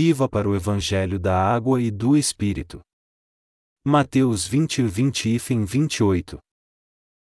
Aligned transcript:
Viva 0.00 0.28
para 0.28 0.48
o 0.48 0.54
Evangelho 0.54 1.18
da 1.18 1.36
Água 1.36 1.82
e 1.82 1.90
do 1.90 2.16
Espírito. 2.16 2.80
Mateus 3.84 4.46
20 4.46 4.82
20 4.84 5.28
e 5.28 5.38
28. 5.38 6.38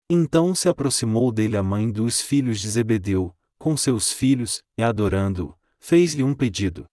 Então 0.10 0.56
se 0.56 0.68
aproximou 0.68 1.32
dele 1.32 1.58
a 1.58 1.62
mãe 1.62 1.92
dos 1.92 2.22
filhos 2.22 2.60
de 2.60 2.68
Zebedeu, 2.68 3.32
com 3.60 3.78
seus 3.78 4.12
filhos, 4.12 4.64
e 4.76 4.82
adorando-o, 4.82 5.56
fez-lhe 5.80 6.24
um 6.24 6.34
pedido. 6.34 6.88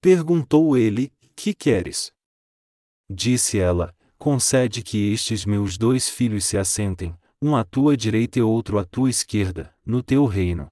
Perguntou 0.00 0.76
ele: 0.76 1.12
Que 1.36 1.54
queres? 1.54 2.10
Disse 3.08 3.60
ela: 3.60 3.94
Concede 4.18 4.82
que 4.82 5.12
estes 5.12 5.44
meus 5.46 5.78
dois 5.78 6.08
filhos 6.08 6.44
se 6.44 6.58
assentem, 6.58 7.16
um 7.40 7.54
à 7.54 7.62
tua 7.62 7.96
direita 7.96 8.40
e 8.40 8.42
outro 8.42 8.80
à 8.80 8.84
tua 8.84 9.08
esquerda, 9.08 9.72
no 9.86 10.02
teu 10.02 10.26
reino. 10.26 10.66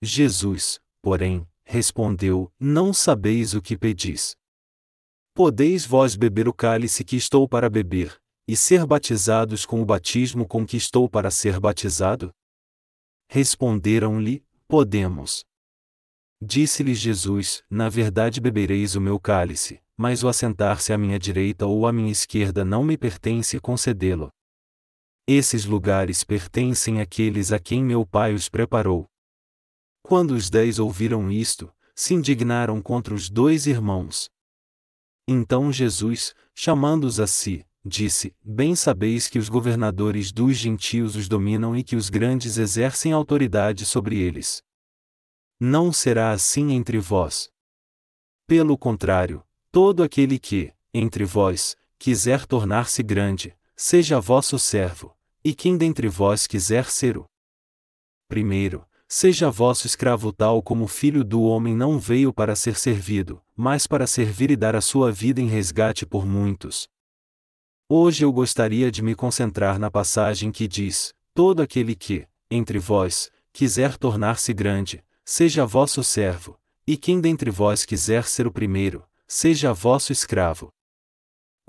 Jesus, 0.00 0.78
porém, 1.02 1.44
respondeu: 1.68 2.50
Não 2.58 2.94
sabeis 2.94 3.52
o 3.52 3.60
que 3.60 3.76
pedis. 3.76 4.34
Podeis 5.34 5.84
vós 5.84 6.16
beber 6.16 6.48
o 6.48 6.52
cálice 6.52 7.04
que 7.04 7.14
estou 7.14 7.46
para 7.46 7.68
beber, 7.68 8.18
e 8.48 8.56
ser 8.56 8.86
batizados 8.86 9.66
com 9.66 9.82
o 9.82 9.84
batismo 9.84 10.48
com 10.48 10.66
que 10.66 10.78
estou 10.78 11.08
para 11.08 11.30
ser 11.30 11.60
batizado? 11.60 12.32
Responderam-lhe: 13.28 14.42
Podemos. 14.66 15.44
Disse-lhes 16.40 16.98
Jesus: 16.98 17.62
Na 17.68 17.90
verdade 17.90 18.40
bebereis 18.40 18.96
o 18.96 19.00
meu 19.00 19.20
cálice, 19.20 19.82
mas 19.94 20.24
o 20.24 20.28
assentar-se 20.28 20.92
à 20.92 20.96
minha 20.96 21.18
direita 21.18 21.66
ou 21.66 21.86
à 21.86 21.92
minha 21.92 22.10
esquerda 22.10 22.64
não 22.64 22.82
me 22.82 22.96
pertence 22.96 23.60
concedê-lo. 23.60 24.30
Esses 25.26 25.66
lugares 25.66 26.24
pertencem 26.24 27.02
àqueles 27.02 27.52
a 27.52 27.58
quem 27.58 27.84
meu 27.84 28.06
Pai 28.06 28.32
os 28.32 28.48
preparou. 28.48 29.06
Quando 30.08 30.30
os 30.30 30.48
dez 30.48 30.78
ouviram 30.78 31.30
isto, 31.30 31.70
se 31.94 32.14
indignaram 32.14 32.80
contra 32.80 33.12
os 33.12 33.28
dois 33.28 33.66
irmãos. 33.66 34.30
Então 35.28 35.70
Jesus, 35.70 36.34
chamando-os 36.54 37.20
a 37.20 37.26
si, 37.26 37.62
disse: 37.84 38.34
Bem 38.42 38.74
sabeis 38.74 39.28
que 39.28 39.38
os 39.38 39.50
governadores 39.50 40.32
dos 40.32 40.56
gentios 40.56 41.14
os 41.14 41.28
dominam 41.28 41.76
e 41.76 41.84
que 41.84 41.94
os 41.94 42.08
grandes 42.08 42.56
exercem 42.56 43.12
autoridade 43.12 43.84
sobre 43.84 44.18
eles. 44.18 44.62
Não 45.60 45.92
será 45.92 46.30
assim 46.30 46.72
entre 46.72 46.98
vós. 46.98 47.50
Pelo 48.46 48.78
contrário, 48.78 49.44
todo 49.70 50.02
aquele 50.02 50.38
que, 50.38 50.72
entre 50.94 51.26
vós, 51.26 51.76
quiser 51.98 52.46
tornar-se 52.46 53.02
grande, 53.02 53.54
seja 53.76 54.18
vosso 54.18 54.58
servo, 54.58 55.14
e 55.44 55.54
quem 55.54 55.76
dentre 55.76 56.08
vós 56.08 56.46
quiser 56.46 56.86
ser 56.86 57.18
o 57.18 57.26
primeiro, 58.26 58.87
Seja 59.10 59.50
vosso 59.50 59.86
escravo 59.86 60.30
tal 60.30 60.62
como 60.62 60.84
o 60.84 60.86
filho 60.86 61.24
do 61.24 61.40
homem 61.40 61.74
não 61.74 61.98
veio 61.98 62.30
para 62.30 62.54
ser 62.54 62.76
servido, 62.76 63.40
mas 63.56 63.86
para 63.86 64.06
servir 64.06 64.50
e 64.50 64.56
dar 64.56 64.76
a 64.76 64.82
sua 64.82 65.10
vida 65.10 65.40
em 65.40 65.46
resgate 65.46 66.04
por 66.04 66.26
muitos. 66.26 66.90
Hoje 67.88 68.22
eu 68.22 68.30
gostaria 68.30 68.90
de 68.90 69.00
me 69.00 69.14
concentrar 69.14 69.78
na 69.78 69.90
passagem 69.90 70.52
que 70.52 70.68
diz: 70.68 71.14
Todo 71.32 71.62
aquele 71.62 71.94
que, 71.94 72.28
entre 72.50 72.78
vós, 72.78 73.30
quiser 73.50 73.96
tornar-se 73.96 74.52
grande, 74.52 75.02
seja 75.24 75.64
vosso 75.64 76.04
servo, 76.04 76.60
e 76.86 76.94
quem 76.94 77.18
dentre 77.18 77.50
vós 77.50 77.86
quiser 77.86 78.24
ser 78.24 78.46
o 78.46 78.52
primeiro, 78.52 79.02
seja 79.26 79.72
vosso 79.72 80.12
escravo. 80.12 80.70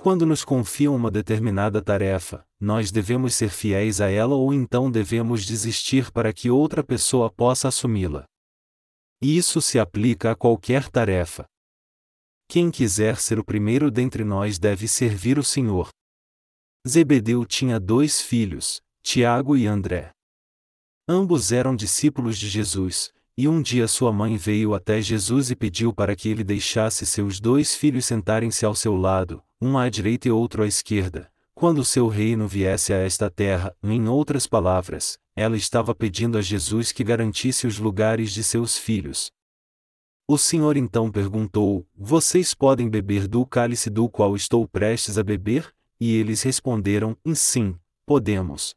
Quando 0.01 0.25
nos 0.25 0.45
confiam 0.45 0.95
uma 0.95 1.11
determinada 1.11 1.81
tarefa, 1.81 2.47
nós 2.57 2.89
devemos 2.89 3.35
ser 3.35 3.49
fiéis 3.49 3.99
a 3.99 4.09
ela 4.09 4.33
ou 4.33 4.53
então 4.53 4.89
devemos 4.89 5.45
desistir 5.45 6.09
para 6.09 6.31
que 6.31 6.49
outra 6.49 6.81
pessoa 6.81 7.29
possa 7.29 7.67
assumi-la. 7.67 8.23
Isso 9.21 9.59
se 9.61 9.77
aplica 9.77 10.31
a 10.31 10.35
qualquer 10.37 10.87
tarefa. 10.89 11.45
Quem 12.47 12.71
quiser 12.71 13.17
ser 13.17 13.39
o 13.39 13.43
primeiro 13.43 13.91
dentre 13.91 14.23
nós 14.23 14.57
deve 14.57 14.87
servir 14.87 15.37
o 15.37 15.43
Senhor. 15.43 15.89
Zebedeu 16.87 17.45
tinha 17.45 17.77
dois 17.77 18.21
filhos, 18.21 18.81
Tiago 19.03 19.57
e 19.57 19.67
André. 19.67 20.11
Ambos 21.09 21.51
eram 21.51 21.75
discípulos 21.75 22.37
de 22.37 22.47
Jesus, 22.47 23.11
e 23.39 23.47
um 23.47 23.61
dia 23.61 23.87
sua 23.87 24.11
mãe 24.11 24.35
veio 24.35 24.73
até 24.73 25.01
Jesus 25.01 25.49
e 25.49 25.55
pediu 25.55 25.93
para 25.93 26.13
que 26.13 26.27
ele 26.27 26.43
deixasse 26.43 27.05
seus 27.05 27.39
dois 27.39 27.73
filhos 27.73 28.03
sentarem-se 28.03 28.65
ao 28.65 28.75
seu 28.75 28.97
lado, 28.97 29.41
um 29.61 29.77
à 29.77 29.87
direita 29.87 30.27
e 30.27 30.31
outro 30.31 30.61
à 30.61 30.67
esquerda, 30.67 31.31
quando 31.55 31.85
seu 31.85 32.09
reino 32.09 32.49
viesse 32.49 32.91
a 32.91 32.97
esta 32.97 33.29
terra, 33.29 33.73
em 33.81 34.09
outras 34.09 34.45
palavras, 34.45 35.17
ela 35.37 35.55
estava 35.55 35.95
pedindo 35.95 36.37
a 36.37 36.41
Jesus 36.41 36.91
que 36.91 37.01
garantisse 37.01 37.65
os 37.65 37.79
lugares 37.79 38.33
de 38.33 38.43
seus 38.43 38.77
filhos. 38.77 39.31
O 40.27 40.37
Senhor 40.37 40.75
então 40.75 41.09
perguntou: 41.09 41.87
Vocês 41.95 42.53
podem 42.53 42.89
beber 42.89 43.25
do 43.25 43.45
cálice 43.45 43.89
do 43.89 44.09
qual 44.09 44.35
estou 44.35 44.67
prestes 44.67 45.17
a 45.17 45.23
beber? 45.23 45.73
E 45.97 46.13
eles 46.13 46.41
responderam: 46.41 47.15
Sim, 47.33 47.73
podemos. 48.05 48.75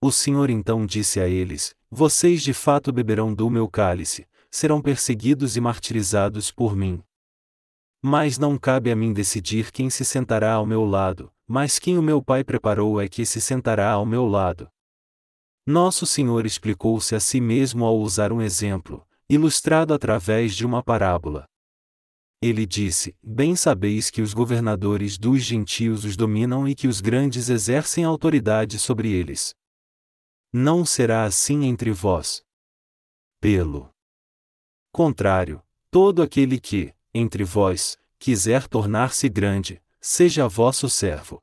O 0.00 0.12
Senhor 0.12 0.48
então 0.48 0.86
disse 0.86 1.20
a 1.20 1.28
eles: 1.28 1.74
vocês 1.90 2.42
de 2.42 2.52
fato 2.52 2.92
beberão 2.92 3.34
do 3.34 3.48
meu 3.48 3.68
cálice, 3.68 4.26
serão 4.50 4.80
perseguidos 4.80 5.56
e 5.56 5.60
martirizados 5.60 6.52
por 6.52 6.76
mim. 6.76 7.02
Mas 8.02 8.38
não 8.38 8.56
cabe 8.56 8.92
a 8.92 8.96
mim 8.96 9.12
decidir 9.12 9.72
quem 9.72 9.90
se 9.90 10.04
sentará 10.04 10.52
ao 10.52 10.64
meu 10.64 10.84
lado, 10.84 11.32
mas 11.46 11.78
quem 11.78 11.98
o 11.98 12.02
meu 12.02 12.22
Pai 12.22 12.44
preparou 12.44 13.00
é 13.00 13.08
que 13.08 13.26
se 13.26 13.40
sentará 13.40 13.90
ao 13.90 14.06
meu 14.06 14.26
lado. 14.26 14.68
Nosso 15.66 16.06
Senhor 16.06 16.46
explicou-se 16.46 17.14
a 17.14 17.20
si 17.20 17.40
mesmo 17.40 17.84
ao 17.84 17.98
usar 17.98 18.32
um 18.32 18.40
exemplo, 18.40 19.04
ilustrado 19.28 19.92
através 19.92 20.54
de 20.54 20.64
uma 20.64 20.82
parábola. 20.82 21.44
Ele 22.40 22.64
disse: 22.64 23.16
Bem 23.22 23.56
sabeis 23.56 24.10
que 24.10 24.22
os 24.22 24.32
governadores 24.32 25.18
dos 25.18 25.42
gentios 25.42 26.04
os 26.04 26.16
dominam 26.16 26.68
e 26.68 26.74
que 26.74 26.86
os 26.86 27.00
grandes 27.00 27.48
exercem 27.48 28.04
autoridade 28.04 28.78
sobre 28.78 29.10
eles. 29.10 29.54
Não 30.52 30.84
será 30.84 31.24
assim 31.24 31.64
entre 31.64 31.90
vós. 31.90 32.42
Pelo 33.38 33.90
contrário, 34.90 35.62
todo 35.90 36.22
aquele 36.22 36.58
que, 36.58 36.94
entre 37.12 37.44
vós, 37.44 37.98
quiser 38.18 38.66
tornar-se 38.66 39.28
grande, 39.28 39.82
seja 40.00 40.48
vosso 40.48 40.88
servo. 40.88 41.38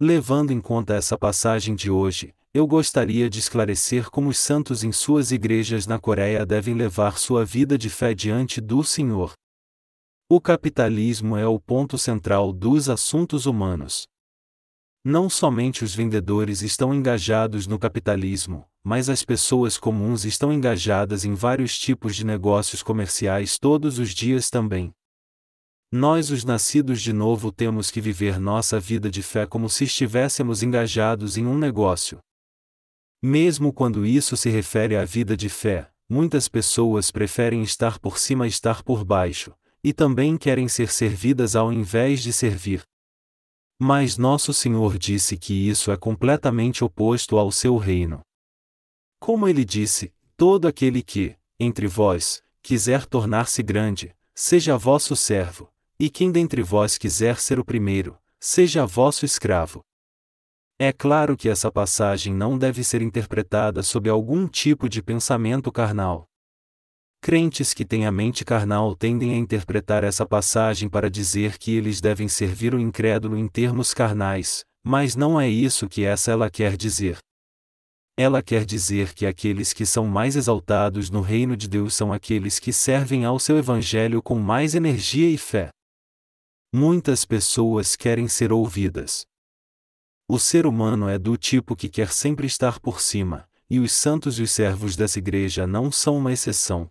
Levando 0.00 0.52
em 0.52 0.60
conta 0.60 0.94
essa 0.94 1.18
passagem 1.18 1.74
de 1.74 1.90
hoje, 1.90 2.32
eu 2.54 2.64
gostaria 2.66 3.28
de 3.28 3.40
esclarecer 3.40 4.08
como 4.08 4.28
os 4.28 4.38
santos 4.38 4.84
em 4.84 4.92
suas 4.92 5.32
igrejas 5.32 5.86
na 5.86 5.98
Coreia 5.98 6.46
devem 6.46 6.74
levar 6.74 7.18
sua 7.18 7.44
vida 7.44 7.76
de 7.76 7.90
fé 7.90 8.14
diante 8.14 8.60
do 8.60 8.84
Senhor. 8.84 9.32
O 10.30 10.40
capitalismo 10.40 11.36
é 11.36 11.46
o 11.46 11.58
ponto 11.58 11.98
central 11.98 12.52
dos 12.52 12.88
assuntos 12.88 13.46
humanos. 13.46 14.06
Não 15.08 15.30
somente 15.30 15.84
os 15.84 15.94
vendedores 15.94 16.62
estão 16.62 16.92
engajados 16.92 17.68
no 17.68 17.78
capitalismo, 17.78 18.66
mas 18.82 19.08
as 19.08 19.24
pessoas 19.24 19.78
comuns 19.78 20.24
estão 20.24 20.52
engajadas 20.52 21.24
em 21.24 21.32
vários 21.32 21.78
tipos 21.78 22.16
de 22.16 22.26
negócios 22.26 22.82
comerciais 22.82 23.56
todos 23.56 24.00
os 24.00 24.10
dias 24.10 24.50
também. 24.50 24.92
Nós, 25.92 26.32
os 26.32 26.42
nascidos 26.42 27.00
de 27.00 27.12
novo, 27.12 27.52
temos 27.52 27.88
que 27.88 28.00
viver 28.00 28.40
nossa 28.40 28.80
vida 28.80 29.08
de 29.08 29.22
fé 29.22 29.46
como 29.46 29.70
se 29.70 29.84
estivéssemos 29.84 30.64
engajados 30.64 31.38
em 31.38 31.46
um 31.46 31.56
negócio. 31.56 32.18
Mesmo 33.22 33.72
quando 33.72 34.04
isso 34.04 34.36
se 34.36 34.50
refere 34.50 34.96
à 34.96 35.04
vida 35.04 35.36
de 35.36 35.48
fé, 35.48 35.88
muitas 36.08 36.48
pessoas 36.48 37.12
preferem 37.12 37.62
estar 37.62 38.00
por 38.00 38.18
cima 38.18 38.44
e 38.44 38.50
estar 38.50 38.82
por 38.82 39.04
baixo, 39.04 39.54
e 39.84 39.92
também 39.92 40.36
querem 40.36 40.66
ser 40.66 40.90
servidas 40.90 41.54
ao 41.54 41.72
invés 41.72 42.20
de 42.20 42.32
servir. 42.32 42.82
Mas 43.78 44.16
nosso 44.16 44.54
Senhor 44.54 44.96
disse 44.96 45.36
que 45.36 45.52
isso 45.52 45.92
é 45.92 45.96
completamente 45.96 46.82
oposto 46.82 47.36
ao 47.36 47.52
seu 47.52 47.76
reino. 47.76 48.22
Como 49.20 49.46
ele 49.46 49.64
disse: 49.64 50.12
todo 50.36 50.66
aquele 50.66 51.02
que, 51.02 51.36
entre 51.60 51.86
vós, 51.86 52.42
quiser 52.62 53.04
tornar-se 53.06 53.62
grande, 53.62 54.14
seja 54.34 54.76
vosso 54.78 55.14
servo, 55.14 55.70
e 55.98 56.08
quem 56.08 56.32
dentre 56.32 56.62
vós 56.62 56.96
quiser 56.96 57.38
ser 57.38 57.58
o 57.58 57.64
primeiro, 57.64 58.18
seja 58.40 58.86
vosso 58.86 59.24
escravo. 59.24 59.82
É 60.78 60.92
claro 60.92 61.36
que 61.36 61.48
essa 61.48 61.72
passagem 61.72 62.34
não 62.34 62.58
deve 62.58 62.84
ser 62.84 63.00
interpretada 63.00 63.82
sob 63.82 64.10
algum 64.10 64.46
tipo 64.46 64.88
de 64.88 65.02
pensamento 65.02 65.72
carnal. 65.72 66.28
Crentes 67.26 67.74
que 67.74 67.84
têm 67.84 68.06
a 68.06 68.12
mente 68.12 68.44
carnal 68.44 68.94
tendem 68.94 69.32
a 69.32 69.36
interpretar 69.36 70.04
essa 70.04 70.24
passagem 70.24 70.88
para 70.88 71.10
dizer 71.10 71.58
que 71.58 71.74
eles 71.74 72.00
devem 72.00 72.28
servir 72.28 72.72
o 72.72 72.78
incrédulo 72.78 73.36
em 73.36 73.48
termos 73.48 73.92
carnais, 73.92 74.64
mas 74.84 75.16
não 75.16 75.40
é 75.40 75.48
isso 75.48 75.88
que 75.88 76.04
essa 76.04 76.30
ela 76.30 76.48
quer 76.48 76.76
dizer. 76.76 77.18
Ela 78.16 78.40
quer 78.44 78.64
dizer 78.64 79.12
que 79.12 79.26
aqueles 79.26 79.72
que 79.72 79.84
são 79.84 80.06
mais 80.06 80.36
exaltados 80.36 81.10
no 81.10 81.20
reino 81.20 81.56
de 81.56 81.68
Deus 81.68 81.96
são 81.96 82.12
aqueles 82.12 82.60
que 82.60 82.72
servem 82.72 83.24
ao 83.24 83.40
seu 83.40 83.58
evangelho 83.58 84.22
com 84.22 84.38
mais 84.38 84.76
energia 84.76 85.28
e 85.28 85.36
fé. 85.36 85.70
Muitas 86.72 87.24
pessoas 87.24 87.96
querem 87.96 88.28
ser 88.28 88.52
ouvidas. 88.52 89.26
O 90.28 90.38
ser 90.38 90.64
humano 90.64 91.08
é 91.08 91.18
do 91.18 91.36
tipo 91.36 91.74
que 91.74 91.88
quer 91.88 92.12
sempre 92.12 92.46
estar 92.46 92.78
por 92.78 93.00
cima, 93.00 93.48
e 93.68 93.80
os 93.80 93.90
santos 93.90 94.38
e 94.38 94.44
os 94.44 94.52
servos 94.52 94.94
dessa 94.94 95.18
igreja 95.18 95.66
não 95.66 95.90
são 95.90 96.18
uma 96.18 96.32
exceção. 96.32 96.88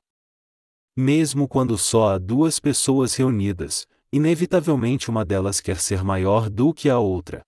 Mesmo 0.98 1.46
quando 1.46 1.78
só 1.78 2.14
há 2.14 2.18
duas 2.18 2.58
pessoas 2.58 3.14
reunidas, 3.16 3.86
inevitavelmente 4.14 5.10
uma 5.10 5.26
delas 5.26 5.60
quer 5.60 5.78
ser 5.78 6.02
maior 6.02 6.50
do 6.50 6.74
que 6.74 6.90
a 6.90 6.98
outra. 6.98 7.42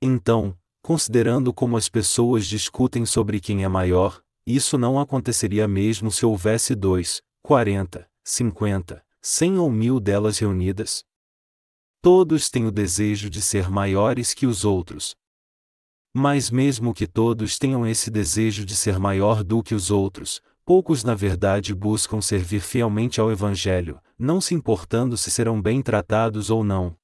Então, 0.00 0.56
considerando 0.80 1.52
como 1.52 1.76
as 1.76 1.90
pessoas 1.90 2.46
discutem 2.46 3.04
sobre 3.04 3.40
quem 3.40 3.62
é 3.62 3.68
maior, 3.68 4.22
isso 4.46 4.78
não 4.78 4.98
aconteceria 4.98 5.68
mesmo 5.68 6.10
se 6.10 6.24
houvesse 6.24 6.74
dois, 6.74 7.20
quarenta, 7.42 8.08
cinquenta, 8.24 9.04
cem 9.20 9.58
ou 9.58 9.70
mil 9.70 10.00
delas 10.00 10.38
reunidas? 10.38 11.04
Todos 12.00 12.48
têm 12.48 12.64
o 12.64 12.70
desejo 12.70 13.28
de 13.28 13.42
ser 13.42 13.68
maiores 13.68 14.32
que 14.32 14.46
os 14.46 14.64
outros. 14.64 15.14
Mas, 16.14 16.50
mesmo 16.50 16.94
que 16.94 17.06
todos 17.06 17.58
tenham 17.58 17.86
esse 17.86 18.10
desejo 18.10 18.64
de 18.64 18.74
ser 18.74 18.98
maior 18.98 19.44
do 19.44 19.62
que 19.62 19.74
os 19.74 19.90
outros, 19.90 20.40
poucos 20.66 21.04
na 21.04 21.14
verdade 21.14 21.72
buscam 21.72 22.20
servir 22.20 22.58
fielmente 22.58 23.20
ao 23.20 23.30
Evangelho, 23.30 24.00
não 24.18 24.40
se 24.40 24.52
importando 24.52 25.16
se 25.16 25.30
serão 25.30 25.62
bem 25.62 25.80
tratados 25.80 26.50
ou 26.50 26.64
não. 26.64 26.96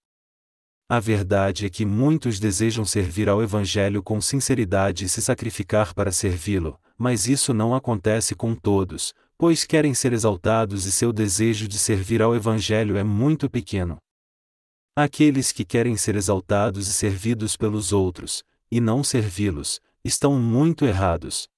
A 0.89 0.99
verdade 0.99 1.65
é 1.65 1.71
que 1.71 1.87
muitos 1.87 2.41
desejam 2.41 2.85
servir 2.85 3.29
ao 3.29 3.41
Evangelho 3.41 4.03
com 4.03 4.21
sinceridade 4.21 5.05
e 5.05 5.09
se 5.09 5.23
sacrificar 5.23 5.95
para 5.95 6.11
servi-lo, 6.11 6.77
mas 6.99 7.29
isso 7.29 7.55
não 7.55 7.73
acontece 7.73 8.35
com 8.35 8.53
todos, 8.53 9.15
pois 9.39 9.65
querem 9.65 9.95
ser 9.95 10.13
exaltados 10.13 10.85
e 10.85 10.91
seu 10.91 11.13
desejo 11.13 11.69
de 11.69 11.79
servir 11.79 12.21
ao 12.21 12.35
Evangelho 12.35 12.97
é 12.97 13.05
muito 13.05 13.49
pequeno. 13.49 13.97
Aqueles 14.97 15.53
que 15.53 15.65
querem 15.65 15.97
ser 15.97 16.17
exaltados 16.17 16.89
e 16.89 16.93
servidos 16.93 17.57
pelos 17.57 17.93
outros, 17.93 18.43
e 18.73 18.81
não 18.81 19.05
servi-los, 19.05 19.81
estão 20.05 20.37
muito 20.39 20.85
errados. 20.85 21.49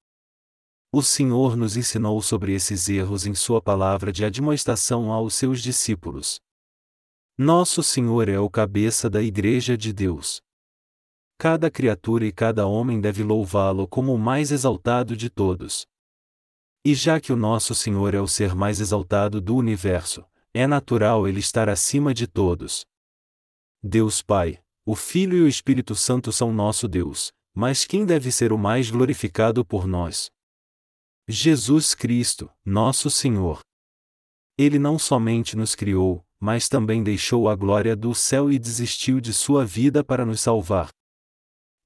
O 0.96 1.02
Senhor 1.02 1.56
nos 1.56 1.76
ensinou 1.76 2.22
sobre 2.22 2.54
esses 2.54 2.88
erros 2.88 3.26
em 3.26 3.34
Sua 3.34 3.60
palavra 3.60 4.12
de 4.12 4.24
admoestação 4.24 5.10
aos 5.10 5.34
seus 5.34 5.60
discípulos. 5.60 6.40
Nosso 7.36 7.82
Senhor 7.82 8.28
é 8.28 8.38
o 8.38 8.48
cabeça 8.48 9.10
da 9.10 9.20
Igreja 9.20 9.76
de 9.76 9.92
Deus. 9.92 10.40
Cada 11.36 11.68
criatura 11.68 12.24
e 12.24 12.30
cada 12.30 12.68
homem 12.68 13.00
deve 13.00 13.24
louvá-lo 13.24 13.88
como 13.88 14.14
o 14.14 14.18
mais 14.18 14.52
exaltado 14.52 15.16
de 15.16 15.28
todos. 15.28 15.84
E 16.84 16.94
já 16.94 17.20
que 17.20 17.32
o 17.32 17.36
nosso 17.36 17.74
Senhor 17.74 18.14
é 18.14 18.20
o 18.20 18.28
ser 18.28 18.54
mais 18.54 18.78
exaltado 18.78 19.40
do 19.40 19.56
universo, 19.56 20.24
é 20.54 20.64
natural 20.64 21.26
ele 21.26 21.40
estar 21.40 21.68
acima 21.68 22.14
de 22.14 22.28
todos. 22.28 22.86
Deus 23.82 24.22
Pai, 24.22 24.62
o 24.86 24.94
Filho 24.94 25.38
e 25.38 25.42
o 25.42 25.48
Espírito 25.48 25.96
Santo 25.96 26.30
são 26.30 26.52
nosso 26.52 26.86
Deus, 26.86 27.32
mas 27.52 27.84
quem 27.84 28.06
deve 28.06 28.30
ser 28.30 28.52
o 28.52 28.56
mais 28.56 28.92
glorificado 28.92 29.64
por 29.64 29.88
nós? 29.88 30.32
Jesus 31.26 31.94
Cristo, 31.94 32.50
nosso 32.62 33.08
Senhor. 33.08 33.60
Ele 34.58 34.78
não 34.78 34.98
somente 34.98 35.56
nos 35.56 35.74
criou, 35.74 36.22
mas 36.38 36.68
também 36.68 37.02
deixou 37.02 37.48
a 37.48 37.56
glória 37.56 37.96
do 37.96 38.14
céu 38.14 38.52
e 38.52 38.58
desistiu 38.58 39.22
de 39.22 39.32
sua 39.32 39.64
vida 39.64 40.04
para 40.04 40.26
nos 40.26 40.42
salvar. 40.42 40.90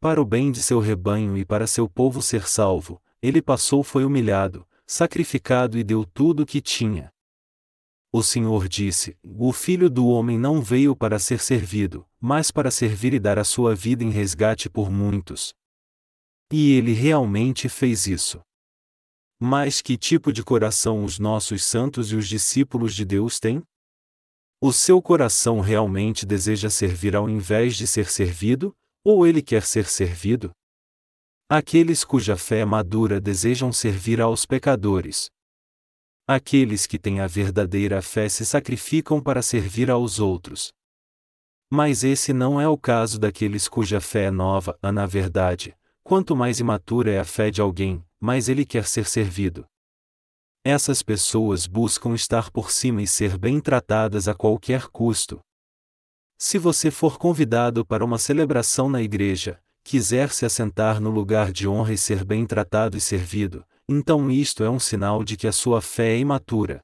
Para 0.00 0.20
o 0.20 0.24
bem 0.24 0.50
de 0.50 0.60
seu 0.60 0.80
rebanho 0.80 1.38
e 1.38 1.44
para 1.44 1.68
seu 1.68 1.88
povo 1.88 2.20
ser 2.20 2.48
salvo, 2.48 3.00
ele 3.22 3.40
passou 3.40 3.84
foi 3.84 4.04
humilhado, 4.04 4.66
sacrificado 4.84 5.78
e 5.78 5.84
deu 5.84 6.04
tudo 6.04 6.42
o 6.42 6.46
que 6.46 6.60
tinha. 6.60 7.08
O 8.12 8.24
Senhor 8.24 8.66
disse: 8.66 9.16
O 9.22 9.52
filho 9.52 9.88
do 9.88 10.08
homem 10.08 10.36
não 10.36 10.60
veio 10.60 10.96
para 10.96 11.20
ser 11.20 11.38
servido, 11.38 12.04
mas 12.20 12.50
para 12.50 12.72
servir 12.72 13.14
e 13.14 13.20
dar 13.20 13.38
a 13.38 13.44
sua 13.44 13.72
vida 13.72 14.02
em 14.02 14.10
resgate 14.10 14.68
por 14.68 14.90
muitos. 14.90 15.54
E 16.52 16.72
ele 16.72 16.92
realmente 16.92 17.68
fez 17.68 18.08
isso. 18.08 18.40
Mas 19.40 19.80
que 19.80 19.96
tipo 19.96 20.32
de 20.32 20.42
coração 20.42 21.04
os 21.04 21.20
nossos 21.20 21.64
santos 21.64 22.10
e 22.10 22.16
os 22.16 22.26
discípulos 22.26 22.94
de 22.94 23.04
Deus 23.04 23.38
têm? 23.38 23.62
O 24.60 24.72
seu 24.72 25.00
coração 25.00 25.60
realmente 25.60 26.26
deseja 26.26 26.68
servir 26.68 27.14
ao 27.14 27.30
invés 27.30 27.76
de 27.76 27.86
ser 27.86 28.10
servido, 28.10 28.74
ou 29.04 29.24
ele 29.24 29.40
quer 29.40 29.62
ser 29.62 29.86
servido? 29.86 30.50
Aqueles 31.48 32.02
cuja 32.02 32.36
fé 32.36 32.58
é 32.58 32.64
madura 32.64 33.20
desejam 33.20 33.72
servir 33.72 34.20
aos 34.20 34.44
pecadores. 34.44 35.30
Aqueles 36.26 36.84
que 36.84 36.98
têm 36.98 37.20
a 37.20 37.28
verdadeira 37.28 38.02
fé 38.02 38.28
se 38.28 38.44
sacrificam 38.44 39.22
para 39.22 39.40
servir 39.40 39.88
aos 39.88 40.18
outros. 40.18 40.72
Mas 41.70 42.02
esse 42.02 42.32
não 42.32 42.60
é 42.60 42.68
o 42.68 42.76
caso 42.76 43.18
daqueles 43.18 43.68
cuja 43.68 44.00
fé 44.00 44.24
é 44.24 44.30
nova, 44.30 44.76
na 44.82 45.06
verdade, 45.06 45.76
quanto 46.02 46.34
mais 46.34 46.58
imatura 46.58 47.12
é 47.12 47.20
a 47.20 47.24
fé 47.24 47.50
de 47.50 47.60
alguém, 47.60 48.04
mais 48.20 48.48
ele 48.48 48.64
quer 48.64 48.86
ser 48.86 49.06
servido. 49.06 49.66
Essas 50.64 51.02
pessoas 51.02 51.66
buscam 51.66 52.14
estar 52.14 52.50
por 52.50 52.70
cima 52.70 53.02
e 53.02 53.06
ser 53.06 53.38
bem 53.38 53.60
tratadas 53.60 54.28
a 54.28 54.34
qualquer 54.34 54.88
custo. 54.88 55.40
Se 56.36 56.58
você 56.58 56.90
for 56.90 57.18
convidado 57.18 57.84
para 57.84 58.04
uma 58.04 58.18
celebração 58.18 58.88
na 58.88 59.02
igreja, 59.02 59.60
quiser 59.82 60.30
se 60.30 60.44
assentar 60.44 61.00
no 61.00 61.10
lugar 61.10 61.52
de 61.52 61.66
honra 61.66 61.94
e 61.94 61.98
ser 61.98 62.24
bem 62.24 62.46
tratado 62.46 62.96
e 62.96 63.00
servido, 63.00 63.64
então 63.88 64.30
isto 64.30 64.62
é 64.62 64.68
um 64.68 64.78
sinal 64.78 65.24
de 65.24 65.36
que 65.36 65.46
a 65.46 65.52
sua 65.52 65.80
fé 65.80 66.14
é 66.14 66.18
imatura. 66.18 66.80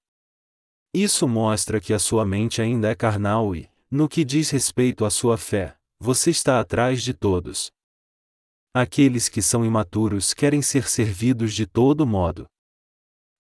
Isso 0.93 1.29
mostra 1.29 1.81
que 1.81 1.93
a 1.93 1.99
sua 1.99 2.25
mente 2.25 2.63
ainda 2.63 2.89
é 2.89 2.95
carnal 2.95 3.55
e, 3.55 3.69
no 3.91 4.09
que 4.09 4.25
diz 4.25 4.51
respeito 4.51 5.05
à 5.05 5.11
sua 5.11 5.37
fé, 5.37 5.77
você 6.01 6.31
está 6.31 6.59
atrás 6.59 7.03
de 7.03 7.13
todos. 7.13 7.71
Aqueles 8.77 9.29
que 9.29 9.41
são 9.41 9.65
imaturos 9.65 10.35
querem 10.35 10.61
ser 10.61 10.89
servidos 10.89 11.55
de 11.55 11.65
todo 11.65 12.05
modo. 12.05 12.45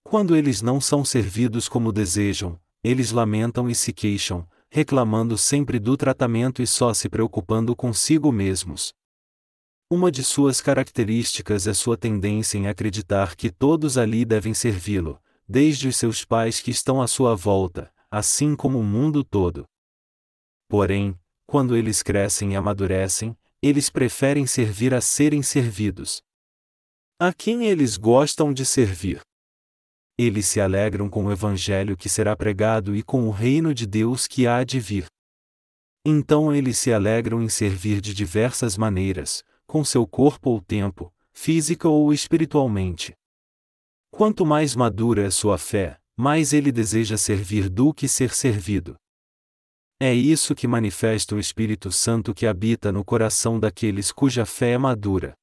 Quando 0.04 0.36
eles 0.36 0.62
não 0.62 0.80
são 0.80 1.04
servidos 1.04 1.68
como 1.68 1.90
desejam, 1.90 2.56
eles 2.84 3.10
lamentam 3.10 3.68
e 3.68 3.74
se 3.74 3.92
queixam, 3.92 4.48
reclamando 4.70 5.36
sempre 5.36 5.80
do 5.80 5.96
tratamento 5.96 6.62
e 6.62 6.68
só 6.68 6.94
se 6.94 7.08
preocupando 7.08 7.74
consigo 7.74 8.30
mesmos. 8.30 8.94
Uma 9.90 10.08
de 10.08 10.22
suas 10.22 10.60
características 10.60 11.66
é 11.66 11.74
sua 11.74 11.96
tendência 11.96 12.56
em 12.56 12.68
acreditar 12.68 13.34
que 13.34 13.50
todos 13.50 13.98
ali 13.98 14.24
devem 14.24 14.54
servi-lo, 14.54 15.20
desde 15.48 15.88
os 15.88 15.96
seus 15.96 16.24
pais 16.24 16.60
que 16.60 16.70
estão 16.70 17.02
à 17.02 17.08
sua 17.08 17.34
volta, 17.34 17.92
assim 18.08 18.54
como 18.54 18.78
o 18.78 18.84
mundo 18.84 19.24
todo. 19.24 19.64
Porém, 20.68 21.18
quando 21.44 21.76
eles 21.76 22.04
crescem 22.04 22.52
e 22.52 22.56
amadurecem, 22.56 23.36
eles 23.66 23.88
preferem 23.88 24.46
servir 24.46 24.92
a 24.92 25.00
serem 25.00 25.42
servidos. 25.42 26.20
A 27.18 27.32
quem 27.32 27.64
eles 27.64 27.96
gostam 27.96 28.52
de 28.52 28.62
servir? 28.62 29.22
Eles 30.18 30.44
se 30.46 30.60
alegram 30.60 31.08
com 31.08 31.24
o 31.24 31.32
evangelho 31.32 31.96
que 31.96 32.06
será 32.06 32.36
pregado 32.36 32.94
e 32.94 33.02
com 33.02 33.26
o 33.26 33.30
reino 33.30 33.72
de 33.72 33.86
Deus 33.86 34.26
que 34.26 34.46
há 34.46 34.62
de 34.64 34.78
vir. 34.78 35.06
Então 36.04 36.54
eles 36.54 36.76
se 36.76 36.92
alegram 36.92 37.42
em 37.42 37.48
servir 37.48 38.02
de 38.02 38.12
diversas 38.12 38.76
maneiras, 38.76 39.42
com 39.66 39.82
seu 39.82 40.06
corpo 40.06 40.50
ou 40.50 40.60
tempo, 40.60 41.10
física 41.32 41.88
ou 41.88 42.12
espiritualmente. 42.12 43.14
Quanto 44.10 44.44
mais 44.44 44.76
madura 44.76 45.24
é 45.24 45.30
sua 45.30 45.56
fé, 45.56 45.98
mais 46.14 46.52
ele 46.52 46.70
deseja 46.70 47.16
servir 47.16 47.70
do 47.70 47.94
que 47.94 48.08
ser 48.08 48.34
servido. 48.34 48.94
É 50.00 50.12
isso 50.12 50.54
que 50.54 50.66
manifesta 50.66 51.34
o 51.34 51.38
Espírito 51.38 51.92
Santo 51.92 52.34
que 52.34 52.46
habita 52.46 52.90
no 52.90 53.04
coração 53.04 53.60
daqueles 53.60 54.10
cuja 54.10 54.44
fé 54.44 54.72
é 54.72 54.78
madura. 54.78 55.34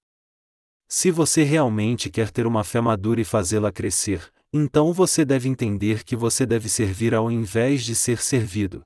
Se 0.89 1.09
você 1.09 1.43
realmente 1.43 2.09
quer 2.09 2.29
ter 2.31 2.45
uma 2.45 2.65
fé 2.65 2.81
madura 2.81 3.21
e 3.21 3.23
fazê-la 3.23 3.71
crescer, 3.71 4.29
então 4.51 4.91
você 4.91 5.23
deve 5.23 5.47
entender 5.47 6.03
que 6.03 6.17
você 6.17 6.45
deve 6.45 6.67
servir 6.67 7.15
ao 7.15 7.31
invés 7.31 7.85
de 7.85 7.95
ser 7.95 8.21
servido. 8.21 8.81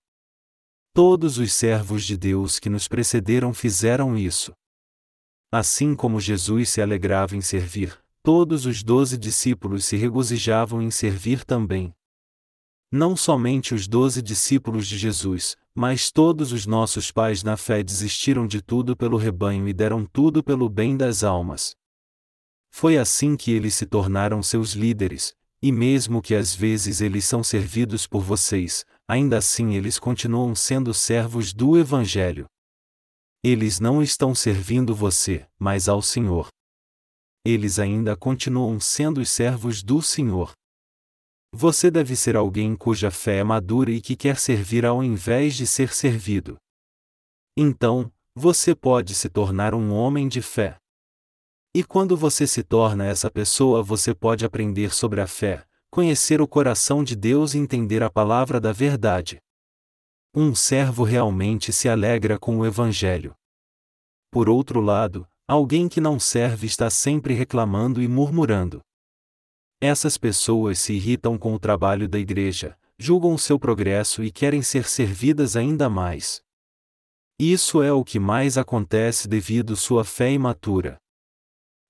Todos 0.94 1.40
os 1.40 1.52
servos 1.52 2.06
de 2.06 2.16
Deus 2.16 2.60
que 2.60 2.70
nos 2.70 2.88
precederam 2.88 3.52
fizeram 3.52 4.16
isso. 4.16 4.54
Assim 5.52 5.96
como 5.96 6.20
Jesus 6.20 6.70
se 6.70 6.80
alegrava 6.80 7.36
em 7.36 7.42
servir, 7.42 7.98
todos 8.22 8.68
os 8.68 8.84
doze 8.84 9.18
discípulos 9.18 9.86
se 9.86 9.96
regozijavam 9.96 10.84
em 10.84 10.92
servir 10.92 11.44
também. 11.44 11.92
Não 12.92 13.16
somente 13.16 13.74
os 13.74 13.88
doze 13.88 14.22
discípulos 14.22 14.88
de 14.88 14.98
Jesus, 14.98 15.58
mas 15.74 16.12
todos 16.12 16.52
os 16.52 16.66
nossos 16.66 17.12
pais 17.12 17.44
na 17.44 17.58
fé 17.58 17.84
desistiram 17.84 18.48
de 18.48 18.62
tudo 18.62 18.96
pelo 18.96 19.18
rebanho 19.18 19.68
e 19.68 19.74
deram 19.74 20.06
tudo 20.06 20.44
pelo 20.44 20.70
bem 20.70 20.96
das 20.96 21.24
almas. 21.24 21.76
Foi 22.72 22.98
assim 22.98 23.36
que 23.36 23.52
eles 23.52 23.74
se 23.76 23.86
tornaram 23.86 24.42
seus 24.44 24.74
líderes, 24.74 25.34
e 25.62 25.72
mesmo 25.72 26.22
que 26.22 26.36
às 26.36 26.54
vezes 26.54 27.02
eles 27.02 27.26
são 27.26 27.44
servidos 27.44 28.06
por 28.06 28.22
vocês, 28.22 28.86
ainda 29.08 29.38
assim 29.38 29.74
eles 29.74 29.98
continuam 29.98 30.54
sendo 30.54 30.94
servos 30.94 31.54
do 31.54 31.78
Evangelho. 31.78 32.46
Eles 33.44 33.80
não 33.80 34.02
estão 34.02 34.34
servindo 34.34 34.96
você, 34.96 35.46
mas 35.60 35.88
ao 35.88 36.02
Senhor. 36.02 36.48
Eles 37.46 37.80
ainda 37.80 38.16
continuam 38.16 38.80
sendo 38.80 39.22
os 39.22 39.30
servos 39.30 39.84
do 39.84 40.02
Senhor. 40.02 40.52
Você 41.58 41.90
deve 41.90 42.18
ser 42.18 42.36
alguém 42.36 42.76
cuja 42.76 43.10
fé 43.10 43.38
é 43.38 43.44
madura 43.44 43.90
e 43.90 44.02
que 44.02 44.14
quer 44.18 44.38
servir 44.38 44.86
ao 44.86 45.02
invés 45.02 45.56
de 45.56 45.66
ser 45.66 45.94
servido. 45.94 46.58
Então, 47.56 48.12
você 48.36 48.76
pode 48.76 49.16
se 49.16 49.30
tornar 49.30 49.74
um 49.74 49.94
homem 49.94 50.28
de 50.28 50.42
fé. 50.42 50.76
E 51.74 51.82
quando 51.82 52.18
você 52.18 52.46
se 52.46 52.62
torna 52.62 53.06
essa 53.06 53.32
pessoa, 53.32 53.82
você 53.82 54.14
pode 54.14 54.44
aprender 54.44 54.94
sobre 54.94 55.22
a 55.22 55.28
fé, 55.28 55.66
conhecer 55.90 56.42
o 56.42 56.48
coração 56.48 57.06
de 57.06 57.16
Deus 57.16 57.54
e 57.54 57.58
entender 57.58 58.04
a 58.04 58.10
palavra 58.10 58.60
da 58.60 58.74
verdade. 58.74 59.40
Um 60.36 60.54
servo 60.54 61.06
realmente 61.06 61.72
se 61.72 61.88
alegra 61.88 62.38
com 62.38 62.58
o 62.58 62.66
Evangelho. 62.66 63.34
Por 64.30 64.50
outro 64.50 64.82
lado, 64.82 65.26
alguém 65.48 65.88
que 65.88 66.02
não 66.02 66.20
serve 66.20 66.68
está 66.68 66.90
sempre 66.90 67.34
reclamando 67.34 68.02
e 68.02 68.10
murmurando. 68.10 68.82
Essas 69.82 70.18
pessoas 70.18 70.80
se 70.80 70.94
irritam 70.94 71.38
com 71.38 71.54
o 71.54 71.60
trabalho 71.60 72.08
da 72.08 72.18
igreja, 72.18 72.78
julgam 72.98 73.34
o 73.34 73.40
seu 73.40 73.60
progresso 73.60 74.24
e 74.24 74.32
querem 74.32 74.62
ser 74.62 74.88
servidas 74.88 75.56
ainda 75.56 75.90
mais. 75.90 76.42
Isso 77.38 77.84
é 77.84 77.92
o 77.92 78.04
que 78.04 78.18
mais 78.18 78.58
acontece 78.58 79.28
devido 79.28 79.76
sua 79.76 80.06
fé 80.06 80.32
imatura. 80.32 80.98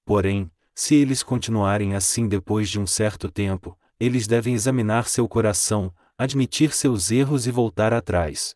Porém, 0.04 0.51
se 0.74 0.96
eles 0.96 1.22
continuarem 1.22 1.96
assim 1.96 2.27
depois 2.27 2.70
de 2.70 2.80
um 2.80 2.88
certo 2.88 3.32
tempo, 3.32 3.77
eles 4.00 4.27
devem 4.27 4.56
examinar 4.56 5.08
seu 5.08 5.27
coração, 5.27 5.94
admitir 6.18 6.74
seus 6.74 7.12
erros 7.12 7.46
e 7.46 7.51
voltar 7.51 7.94
atrás. 7.94 8.56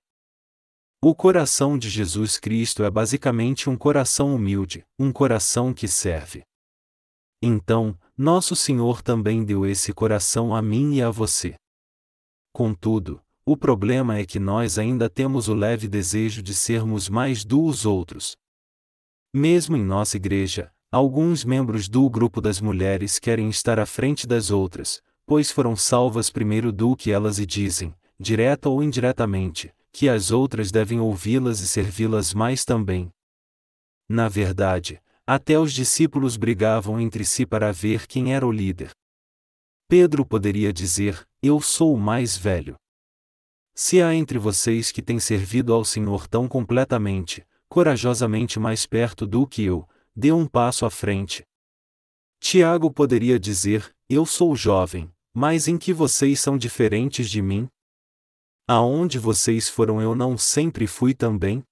O 1.01 1.15
coração 1.15 1.77
de 1.77 1.89
Jesus 1.89 2.37
Cristo 2.37 2.83
é 2.83 2.89
basicamente 2.91 3.69
um 3.69 3.77
coração 3.77 4.35
humilde, 4.35 4.85
um 4.97 5.13
coração 5.13 5.73
que 5.73 5.87
serve. 5.87 6.43
Então, 7.41 7.97
nosso 8.21 8.53
Senhor 8.53 9.01
também 9.01 9.45
deu 9.45 9.65
esse 9.65 9.93
coração 9.93 10.53
a 10.53 10.61
mim 10.61 10.95
e 10.95 11.01
a 11.01 11.09
você. 11.09 11.55
Contudo, 12.51 13.21
o 13.45 13.55
problema 13.55 14.17
é 14.17 14.25
que 14.25 14.41
nós 14.41 14.77
ainda 14.77 15.09
temos 15.09 15.47
o 15.47 15.53
leve 15.53 15.87
desejo 15.87 16.43
de 16.43 16.53
sermos 16.53 17.07
mais 17.07 17.45
do 17.45 17.63
os 17.63 17.85
outros. 17.85 18.35
Mesmo 19.33 19.77
em 19.77 19.85
nossa 19.85 20.17
igreja, 20.17 20.69
alguns 20.91 21.45
membros 21.45 21.87
do 21.87 22.09
grupo 22.09 22.41
das 22.41 22.59
mulheres 22.59 23.19
querem 23.19 23.47
estar 23.47 23.79
à 23.79 23.85
frente 23.85 24.27
das 24.27 24.51
outras, 24.51 25.01
pois 25.25 25.49
foram 25.49 25.73
salvas 25.77 26.29
primeiro 26.29 26.73
do 26.73 26.97
que 26.97 27.11
elas 27.11 27.39
e 27.39 27.45
dizem, 27.45 27.95
direta 28.19 28.67
ou 28.67 28.83
indiretamente, 28.83 29.73
que 29.93 30.09
as 30.09 30.29
outras 30.29 30.71
devem 30.71 30.99
ouvi-las 30.99 31.61
e 31.61 31.67
servi-las 31.69 32.33
mais 32.33 32.65
também. 32.65 33.09
Na 34.09 34.27
verdade, 34.27 35.01
até 35.31 35.59
os 35.59 35.71
discípulos 35.71 36.37
brigavam 36.37 36.99
entre 36.99 37.23
si 37.23 37.45
para 37.45 37.71
ver 37.71 38.07
quem 38.07 38.33
era 38.33 38.47
o 38.47 38.51
líder. 38.51 38.89
Pedro 39.87 40.25
poderia 40.25 40.73
dizer: 40.73 41.23
Eu 41.39 41.61
sou 41.61 41.93
o 41.93 41.99
mais 41.99 42.35
velho. 42.35 42.75
Se 43.75 44.01
há 44.01 44.15
entre 44.15 44.39
vocês 44.39 44.91
que 44.91 45.03
têm 45.03 45.19
servido 45.19 45.71
ao 45.71 45.85
Senhor 45.85 46.27
tão 46.27 46.47
completamente, 46.47 47.45
corajosamente 47.67 48.59
mais 48.59 48.87
perto 48.87 49.27
do 49.27 49.45
que 49.45 49.61
eu, 49.61 49.87
dê 50.15 50.31
um 50.31 50.47
passo 50.47 50.83
à 50.83 50.89
frente. 50.89 51.43
Tiago 52.39 52.91
poderia 52.91 53.39
dizer: 53.39 53.95
Eu 54.09 54.25
sou 54.25 54.55
jovem, 54.55 55.11
mas 55.31 55.67
em 55.67 55.77
que 55.77 55.93
vocês 55.93 56.39
são 56.39 56.57
diferentes 56.57 57.29
de 57.29 57.39
mim? 57.39 57.67
Aonde 58.67 59.19
vocês 59.19 59.69
foram 59.69 60.01
eu 60.01 60.15
não 60.15 60.39
sempre 60.39 60.87
fui 60.87 61.13
também? 61.13 61.63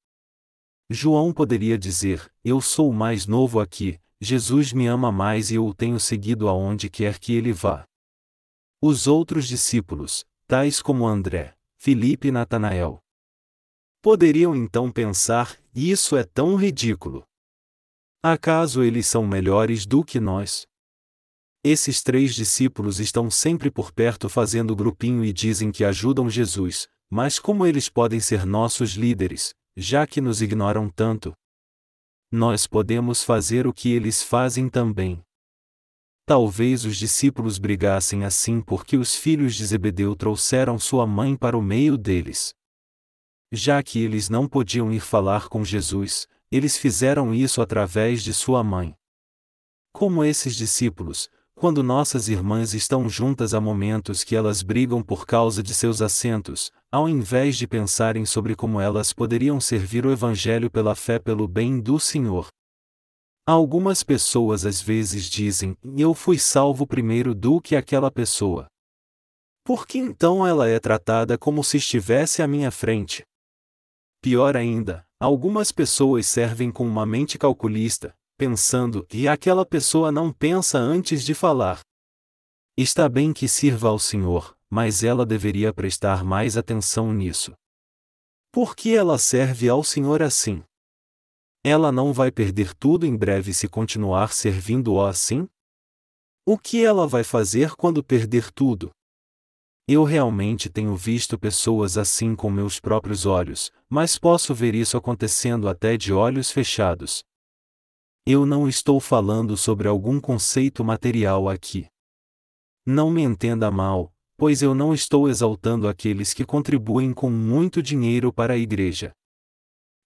João 0.90 1.34
poderia 1.34 1.78
dizer: 1.78 2.32
Eu 2.44 2.62
sou 2.62 2.90
o 2.90 2.94
mais 2.94 3.26
novo 3.26 3.60
aqui, 3.60 4.00
Jesus 4.22 4.72
me 4.72 4.88
ama 4.88 5.12
mais 5.12 5.52
e 5.52 5.56
eu 5.56 5.66
o 5.66 5.74
tenho 5.74 6.00
seguido 6.00 6.48
aonde 6.48 6.90
quer 6.90 7.20
que 7.20 7.34
ele 7.34 7.52
vá. 7.52 7.86
Os 8.82 9.06
outros 9.06 9.48
discípulos, 9.48 10.26
tais 10.48 10.82
como 10.82 11.06
André, 11.06 11.56
Filipe 11.78 12.30
e 12.30 12.32
Natanael, 12.32 13.04
poderiam 14.02 14.56
então 14.56 14.92
pensar: 14.92 15.58
Isso 15.76 16.16
é 16.16 16.24
tão 16.24 16.56
ridículo. 16.56 17.26
Acaso 18.24 18.82
eles 18.82 19.08
são 19.08 19.28
melhores 19.28 19.86
do 19.86 20.04
que 20.04 20.20
nós? 20.20 20.66
Esses 21.64 22.02
três 22.02 22.34
discípulos 22.34 23.00
estão 23.00 23.30
sempre 23.30 23.70
por 23.70 23.92
perto 23.92 24.30
fazendo 24.30 24.76
grupinho 24.76 25.26
e 25.26 25.34
dizem 25.34 25.72
que 25.72 25.84
ajudam 25.84 26.30
Jesus, 26.30 26.88
mas 27.10 27.40
como 27.40 27.66
eles 27.66 27.90
podem 27.90 28.20
ser 28.20 28.46
nossos 28.46 28.92
líderes, 28.92 29.54
já 29.80 30.08
que 30.08 30.20
nos 30.20 30.42
ignoram 30.42 30.90
tanto? 30.90 31.36
Nós 32.32 32.66
podemos 32.66 33.24
fazer 33.24 33.68
o 33.68 33.74
que 33.74 33.92
eles 33.94 34.24
fazem 34.24 34.68
também. 34.68 35.22
Talvez 36.26 36.84
os 36.84 36.98
discípulos 36.98 37.60
brigassem 37.60 38.26
assim 38.26 38.60
porque 38.60 38.98
os 38.98 39.14
filhos 39.14 39.54
de 39.54 39.64
Zebedeu 39.64 40.16
trouxeram 40.16 40.80
sua 40.80 41.06
mãe 41.06 41.36
para 41.36 41.56
o 41.56 41.62
meio 41.62 41.96
deles. 41.96 42.56
Já 43.52 43.84
que 43.84 44.00
eles 44.00 44.30
não 44.30 44.48
podiam 44.48 44.92
ir 44.92 45.00
falar 45.00 45.48
com 45.48 45.64
Jesus, 45.64 46.28
eles 46.52 46.76
fizeram 46.76 47.32
isso 47.32 47.62
através 47.62 48.24
de 48.24 48.34
sua 48.34 48.64
mãe. 48.64 48.96
Como 49.94 50.24
esses 50.24 50.56
discípulos, 50.56 51.30
quando 51.54 51.84
nossas 51.84 52.28
irmãs 52.28 52.74
estão 52.74 53.08
juntas 53.08 53.54
há 53.54 53.62
momentos 53.62 54.24
que 54.24 54.36
elas 54.36 54.64
brigam 54.64 55.04
por 55.04 55.28
causa 55.28 55.62
de 55.62 55.76
seus 55.76 56.02
assentos, 56.02 56.72
ao 56.92 57.08
invés 57.10 57.58
de 57.58 57.68
pensarem 57.68 58.26
sobre 58.26 58.56
como 58.56 58.80
elas 58.80 59.12
poderiam 59.14 59.60
servir 59.60 60.06
o 60.06 60.12
Evangelho 60.12 60.72
pela 60.72 60.96
fé 60.96 61.20
pelo 61.20 61.48
bem 61.48 61.80
do 61.80 62.00
Senhor. 62.00 62.48
Algumas 63.46 64.04
pessoas 64.04 64.66
às 64.66 64.82
vezes 64.82 65.30
dizem: 65.30 65.78
Eu 65.98 66.14
fui 66.14 66.38
salvo 66.38 66.86
primeiro 66.86 67.34
do 67.34 67.62
que 67.62 67.76
aquela 67.76 68.12
pessoa. 68.12 68.68
Por 69.64 69.86
que 69.86 69.98
então 69.98 70.48
ela 70.48 70.68
é 70.68 70.80
tratada 70.80 71.38
como 71.38 71.64
se 71.64 71.78
estivesse 71.78 72.42
à 72.42 72.48
minha 72.48 72.72
frente? 72.72 73.24
Pior 74.22 74.58
ainda, 74.58 75.06
algumas 75.20 75.72
pessoas 75.72 76.26
servem 76.26 76.72
com 76.72 76.86
uma 76.86 77.06
mente 77.06 77.38
calculista, 77.38 78.14
pensando, 78.38 79.06
e 79.14 79.28
aquela 79.28 79.66
pessoa 79.66 80.12
não 80.12 80.32
pensa 80.32 80.78
antes 80.78 81.24
de 81.24 81.34
falar. 81.34 81.82
Está 82.78 83.08
bem 83.08 83.34
que 83.34 83.48
sirva 83.48 83.90
ao 83.90 84.00
Senhor, 84.00 84.57
mas 84.70 85.04
ela 85.04 85.26
deveria 85.26 85.74
prestar 85.74 86.24
mais 86.24 86.58
atenção 86.58 87.14
nisso. 87.14 87.54
Por 88.52 88.76
que 88.76 88.96
ela 88.96 89.18
serve 89.18 89.70
ao 89.70 89.84
Senhor 89.84 90.22
assim? 90.22 90.64
Ela 91.64 91.92
não 91.92 92.14
vai 92.14 92.32
perder 92.32 92.74
tudo 92.76 93.06
em 93.06 93.16
breve 93.16 93.54
se 93.54 93.68
continuar 93.68 94.34
servindo-o 94.34 95.06
assim? 95.06 95.48
O 96.46 96.58
que 96.58 96.84
ela 96.84 97.08
vai 97.08 97.24
fazer 97.24 97.76
quando 97.76 98.04
perder 98.04 98.52
tudo? 98.52 98.92
Eu 99.88 100.04
realmente 100.04 100.70
tenho 100.70 100.96
visto 100.96 101.38
pessoas 101.40 101.98
assim 101.98 102.36
com 102.36 102.50
meus 102.50 102.80
próprios 102.80 103.26
olhos, 103.26 103.72
mas 103.90 104.18
posso 104.18 104.54
ver 104.54 104.76
isso 104.76 104.98
acontecendo 104.98 105.70
até 105.70 105.96
de 105.96 106.12
olhos 106.12 106.52
fechados, 106.52 107.24
eu 108.30 108.46
não 108.46 108.68
estou 108.68 109.00
falando 109.00 109.56
sobre 109.56 109.88
algum 109.88 110.20
conceito 110.20 110.84
material 110.84 111.48
aqui. 111.48 111.88
Não 112.86 113.10
me 113.10 113.22
entenda 113.22 113.72
mal, 113.72 114.12
pois 114.38 114.62
eu 114.62 114.76
não 114.76 114.94
estou 114.94 115.28
exaltando 115.28 115.88
aqueles 115.88 116.34
que 116.34 116.46
contribuem 116.46 117.12
com 117.12 117.30
muito 117.30 117.82
dinheiro 117.82 118.32
para 118.32 118.54
a 118.54 118.58
igreja. 118.58 119.12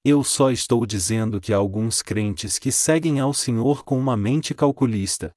Eu 0.03 0.23
só 0.23 0.50
estou 0.50 0.85
dizendo 0.85 1.39
que 1.39 1.53
há 1.53 1.57
alguns 1.57 2.01
crentes 2.01 2.57
que 2.57 2.71
seguem 2.71 3.19
ao 3.19 3.33
Senhor 3.33 3.83
com 3.83 4.00
uma 4.00 4.17
mente 4.17 4.55
calculista. 4.55 5.31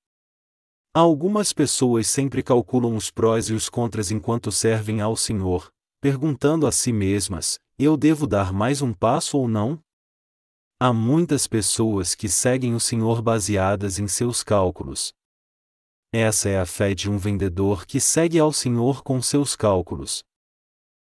Algumas 0.95 1.53
pessoas 1.53 2.07
sempre 2.07 2.43
calculam 2.43 2.97
os 2.97 3.11
prós 3.11 3.51
e 3.51 3.53
os 3.53 3.69
contras 3.69 4.13
enquanto 4.13 4.53
servem 4.53 5.01
ao 5.01 5.17
Senhor, 5.17 5.71
perguntando 6.01 6.67
a 6.67 6.73
si 6.73 6.93
mesmas: 6.93 7.59
eu 7.77 7.97
devo 7.97 8.27
dar 8.27 8.53
mais 8.53 8.81
um 8.81 8.93
passo 8.93 9.37
ou 9.37 9.49
não? 9.49 9.81
Há 10.81 10.93
muitas 10.93 11.49
pessoas 11.49 12.15
que 12.15 12.29
seguem 12.29 12.75
o 12.75 12.81
Senhor 12.81 13.21
baseadas 13.21 13.99
em 13.99 14.07
seus 14.07 14.45
cálculos. 14.45 15.13
Essa 16.17 16.49
é 16.49 16.61
a 16.61 16.65
fé 16.65 16.95
de 16.95 17.11
um 17.11 17.19
vendedor 17.19 17.85
que 17.85 17.99
segue 17.99 18.39
ao 18.39 18.53
Senhor 18.53 19.03
com 19.03 19.21
seus 19.21 19.57
cálculos. 19.57 20.23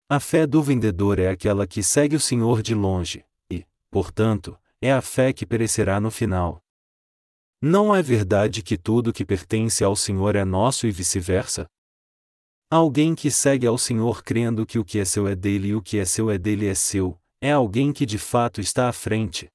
A 0.09 0.21
fé 0.21 0.47
do 0.47 0.63
vendedor 0.63 1.19
é 1.19 1.27
aquela 1.27 1.67
que 1.67 1.83
segue 1.83 2.15
o 2.15 2.21
Senhor 2.21 2.63
de 2.63 2.73
longe, 2.73 3.25
e, 3.51 3.67
portanto, 3.91 4.57
é 4.81 4.93
a 4.93 5.03
fé 5.03 5.33
que 5.33 5.45
perecerá 5.45 5.99
no 5.99 6.09
final. 6.09 6.63
Não 7.61 7.93
é 7.93 8.01
verdade 8.01 8.63
que 8.63 8.79
tudo 8.79 9.13
que 9.13 9.27
pertence 9.27 9.83
ao 9.83 9.97
Senhor 9.97 10.37
é 10.37 10.45
nosso 10.45 10.87
e 10.87 10.93
vice-versa? 10.93 11.67
Alguém 12.71 13.13
que 13.17 13.29
segue 13.29 13.67
ao 13.67 13.77
Senhor 13.77 14.23
crendo 14.23 14.65
que 14.65 14.79
o 14.79 14.85
que 14.85 15.01
é 15.01 15.05
seu 15.05 15.27
é 15.27 15.35
dele 15.35 15.71
e 15.71 15.75
o 15.75 15.83
que 15.83 15.99
é 15.99 16.05
seu 16.05 16.31
é 16.31 16.39
dele 16.39 16.69
é 16.69 16.77
seu, 16.77 17.21
é 17.41 17.51
alguém 17.51 17.93
que 17.93 18.07
de 18.07 18.19
fato 18.19 18.61
está 18.61 18.89
à 18.89 18.93
frente. 18.93 19.49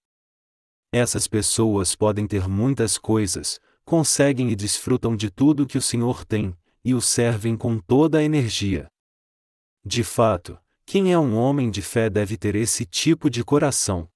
Essas 0.91 1.25
pessoas 1.25 1.95
podem 1.95 2.27
ter 2.27 2.49
muitas 2.49 2.97
coisas, 2.97 3.61
conseguem 3.87 4.51
e 4.51 4.55
desfrutam 4.55 5.15
de 5.15 5.31
tudo 5.31 5.65
que 5.65 5.77
o 5.77 5.81
Senhor 5.81 6.25
tem, 6.25 6.53
e 6.83 6.93
o 6.93 6.99
servem 6.99 7.55
com 7.55 7.79
toda 7.79 8.17
a 8.17 8.23
energia. 8.23 8.87
De 9.85 10.03
fato, 10.03 10.59
quem 10.85 11.13
é 11.13 11.17
um 11.17 11.33
homem 11.37 11.71
de 11.71 11.81
fé 11.81 12.09
deve 12.09 12.35
ter 12.35 12.53
esse 12.53 12.85
tipo 12.85 13.29
de 13.29 13.45
coração. 13.45 14.09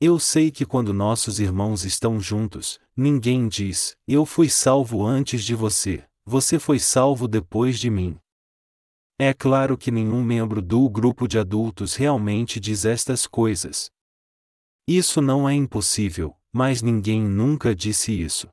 Eu 0.00 0.18
sei 0.18 0.50
que 0.50 0.66
quando 0.66 0.92
nossos 0.92 1.38
irmãos 1.38 1.84
estão 1.84 2.18
juntos, 2.20 2.80
ninguém 2.96 3.46
diz: 3.46 3.96
Eu 4.04 4.26
fui 4.26 4.48
salvo 4.48 5.06
antes 5.06 5.44
de 5.44 5.54
você, 5.54 6.04
você 6.26 6.58
foi 6.58 6.80
salvo 6.80 7.28
depois 7.28 7.78
de 7.78 7.88
mim. 7.88 8.18
É 9.16 9.32
claro 9.32 9.78
que 9.78 9.92
nenhum 9.92 10.24
membro 10.24 10.60
do 10.60 10.90
grupo 10.90 11.28
de 11.28 11.38
adultos 11.38 11.94
realmente 11.94 12.58
diz 12.58 12.84
estas 12.84 13.28
coisas, 13.28 13.88
isso 14.88 15.22
não 15.22 15.48
é 15.48 15.54
impossível, 15.54 16.36
mas 16.52 16.82
ninguém 16.82 17.22
nunca 17.22 17.72
disse 17.72 18.20
isso. 18.20 18.48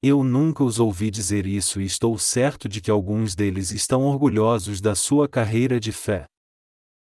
Eu 0.00 0.22
nunca 0.22 0.62
os 0.62 0.78
ouvi 0.78 1.10
dizer 1.10 1.44
isso 1.44 1.80
e 1.80 1.84
estou 1.84 2.16
certo 2.16 2.68
de 2.68 2.80
que 2.80 2.90
alguns 2.90 3.34
deles 3.34 3.72
estão 3.72 4.04
orgulhosos 4.04 4.80
da 4.80 4.94
sua 4.94 5.28
carreira 5.28 5.80
de 5.80 5.90
fé. 5.90 6.26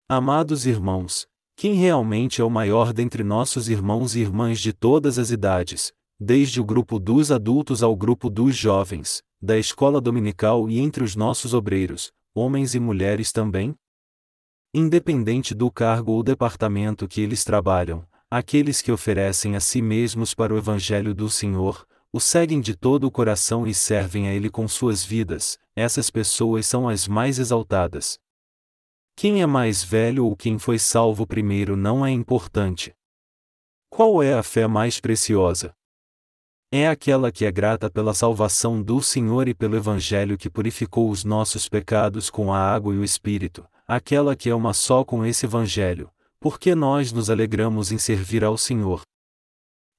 Amados 0.07 0.65
irmãos, 0.65 1.27
quem 1.57 1.74
realmente 1.74 2.39
é 2.39 2.43
o 2.43 2.50
maior 2.50 2.93
dentre 2.93 3.21
nossos 3.21 3.67
irmãos 3.67 4.15
e 4.15 4.21
irmãs 4.21 4.62
de 4.62 4.71
todas 4.71 5.19
as 5.19 5.29
idades, 5.29 5.91
desde 6.17 6.62
o 6.62 6.63
grupo 6.63 7.00
dos 7.00 7.33
adultos 7.33 7.83
ao 7.83 7.93
grupo 7.98 8.29
dos 8.29 8.55
jovens, 8.55 9.21
da 9.41 9.57
escola 9.57 10.00
dominical 10.00 10.69
e 10.69 10.79
entre 10.79 11.03
os 11.03 11.17
nossos 11.17 11.53
obreiros, 11.53 12.13
homens 12.33 12.75
e 12.75 12.79
mulheres 12.79 13.33
também? 13.33 13.75
Independente 14.74 15.53
do 15.53 15.69
cargo 15.69 16.13
ou 16.13 16.24
departamento 16.24 17.09
que 17.09 17.19
eles 17.19 17.43
trabalham, 17.43 18.07
aqueles 18.31 18.81
que 18.81 18.91
oferecem 18.91 19.57
a 19.57 19.59
si 19.59 19.81
mesmos 19.81 20.33
para 20.33 20.53
o 20.53 20.57
Evangelho 20.57 21.13
do 21.13 21.29
Senhor, 21.29 21.86
o 22.11 22.19
seguem 22.19 22.59
de 22.59 22.75
todo 22.75 23.03
o 23.05 23.11
coração 23.11 23.67
e 23.67 23.73
servem 23.73 24.27
a 24.27 24.33
Ele 24.33 24.49
com 24.49 24.67
suas 24.67 25.03
vidas, 25.03 25.59
essas 25.75 26.09
pessoas 26.09 26.65
são 26.65 26.89
as 26.89 27.07
mais 27.07 27.37
exaltadas. 27.37 28.17
Quem 29.15 29.41
é 29.41 29.45
mais 29.45 29.83
velho 29.83 30.25
ou 30.25 30.35
quem 30.35 30.57
foi 30.57 30.79
salvo 30.79 31.27
primeiro 31.27 31.75
não 31.75 32.05
é 32.05 32.09
importante. 32.09 32.93
Qual 33.89 34.23
é 34.23 34.33
a 34.33 34.41
fé 34.41 34.65
mais 34.65 34.99
preciosa? 34.99 35.73
É 36.71 36.87
aquela 36.87 37.31
que 37.31 37.45
é 37.45 37.51
grata 37.51 37.89
pela 37.91 38.13
salvação 38.13 38.81
do 38.81 39.01
Senhor 39.01 39.47
e 39.47 39.53
pelo 39.53 39.75
Evangelho 39.75 40.37
que 40.37 40.49
purificou 40.49 41.09
os 41.09 41.23
nossos 41.23 41.67
pecados 41.67 42.29
com 42.29 42.53
a 42.53 42.59
água 42.59 42.93
e 42.93 42.97
o 42.97 43.03
Espírito, 43.03 43.67
aquela 43.87 44.35
que 44.35 44.49
é 44.49 44.55
uma 44.55 44.73
só 44.73 45.03
com 45.03 45.25
esse 45.25 45.45
Evangelho, 45.45 46.09
porque 46.39 46.73
nós 46.73 47.11
nos 47.11 47.29
alegramos 47.29 47.91
em 47.91 47.97
servir 47.97 48.43
ao 48.43 48.57
Senhor. 48.57 49.01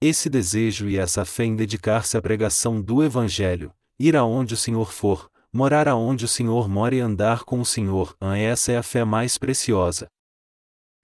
Esse 0.02 0.30
desejo 0.30 0.88
e 0.88 0.96
essa 0.96 1.26
fé 1.26 1.44
em 1.44 1.54
dedicar-se 1.54 2.16
à 2.16 2.22
pregação 2.22 2.80
do 2.80 3.04
Evangelho, 3.04 3.70
ir 3.98 4.16
aonde 4.16 4.54
o 4.54 4.56
Senhor 4.56 4.90
for, 4.90 5.30
morar 5.52 5.86
aonde 5.86 6.24
o 6.24 6.28
Senhor 6.28 6.70
mora 6.70 6.94
e 6.94 7.00
andar 7.00 7.44
com 7.44 7.60
o 7.60 7.66
Senhor, 7.66 8.16
essa 8.38 8.72
é 8.72 8.78
a 8.78 8.82
fé 8.82 9.04
mais 9.04 9.36
preciosa. 9.36 10.08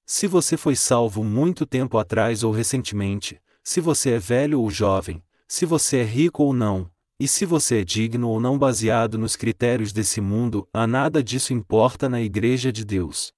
Se 0.07 0.27
você 0.27 0.57
foi 0.57 0.75
salvo 0.75 1.23
muito 1.23 1.67
tempo 1.67 1.99
atrás 1.99 2.43
ou 2.43 2.51
recentemente, 2.51 3.39
se 3.63 3.83
você 3.83 4.13
é 4.13 4.19
velho 4.19 4.63
ou 4.63 4.71
jovem, 4.71 5.23
se 5.47 5.67
você 5.67 5.99
é 5.99 6.03
rico 6.03 6.43
ou 6.43 6.55
não, 6.55 6.91
e 7.21 7.29
se 7.29 7.45
você 7.45 7.83
é 7.83 7.85
digno 7.85 8.31
ou 8.31 8.41
não 8.41 8.59
baseado 8.59 9.19
nos 9.19 9.37
critérios 9.37 9.93
desse 9.93 10.23
mundo, 10.23 10.67
a 10.73 10.87
nada 10.87 11.23
disso 11.23 11.53
importa 11.53 12.09
na 12.09 12.23
Igreja 12.23 12.73
de 12.73 12.83
Deus. 12.83 13.31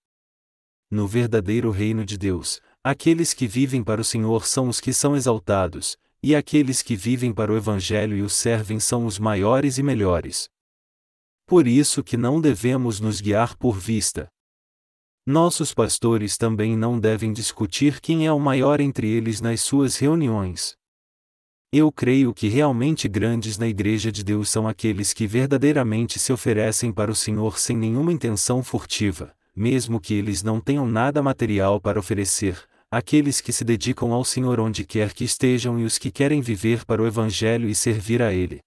No 0.88 1.08
verdadeiro 1.08 1.72
reino 1.72 2.04
de 2.04 2.16
Deus, 2.16 2.60
Aqueles 2.90 3.34
que 3.34 3.46
vivem 3.46 3.84
para 3.84 4.00
o 4.00 4.04
Senhor 4.04 4.46
são 4.46 4.66
os 4.66 4.80
que 4.80 4.94
são 4.94 5.14
exaltados, 5.14 5.98
e 6.22 6.34
aqueles 6.34 6.80
que 6.80 6.96
vivem 6.96 7.34
para 7.34 7.52
o 7.52 7.56
Evangelho 7.58 8.16
e 8.16 8.22
o 8.22 8.30
servem 8.30 8.80
são 8.80 9.04
os 9.04 9.18
maiores 9.18 9.76
e 9.76 9.82
melhores. 9.82 10.48
Por 11.46 11.66
isso 11.66 12.02
que 12.02 12.16
não 12.16 12.40
devemos 12.40 12.98
nos 12.98 13.20
guiar 13.20 13.58
por 13.58 13.78
vista. 13.78 14.26
Nossos 15.26 15.74
pastores 15.74 16.38
também 16.38 16.78
não 16.78 16.98
devem 16.98 17.30
discutir 17.30 18.00
quem 18.00 18.26
é 18.26 18.32
o 18.32 18.40
maior 18.40 18.80
entre 18.80 19.06
eles 19.06 19.42
nas 19.42 19.60
suas 19.60 19.98
reuniões. 19.98 20.74
Eu 21.70 21.92
creio 21.92 22.32
que 22.32 22.48
realmente 22.48 23.06
grandes 23.06 23.58
na 23.58 23.68
Igreja 23.68 24.10
de 24.10 24.24
Deus 24.24 24.48
são 24.48 24.66
aqueles 24.66 25.12
que 25.12 25.26
verdadeiramente 25.26 26.18
se 26.18 26.32
oferecem 26.32 26.90
para 26.90 27.10
o 27.10 27.14
Senhor 27.14 27.58
sem 27.58 27.76
nenhuma 27.76 28.14
intenção 28.14 28.64
furtiva, 28.64 29.36
mesmo 29.54 30.00
que 30.00 30.14
eles 30.14 30.42
não 30.42 30.58
tenham 30.58 30.86
nada 30.86 31.22
material 31.22 31.78
para 31.78 31.98
oferecer, 31.98 32.66
aqueles 32.90 33.40
que 33.40 33.52
se 33.52 33.64
dedicam 33.64 34.12
ao 34.12 34.24
Senhor 34.24 34.58
onde 34.60 34.84
quer 34.84 35.12
que 35.12 35.24
estejam 35.24 35.78
e 35.78 35.84
os 35.84 35.98
que 35.98 36.10
querem 36.10 36.40
viver 36.40 36.84
para 36.84 37.02
o 37.02 37.06
Evangelho 37.06 37.68
e 37.68 37.74
servir 37.74 38.22
a 38.22 38.32
Ele. 38.32 38.60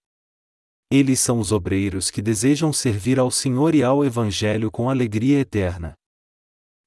Eles 0.92 1.20
são 1.20 1.40
os 1.40 1.52
obreiros 1.52 2.12
que 2.12 2.22
desejam 2.22 2.74
servir 2.74 3.18
ao 3.18 3.32
Senhor 3.32 3.74
e 3.74 3.82
ao 3.82 4.04
Evangelho 4.04 4.70
com 4.70 4.90
alegria 4.90 5.40
eterna. 5.40 5.94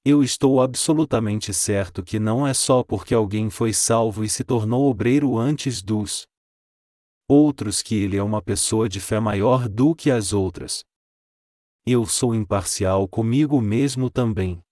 Eu 0.04 0.22
estou 0.22 0.60
absolutamente 0.60 1.54
certo 1.54 2.02
que 2.02 2.18
não 2.18 2.46
é 2.46 2.52
só 2.52 2.84
porque 2.84 3.14
alguém 3.14 3.48
foi 3.48 3.72
salvo 3.72 4.22
e 4.22 4.28
se 4.28 4.44
tornou 4.44 4.90
obreiro 4.90 5.38
antes 5.38 5.80
dos 5.80 6.26
outros 7.26 7.80
que 7.80 7.94
ele 7.94 8.18
é 8.18 8.22
uma 8.22 8.42
pessoa 8.42 8.86
de 8.86 9.00
fé 9.00 9.18
maior 9.18 9.66
do 9.66 9.94
que 9.94 10.10
as 10.10 10.34
outras. 10.34 10.84
Eu 11.86 12.04
sou 12.04 12.34
imparcial 12.34 13.08
comigo 13.08 13.60
mesmo 13.62 14.10
também. 14.10 14.63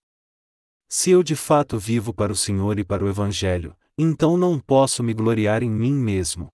Se 0.95 1.09
eu 1.09 1.23
de 1.23 1.35
fato 1.35 1.79
vivo 1.79 2.13
para 2.13 2.31
o 2.31 2.35
Senhor 2.35 2.77
e 2.77 2.83
para 2.83 3.03
o 3.03 3.09
Evangelho, 3.09 3.75
então 3.97 4.37
não 4.37 4.59
posso 4.59 5.01
me 5.01 5.11
gloriar 5.11 5.63
em 5.63 5.69
mim 5.69 5.91
mesmo. 5.91 6.49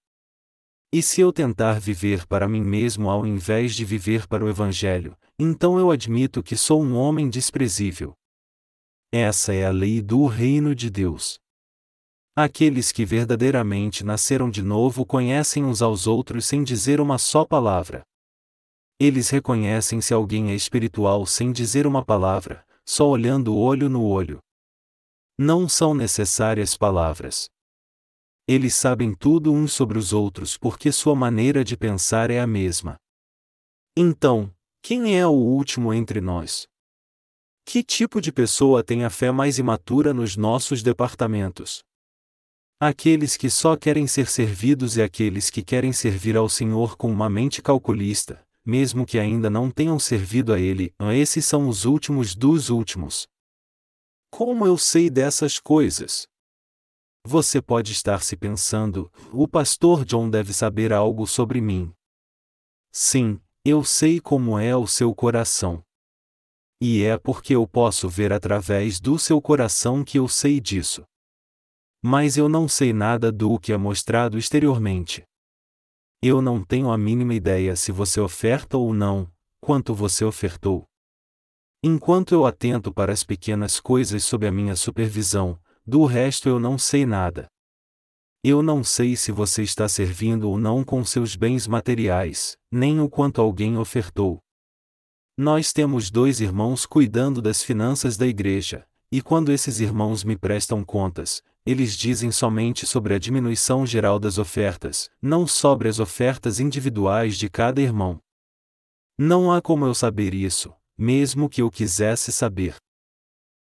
E 0.94 1.02
se 1.02 1.20
eu 1.20 1.34
tentar 1.34 1.78
viver 1.78 2.26
para 2.26 2.48
mim 2.48 2.62
mesmo 2.62 3.10
ao 3.10 3.28
invés 3.28 3.76
de 3.76 3.84
viver 3.84 4.26
para 4.30 4.46
o 4.46 4.48
Evangelho, 4.48 5.14
então 5.38 5.78
eu 5.78 5.92
admito 5.92 6.42
que 6.42 6.56
sou 6.56 6.82
um 6.82 6.96
homem 6.96 7.30
desprezível. 7.30 8.14
Essa 9.12 9.54
é 9.54 9.66
a 9.66 9.72
lei 9.72 10.02
do 10.02 10.26
reino 10.26 10.74
de 10.74 10.90
Deus. 10.90 11.38
Aqueles 12.34 12.94
que 12.94 13.04
verdadeiramente 13.04 14.06
nasceram 14.06 14.50
de 14.50 14.64
novo 14.64 15.06
conhecem 15.06 15.66
uns 15.66 15.82
aos 15.82 16.08
outros 16.08 16.46
sem 16.46 16.64
dizer 16.64 17.02
uma 17.02 17.18
só 17.18 17.44
palavra. 17.44 18.04
Eles 18.98 19.30
reconhecem 19.32 20.00
se 20.00 20.14
alguém 20.14 20.52
é 20.52 20.56
espiritual 20.56 21.26
sem 21.26 21.52
dizer 21.52 21.86
uma 21.86 22.06
palavra, 22.06 22.66
só 22.90 23.08
olhando 23.08 23.56
olho 23.56 23.88
no 23.88 24.04
olho. 24.04 24.40
Não 25.38 25.70
são 25.70 25.94
necessárias 25.94 26.76
palavras. 26.76 27.48
Eles 28.48 28.74
sabem 28.74 29.14
tudo 29.14 29.54
uns 29.54 29.74
sobre 29.74 30.00
os 30.00 30.12
outros 30.12 30.58
porque 30.58 30.92
sua 30.92 31.14
maneira 31.14 31.64
de 31.64 31.78
pensar 31.78 32.32
é 32.32 32.40
a 32.40 32.48
mesma. 32.48 32.98
Então, 33.96 34.52
quem 34.82 35.16
é 35.16 35.28
o 35.28 35.30
último 35.30 35.94
entre 35.94 36.20
nós? 36.20 36.68
Que 37.64 37.84
tipo 37.84 38.20
de 38.20 38.32
pessoa 38.32 38.84
tem 38.84 39.06
a 39.06 39.12
fé 39.12 39.32
mais 39.32 39.60
imatura 39.60 40.12
nos 40.12 40.36
nossos 40.36 40.82
departamentos? 40.82 41.84
Aqueles 42.80 43.38
que 43.38 43.52
só 43.52 43.78
querem 43.78 44.08
ser 44.08 44.28
servidos 44.28 44.98
e 44.98 45.04
aqueles 45.04 45.52
que 45.52 45.62
querem 45.62 45.94
servir 45.94 46.36
ao 46.36 46.50
Senhor 46.50 46.98
com 46.98 47.12
uma 47.12 47.30
mente 47.30 47.62
calculista, 47.62 48.44
mesmo 48.66 49.06
que 49.06 49.18
ainda 49.18 49.50
não 49.50 49.72
tenham 49.72 49.98
servido 49.98 50.54
a 50.54 50.60
Ele, 50.60 50.94
esses 51.14 51.46
são 51.46 51.68
os 51.68 51.86
últimos 51.86 52.36
dos 52.36 52.70
últimos. 52.70 53.28
Como 54.32 54.66
eu 54.66 54.78
sei 54.78 55.10
dessas 55.10 55.60
coisas? 55.60 56.28
Você 57.26 57.62
pode 57.62 57.92
estar 57.92 58.24
se 58.24 58.38
pensando, 58.38 59.12
o 59.32 59.48
pastor 59.48 60.06
John 60.06 60.30
deve 60.30 60.54
saber 60.54 60.94
algo 60.94 61.28
sobre 61.28 61.60
mim. 61.60 61.92
Sim, 62.92 63.40
eu 63.66 63.84
sei 63.84 64.20
como 64.20 64.58
é 64.58 64.76
o 64.76 64.88
seu 64.88 65.14
coração. 65.14 65.84
E 66.82 67.04
é 67.04 67.18
porque 67.18 67.56
eu 67.56 67.68
posso 67.68 68.08
ver 68.08 68.32
através 68.32 69.00
do 69.00 69.20
seu 69.20 69.42
coração 69.42 70.04
que 70.04 70.18
eu 70.18 70.28
sei 70.28 70.62
disso. 70.62 71.04
Mas 72.02 72.38
eu 72.38 72.48
não 72.48 72.68
sei 72.70 72.94
nada 72.94 73.32
do 73.32 73.60
que 73.60 73.74
é 73.74 73.78
mostrado 73.78 74.38
exteriormente. 74.38 75.24
Eu 76.22 76.42
não 76.42 76.62
tenho 76.62 76.92
a 76.92 76.98
mínima 76.98 77.34
ideia 77.34 77.78
se 77.78 77.94
você 77.94 78.20
oferta 78.20 78.78
ou 78.78 78.94
não, 78.94 79.32
quanto 79.62 79.94
você 79.94 80.26
ofertou. 80.26 80.86
Enquanto 81.82 82.34
eu 82.34 82.46
atento 82.46 82.94
para 82.94 83.14
as 83.14 83.24
pequenas 83.24 83.80
coisas 83.80 84.26
sob 84.26 84.46
a 84.46 84.52
minha 84.52 84.76
supervisão, 84.76 85.58
do 85.88 86.04
resto 86.04 86.50
eu 86.50 86.60
não 86.60 86.78
sei 86.78 87.06
nada. 87.06 87.48
Eu 88.44 88.62
não 88.62 88.84
sei 88.84 89.16
se 89.16 89.32
você 89.32 89.64
está 89.64 89.88
servindo 89.88 90.50
ou 90.50 90.60
não 90.60 90.84
com 90.84 91.06
seus 91.06 91.38
bens 91.38 91.68
materiais, 91.68 92.58
nem 92.70 93.00
o 93.00 93.10
quanto 93.10 93.40
alguém 93.40 93.78
ofertou. 93.78 94.42
Nós 95.38 95.72
temos 95.72 96.12
dois 96.12 96.42
irmãos 96.42 96.86
cuidando 96.86 97.42
das 97.42 97.64
finanças 97.64 98.18
da 98.18 98.28
igreja, 98.28 98.86
e 99.10 99.22
quando 99.22 99.54
esses 99.54 99.80
irmãos 99.80 100.26
me 100.26 100.38
prestam 100.38 100.84
contas, 100.84 101.42
eles 101.70 101.96
dizem 101.96 102.32
somente 102.32 102.88
sobre 102.88 103.14
a 103.14 103.20
diminuição 103.20 103.86
geral 103.86 104.20
das 104.20 104.40
ofertas, 104.40 105.08
não 105.22 105.46
sobre 105.46 105.88
as 105.88 106.00
ofertas 106.00 106.60
individuais 106.60 107.38
de 107.38 107.48
cada 107.48 107.80
irmão. 107.80 108.20
Não 109.16 109.52
há 109.52 109.62
como 109.62 109.86
eu 109.86 109.94
saber 109.94 110.34
isso, 110.34 110.74
mesmo 110.98 111.48
que 111.48 111.62
eu 111.62 111.70
quisesse 111.70 112.32
saber. 112.32 112.76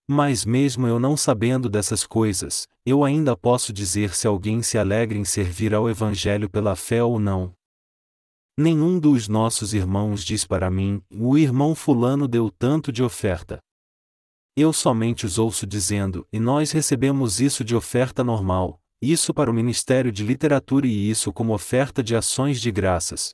Mas 0.05 0.43
mesmo 0.43 0.85
eu 0.85 0.99
não 0.99 1.15
sabendo 1.15 1.69
dessas 1.69 2.05
coisas, 2.05 2.67
eu 2.85 3.05
ainda 3.05 3.37
posso 3.37 3.71
dizer 3.71 4.13
se 4.13 4.27
alguém 4.27 4.61
se 4.61 4.77
alegra 4.77 5.17
em 5.17 5.23
servir 5.23 5.73
ao 5.73 5.89
Evangelho 5.89 6.49
pela 6.49 6.75
fé 6.75 7.01
ou 7.01 7.17
não. 7.17 7.53
Nenhum 8.57 8.99
dos 8.99 9.29
nossos 9.29 9.73
irmãos 9.73 10.25
diz 10.25 10.45
para 10.45 10.69
mim: 10.69 11.01
o 11.09 11.37
irmão 11.37 11.73
Fulano 11.73 12.27
deu 12.27 12.51
tanto 12.51 12.91
de 12.91 13.01
oferta. 13.01 13.59
Eu 14.55 14.71
somente 14.71 15.25
os 15.25 15.39
ouço 15.39 15.65
dizendo, 15.65 16.27
e 16.31 16.39
nós 16.39 16.71
recebemos 16.71 17.41
isso 17.41 17.63
de 17.63 17.75
oferta 17.75 18.23
normal, 18.23 18.79
isso 19.01 19.33
para 19.33 19.49
o 19.49 19.53
Ministério 19.53 20.11
de 20.11 20.23
Literatura 20.23 20.85
e 20.85 21.09
isso 21.09 21.33
como 21.33 21.53
oferta 21.53 22.03
de 22.03 22.15
ações 22.15 22.61
de 22.61 22.71
graças. 22.71 23.33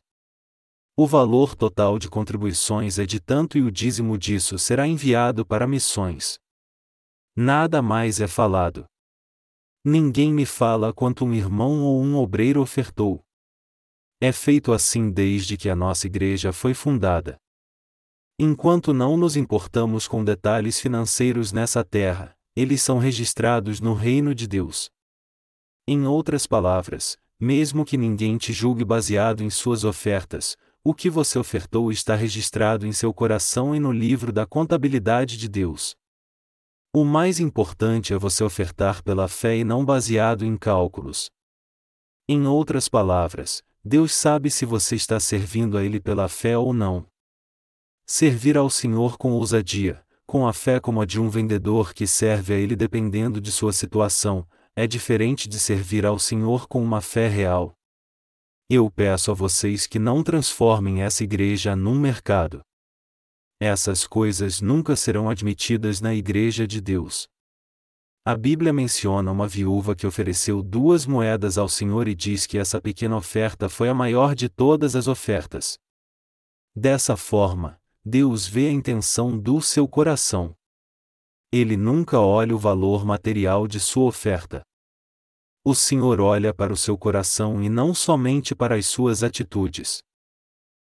O 0.95 1.05
valor 1.05 1.55
total 1.55 1.99
de 1.99 2.10
contribuições 2.10 2.97
é 2.99 3.05
de 3.05 3.19
tanto 3.19 3.58
e 3.58 3.62
o 3.62 3.71
dízimo 3.71 4.17
disso 4.17 4.58
será 4.58 4.88
enviado 4.88 5.45
para 5.45 5.67
missões. 5.67 6.39
Nada 7.36 7.82
mais 7.82 8.21
é 8.21 8.27
falado. 8.27 8.86
Ninguém 9.84 10.34
me 10.34 10.45
fala 10.45 10.93
quanto 10.93 11.25
um 11.25 11.34
irmão 11.34 11.84
ou 11.84 12.01
um 12.01 12.15
obreiro 12.15 12.62
ofertou. 12.62 13.21
É 14.21 14.32
feito 14.32 14.73
assim 14.73 15.12
desde 15.12 15.58
que 15.58 15.69
a 15.69 15.75
nossa 15.75 16.08
igreja 16.08 16.51
foi 16.51 16.73
fundada. 16.73 17.38
Enquanto 18.41 18.93
não 18.93 19.17
nos 19.17 19.36
importamos 19.36 20.08
com 20.08 20.23
detalhes 20.23 20.80
financeiros 20.80 21.52
nessa 21.52 21.84
terra, 21.84 22.34
eles 22.56 22.82
são 22.82 22.97
registrados 22.97 23.82
no 23.82 23.93
reino 23.93 24.34
de 24.34 24.47
Deus. 24.47 24.89
Em 25.86 26.08
outras 26.08 26.47
palavras, 26.47 27.17
mesmo 27.38 27.84
que 27.84 27.97
ninguém 27.97 28.38
te 28.38 28.54
julgue 28.54 28.86
baseado 28.86 29.43
em 29.43 29.49
suas 29.49 29.84
ofertas, 29.84 30.56
o 30.82 30.93
que 30.93 31.10
você 31.10 31.38
ofertou 31.38 31.91
está 31.91 32.15
registrado 32.15 32.88
em 32.88 32.93
seu 32.93 33.13
coração 33.13 33.75
e 33.75 33.80
no 33.80 33.91
livro 33.91 34.32
da 34.32 34.45
contabilidade 34.45 35.38
de 35.38 35.49
Deus. 35.49 35.93
O 36.95 37.04
mais 37.04 37.41
importante 37.41 38.13
é 38.13 38.17
você 38.17 38.41
ofertar 38.41 39.04
pela 39.04 39.28
fé 39.28 39.58
e 39.58 39.65
não 39.65 39.84
baseado 39.84 40.45
em 40.45 40.56
cálculos. 40.56 41.30
Em 42.25 42.47
outras 42.47 42.88
palavras, 42.88 43.62
Deus 43.84 44.13
sabe 44.13 44.49
se 44.49 44.65
você 44.65 44.95
está 44.95 45.19
servindo 45.19 45.78
a 45.78 45.84
Ele 45.84 45.99
pela 45.99 46.30
fé 46.30 46.58
ou 46.58 46.71
não. 46.71 47.06
Servir 48.12 48.58
ao 48.58 48.72
Senhor 48.72 49.19
com 49.19 49.34
ousadia, 49.34 50.04
com 50.26 50.48
a 50.48 50.52
fé 50.52 50.80
como 50.80 51.00
a 51.00 51.06
de 51.06 51.22
um 51.22 51.30
vendedor 51.30 51.93
que 51.93 52.08
serve 52.08 52.56
a 52.56 52.58
Ele 52.58 52.76
dependendo 52.76 53.39
de 53.39 53.52
sua 53.52 53.72
situação, 53.72 54.48
é 54.76 54.88
diferente 54.88 55.48
de 55.48 55.60
servir 55.60 56.08
ao 56.08 56.17
Senhor 56.17 56.67
com 56.67 56.82
uma 56.82 57.02
fé 57.02 57.28
real. 57.28 57.78
Eu 58.67 58.89
peço 58.89 59.30
a 59.30 59.36
vocês 59.36 59.86
que 59.86 60.00
não 60.00 60.24
transformem 60.24 61.04
essa 61.04 61.24
igreja 61.24 61.76
num 61.76 62.00
mercado. 62.00 62.62
Essas 63.62 64.08
coisas 64.08 64.60
nunca 64.60 64.95
serão 64.95 65.30
admitidas 65.30 66.02
na 66.02 66.15
igreja 66.15 66.65
de 66.65 66.82
Deus. 66.82 67.28
A 68.26 68.36
Bíblia 68.36 68.74
menciona 68.74 69.32
uma 69.32 69.48
viúva 69.48 69.95
que 69.95 70.08
ofereceu 70.08 70.63
duas 70.63 71.06
moedas 71.06 71.60
ao 71.60 71.69
Senhor 71.69 72.08
e 72.08 72.15
diz 72.15 72.48
que 72.48 72.58
essa 72.58 72.82
pequena 72.82 73.15
oferta 73.15 73.69
foi 73.69 73.88
a 73.88 73.93
maior 73.93 74.34
de 74.34 74.50
todas 74.50 74.95
as 74.95 75.08
ofertas. 75.08 75.78
Dessa 76.76 77.15
forma, 77.15 77.79
Deus 78.06 78.48
vê 78.48 78.68
a 78.68 78.72
intenção 78.72 79.38
do 79.38 79.62
seu 79.62 79.88
coração. 79.88 80.56
Ele 81.52 81.76
nunca 81.76 82.20
olha 82.20 82.56
o 82.56 82.60
valor 82.60 83.06
material 83.06 83.68
de 83.68 83.80
sua 83.80 84.06
oferta. 84.06 84.64
O 85.66 85.76
Senhor 85.76 86.22
olha 86.22 86.54
para 86.54 86.72
o 86.72 86.78
seu 86.78 86.98
coração 86.98 87.62
e 87.62 87.68
não 87.68 87.94
somente 87.94 88.56
para 88.56 88.76
as 88.76 88.86
suas 88.86 89.22
atitudes. 89.22 90.02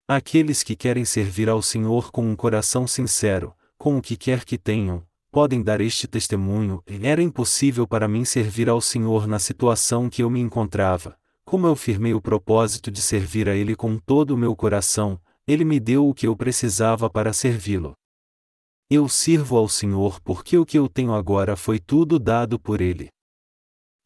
Aqueles 0.07 0.63
que 0.63 0.77
querem 0.77 1.05
servir 1.05 1.49
ao 1.49 1.63
Senhor 1.63 2.11
com 2.11 2.31
um 2.31 2.37
coração 2.37 2.87
sincero, 2.87 3.55
com 3.79 3.97
o 3.97 4.03
que 4.03 4.17
quer 4.17 4.45
que 4.45 4.59
tenham, 4.59 5.03
podem 5.31 5.63
dar 5.63 5.81
este 5.81 6.07
testemunho: 6.07 6.83
era 7.03 7.23
impossível 7.23 7.87
para 7.87 8.07
mim 8.07 8.25
servir 8.25 8.69
ao 8.69 8.81
Senhor 8.83 9.27
na 9.27 9.39
situação 9.39 10.11
que 10.11 10.23
eu 10.23 10.29
me 10.29 10.41
encontrava. 10.41 11.19
Como 11.45 11.67
eu 11.67 11.75
firmei 11.75 12.13
o 12.13 12.21
propósito 12.21 12.91
de 12.91 13.01
servir 13.01 13.49
a 13.49 13.55
Ele 13.55 13.75
com 13.75 13.97
todo 13.97 14.33
o 14.33 14.37
meu 14.37 14.55
coração, 14.55 15.19
Ele 15.49 15.65
me 15.65 15.81
deu 15.81 16.07
o 16.07 16.13
que 16.13 16.27
eu 16.27 16.37
precisava 16.37 17.09
para 17.09 17.33
servi-lo. 17.33 17.95
Eu 18.91 19.09
sirvo 19.09 19.57
ao 19.57 19.67
Senhor 19.67 20.21
porque 20.21 20.59
o 20.59 20.67
que 20.67 20.79
eu 20.79 20.91
tenho 20.91 21.15
agora 21.15 21.57
foi 21.57 21.79
tudo 21.79 22.19
dado 22.19 22.61
por 22.61 22.83
Ele. 22.83 23.09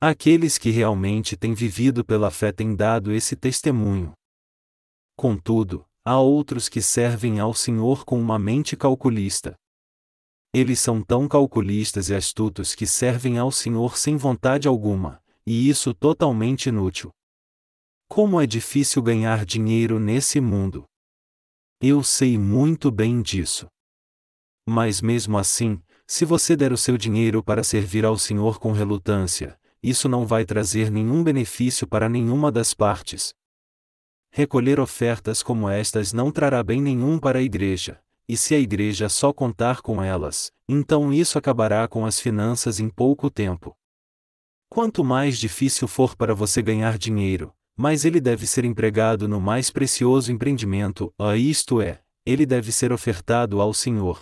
Aqueles 0.00 0.57
que 0.57 0.70
realmente 0.70 1.37
têm 1.37 1.52
vivido 1.52 2.05
pela 2.05 2.31
fé 2.31 2.52
têm 2.52 2.76
dado 2.76 3.11
esse 3.11 3.35
testemunho. 3.35 4.12
Contudo, 5.16 5.85
há 6.05 6.20
outros 6.20 6.68
que 6.68 6.81
servem 6.81 7.40
ao 7.40 7.52
Senhor 7.52 8.05
com 8.05 8.20
uma 8.20 8.38
mente 8.38 8.76
calculista. 8.76 9.57
Eles 10.55 10.78
são 10.78 11.02
tão 11.02 11.26
calculistas 11.26 12.09
e 12.09 12.14
astutos 12.14 12.72
que 12.72 12.87
servem 12.87 13.37
ao 13.37 13.50
Senhor 13.50 13.96
sem 13.96 14.16
vontade 14.16 14.68
alguma, 14.68 15.20
e 15.44 15.68
isso 15.68 15.92
totalmente 15.92 16.68
inútil. 16.68 17.11
Como 18.09 18.40
é 18.40 18.46
difícil 18.46 19.02
ganhar 19.02 19.44
dinheiro 19.44 19.98
nesse 19.98 20.40
mundo! 20.40 20.85
Eu 21.85 22.01
sei 22.05 22.38
muito 22.38 22.92
bem 22.92 23.21
disso. 23.21 23.66
Mas 24.64 25.01
mesmo 25.01 25.37
assim, 25.37 25.83
se 26.07 26.25
você 26.25 26.55
der 26.55 26.73
o 26.73 26.77
seu 26.77 26.97
dinheiro 26.97 27.42
para 27.42 27.64
servir 27.64 28.05
ao 28.05 28.16
Senhor 28.16 28.61
com 28.61 28.71
relutância, 28.71 29.59
isso 29.83 30.09
não 30.09 30.25
vai 30.25 30.45
trazer 30.45 30.92
nenhum 30.92 31.25
benefício 31.25 31.85
para 31.85 32.09
nenhuma 32.09 32.53
das 32.53 32.73
partes. 32.73 33.35
Recolher 34.31 34.79
ofertas 34.79 35.42
como 35.42 35.68
estas 35.68 36.12
não 36.12 36.31
trará 36.31 36.62
bem 36.62 36.81
nenhum 36.81 37.18
para 37.18 37.40
a 37.40 37.42
igreja, 37.42 38.01
e 38.29 38.37
se 38.37 38.55
a 38.55 38.61
igreja 38.61 39.09
só 39.09 39.33
contar 39.33 39.83
com 39.83 40.01
elas, 40.01 40.53
então 40.68 41.12
isso 41.12 41.37
acabará 41.37 41.88
com 41.88 42.07
as 42.07 42.21
finanças 42.21 42.79
em 42.79 42.88
pouco 42.88 43.29
tempo. 43.29 43.77
Quanto 44.68 45.03
mais 45.03 45.37
difícil 45.37 45.88
for 45.88 46.14
para 46.14 46.33
você 46.33 46.62
ganhar 46.62 46.97
dinheiro, 46.97 47.53
mais 47.76 48.04
ele 48.04 48.20
deve 48.20 48.46
ser 48.46 48.64
empregado 48.64 49.26
no 49.26 49.40
mais 49.40 49.70
precioso 49.70 50.30
empreendimento, 50.30 51.12
a 51.18 51.37
isto 51.37 51.80
é, 51.80 52.02
ele 52.24 52.46
deve 52.46 52.70
ser 52.70 52.92
ofertado 52.92 53.61
ao 53.61 53.72
Senhor. 53.72 54.20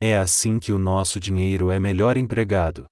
É 0.00 0.16
assim 0.18 0.58
que 0.58 0.72
o 0.72 0.78
nosso 0.78 1.18
dinheiro 1.18 1.70
é 1.70 1.78
melhor 1.78 2.16
empregado. 2.16 2.86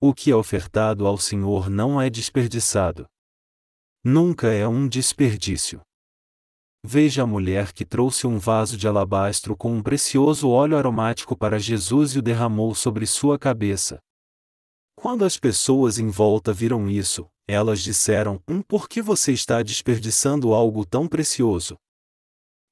O 0.00 0.12
que 0.12 0.30
é 0.30 0.36
ofertado 0.36 1.06
ao 1.06 1.16
Senhor 1.16 1.70
não 1.70 2.00
é 2.00 2.10
desperdiçado. 2.10 3.06
Nunca 4.04 4.48
é 4.48 4.68
um 4.68 4.86
desperdício. 4.86 5.80
Veja 6.86 7.22
a 7.22 7.26
mulher 7.26 7.72
que 7.72 7.86
trouxe 7.86 8.26
um 8.26 8.38
vaso 8.38 8.76
de 8.76 8.86
alabastro 8.86 9.56
com 9.56 9.72
um 9.72 9.82
precioso 9.82 10.50
óleo 10.50 10.76
aromático 10.76 11.34
para 11.34 11.58
Jesus 11.58 12.14
e 12.14 12.18
o 12.18 12.22
derramou 12.22 12.74
sobre 12.74 13.06
sua 13.06 13.38
cabeça. 13.38 13.98
Quando 14.94 15.24
as 15.24 15.38
pessoas 15.38 15.98
em 15.98 16.08
volta 16.08 16.52
viram 16.52 16.90
isso, 16.90 17.26
elas 17.46 17.80
disseram: 17.80 18.42
Hum, 18.48 18.62
por 18.62 18.88
que 18.88 19.02
você 19.02 19.32
está 19.32 19.62
desperdiçando 19.62 20.54
algo 20.54 20.84
tão 20.84 21.06
precioso? 21.06 21.76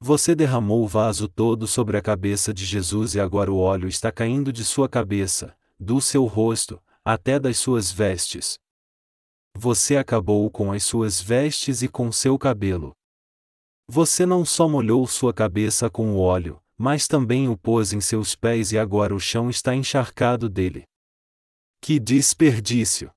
Você 0.01 0.35
derramou 0.35 0.83
o 0.83 0.89
vaso 0.89 1.29
todo 1.29 1.67
sobre 1.67 1.97
a 1.97 2.03
cabeça 2.03 2.53
de 2.53 2.65
Jesus 2.65 3.15
e 3.15 3.21
agora 3.21 3.53
o 3.53 3.59
óleo 3.59 3.89
está 3.89 4.11
caindo 4.11 4.53
de 4.53 4.65
sua 4.65 4.89
cabeça, 4.89 5.57
do 5.79 6.01
seu 6.01 6.25
rosto, 6.25 6.83
até 7.05 7.39
das 7.39 7.59
suas 7.59 7.93
vestes. 7.93 8.59
Você 9.55 9.97
acabou 9.97 10.51
com 10.51 10.73
as 10.73 10.83
suas 10.83 11.21
vestes 11.21 11.83
e 11.83 11.89
com 11.89 12.11
seu 12.11 12.39
cabelo. 12.39 12.97
Você 13.89 14.25
não 14.25 14.45
só 14.45 14.69
molhou 14.69 15.07
sua 15.07 15.33
cabeça 15.33 15.91
com 15.91 16.13
o 16.13 16.19
óleo, 16.19 16.61
mas 16.77 17.07
também 17.07 17.49
o 17.49 17.57
pôs 17.57 17.93
em 17.93 18.01
seus 18.01 18.35
pés 18.35 18.73
e 18.73 18.79
agora 18.79 19.15
o 19.15 19.21
chão 19.21 19.51
está 19.51 19.75
encharcado 19.75 20.49
dele. 20.49 20.85
Que 21.81 22.01
desperdício! 22.01 23.13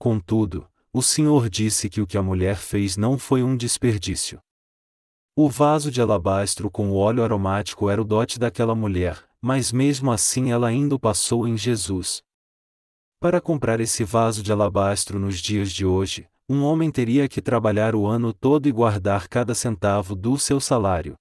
Contudo, 0.00 0.66
o 0.94 1.02
Senhor 1.02 1.50
disse 1.50 1.90
que 1.90 2.00
o 2.00 2.06
que 2.06 2.16
a 2.16 2.22
mulher 2.22 2.56
fez 2.56 2.96
não 2.96 3.18
foi 3.18 3.42
um 3.42 3.54
desperdício. 3.54 4.40
O 5.36 5.46
vaso 5.46 5.90
de 5.90 6.00
alabastro 6.00 6.70
com 6.70 6.90
o 6.90 6.96
óleo 6.96 7.22
aromático 7.22 7.90
era 7.90 8.00
o 8.00 8.04
dote 8.04 8.38
daquela 8.38 8.74
mulher, 8.74 9.22
mas 9.42 9.70
mesmo 9.70 10.10
assim 10.10 10.52
ela 10.52 10.68
ainda 10.68 10.94
o 10.94 10.98
passou 10.98 11.46
em 11.46 11.54
Jesus. 11.54 12.22
Para 13.20 13.42
comprar 13.42 13.78
esse 13.78 14.02
vaso 14.02 14.42
de 14.42 14.50
alabastro 14.50 15.18
nos 15.18 15.38
dias 15.38 15.70
de 15.70 15.84
hoje, 15.84 16.26
um 16.48 16.64
homem 16.64 16.90
teria 16.90 17.28
que 17.28 17.42
trabalhar 17.42 17.94
o 17.94 18.06
ano 18.06 18.32
todo 18.32 18.66
e 18.66 18.72
guardar 18.72 19.28
cada 19.28 19.54
centavo 19.54 20.16
do 20.16 20.38
seu 20.38 20.58
salário. 20.60 21.14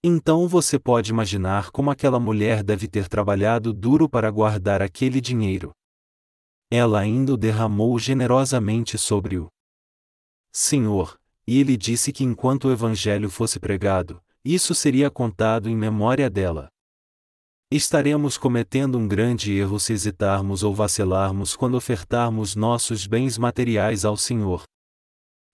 Então 0.00 0.46
você 0.46 0.78
pode 0.78 1.10
imaginar 1.10 1.72
como 1.72 1.90
aquela 1.90 2.20
mulher 2.20 2.62
deve 2.62 2.86
ter 2.86 3.08
trabalhado 3.08 3.72
duro 3.72 4.08
para 4.08 4.30
guardar 4.30 4.80
aquele 4.80 5.20
dinheiro. 5.20 5.72
Ela 6.70 7.00
ainda 7.00 7.34
o 7.34 7.36
derramou 7.36 7.98
generosamente 7.98 8.96
sobre 8.96 9.38
o 9.38 9.48
Senhor, 10.52 11.18
e 11.46 11.58
ele 11.58 11.76
disse 11.76 12.12
que 12.12 12.22
enquanto 12.22 12.68
o 12.68 12.72
Evangelho 12.72 13.28
fosse 13.28 13.58
pregado, 13.58 14.22
isso 14.44 14.74
seria 14.74 15.10
contado 15.10 15.68
em 15.68 15.76
memória 15.76 16.30
dela. 16.30 16.68
Estaremos 17.72 18.38
cometendo 18.38 18.98
um 18.98 19.06
grande 19.06 19.52
erro 19.52 19.78
se 19.78 19.92
hesitarmos 19.92 20.62
ou 20.62 20.74
vacilarmos 20.74 21.56
quando 21.56 21.76
ofertarmos 21.76 22.56
nossos 22.56 23.06
bens 23.06 23.36
materiais 23.36 24.04
ao 24.04 24.16
Senhor. 24.16 24.62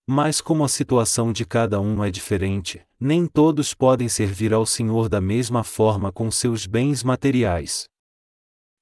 Mas 0.09 0.41
como 0.41 0.65
a 0.65 0.69
situação 0.69 1.33
de 1.33 1.45
cada 1.45 1.81
um 1.81 2.05
é 2.05 2.11
diferente, 2.11 2.87
nem 2.99 3.27
todos 3.27 3.75
podem 3.75 4.09
servir 4.09 4.55
ao 4.55 4.65
Senhor 4.65 5.09
da 5.09 5.21
mesma 5.21 5.65
forma 5.65 6.13
com 6.13 6.31
seus 6.31 6.67
bens 6.67 7.03
materiais. 7.03 7.87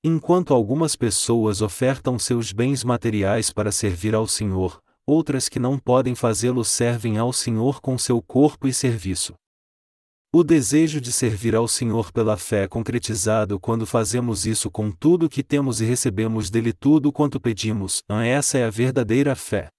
Enquanto 0.07 0.53
algumas 0.53 0.95
pessoas 0.95 1.63
ofertam 1.63 2.19
seus 2.19 2.53
bens 2.53 2.85
materiais 2.85 3.51
para 3.51 3.73
servir 3.73 4.15
ao 4.15 4.29
Senhor, 4.29 4.79
outras 5.07 5.49
que 5.49 5.59
não 5.59 5.79
podem 5.79 6.15
fazê-lo 6.15 6.63
servem 6.63 7.17
ao 7.17 7.33
Senhor 7.33 7.81
com 7.81 7.97
seu 7.97 8.21
corpo 8.21 8.69
e 8.69 8.75
serviço. 8.75 9.33
O 10.31 10.45
desejo 10.45 11.01
de 11.01 11.11
servir 11.11 11.55
ao 11.55 11.67
Senhor 11.67 12.13
pela 12.13 12.37
fé 12.37 12.65
é 12.65 12.69
concretizado 12.69 13.59
quando 13.59 13.87
fazemos 13.87 14.45
isso 14.45 14.71
com 14.71 14.91
tudo 14.91 15.27
que 15.27 15.43
temos 15.43 15.81
e 15.81 15.87
recebemos 15.87 16.51
dele 16.51 16.75
tudo 16.75 17.11
quanto 17.11 17.41
pedimos, 17.41 18.03
essa 18.27 18.59
é 18.59 18.67
a 18.67 18.71
verdadeira 18.71 19.35
fé. 19.35 19.71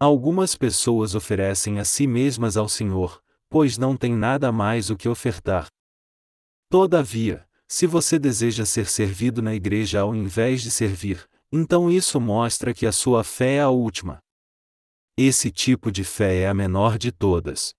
Algumas 0.00 0.56
pessoas 0.56 1.14
oferecem 1.14 1.78
a 1.78 1.84
si 1.84 2.06
mesmas 2.06 2.56
ao 2.56 2.70
Senhor, 2.70 3.20
pois 3.50 3.76
não 3.76 3.98
têm 3.98 4.14
nada 4.14 4.50
mais 4.50 4.88
o 4.88 4.96
que 4.96 5.10
ofertar. 5.10 5.66
Todavia, 6.70 7.45
se 7.68 7.86
você 7.86 8.18
deseja 8.18 8.64
ser 8.64 8.86
servido 8.86 9.42
na 9.42 9.54
igreja 9.54 10.00
ao 10.00 10.14
invés 10.14 10.62
de 10.62 10.70
servir, 10.70 11.28
então 11.50 11.90
isso 11.90 12.20
mostra 12.20 12.72
que 12.72 12.86
a 12.86 12.92
sua 12.92 13.24
fé 13.24 13.56
é 13.56 13.60
a 13.60 13.70
última. 13.70 14.18
Esse 15.16 15.50
tipo 15.50 15.90
de 15.90 16.04
fé 16.04 16.42
é 16.42 16.48
a 16.48 16.54
menor 16.54 16.98
de 16.98 17.10
todas. 17.10 17.74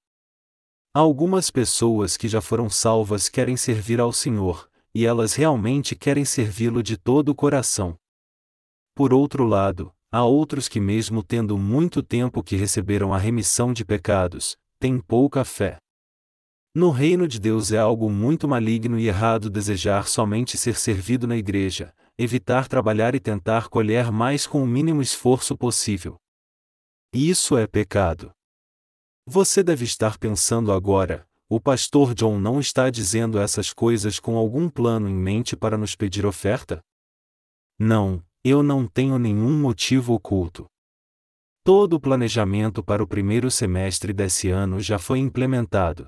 Algumas 0.93 1.52
pessoas 1.52 2.17
que 2.17 2.28
já 2.28 2.41
foram 2.41 2.69
salvas 2.69 3.30
querem 3.30 3.56
servir 3.56 4.00
ao 4.00 4.12
Senhor, 4.12 4.69
e 4.93 5.06
elas 5.06 5.36
realmente 5.36 5.95
querem 5.95 6.26
servi-lo 6.26 6.82
de 6.82 6.97
todo 6.97 7.30
o 7.30 7.36
coração. 7.36 7.95
Por 8.95 9.13
outro 9.13 9.45
lado, 9.45 9.93
há 10.12 10.23
outros 10.26 10.67
que, 10.67 10.80
mesmo 10.80 11.21
tendo 11.21 11.56
muito 11.58 12.02
tempo 12.02 12.41
que 12.41 12.56
receberam 12.56 13.13
a 13.13 13.17
remissão 13.19 13.71
de 13.71 13.86
pecados, 13.86 14.58
têm 14.80 15.00
pouca 15.00 15.45
fé. 15.45 15.78
No 16.78 16.92
reino 16.92 17.28
de 17.28 17.40
Deus 17.40 17.72
é 17.72 17.80
algo 17.80 18.08
muito 18.08 18.48
maligno 18.48 19.00
e 19.00 19.08
errado 19.08 19.50
desejar 19.50 20.08
somente 20.08 20.60
ser 20.60 20.76
servido 20.76 21.26
na 21.26 21.36
igreja, 21.36 21.92
evitar 22.20 22.68
trabalhar 22.68 23.16
e 23.16 23.20
tentar 23.20 23.68
colher 23.68 24.12
mais 24.12 24.46
com 24.46 24.62
o 24.62 24.68
mínimo 24.68 25.02
esforço 25.02 25.58
possível. 25.58 26.18
Isso 27.12 27.58
é 27.58 27.66
pecado. 27.66 28.30
Você 29.26 29.63
deve 29.63 29.86
estar 29.86 30.20
pensando 30.20 30.72
agora: 30.72 31.28
o 31.50 31.60
pastor 31.60 32.13
John 32.13 32.40
não 32.40 32.60
está 32.60 32.92
dizendo 32.92 33.40
essas 33.40 33.74
coisas 33.74 34.20
com 34.20 34.38
algum 34.38 34.70
plano 34.70 35.10
em 35.10 35.16
mente 35.16 35.58
para 35.58 35.80
nos 35.80 35.96
pedir 35.96 36.28
oferta? 36.28 36.80
Não, 37.80 38.24
eu 38.44 38.62
não 38.62 38.86
tenho 38.86 39.18
nenhum 39.18 39.60
motivo 39.60 40.13
oculto. 40.13 40.68
Todo 41.63 41.94
o 41.94 42.00
planejamento 42.00 42.84
para 42.84 43.02
o 43.02 43.08
primeiro 43.08 43.50
semestre 43.50 44.13
desse 44.13 44.52
ano 44.52 44.80
já 44.80 45.00
foi 45.00 45.18
implementado. 45.18 46.08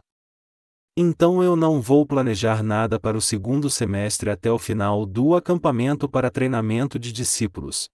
Então 0.96 1.42
eu 1.44 1.56
não 1.56 1.82
vou 1.82 2.06
planejar 2.06 2.62
nada 2.62 3.00
para 3.00 3.18
o 3.18 3.22
segundo 3.22 3.70
semestre 3.70 4.30
até 4.30 4.52
o 4.52 4.60
final 4.60 5.06
do 5.06 5.36
acampamento 5.36 6.10
para 6.10 6.30
treinamento 6.30 7.00
de 7.00 7.12
discípulos. 7.12 7.90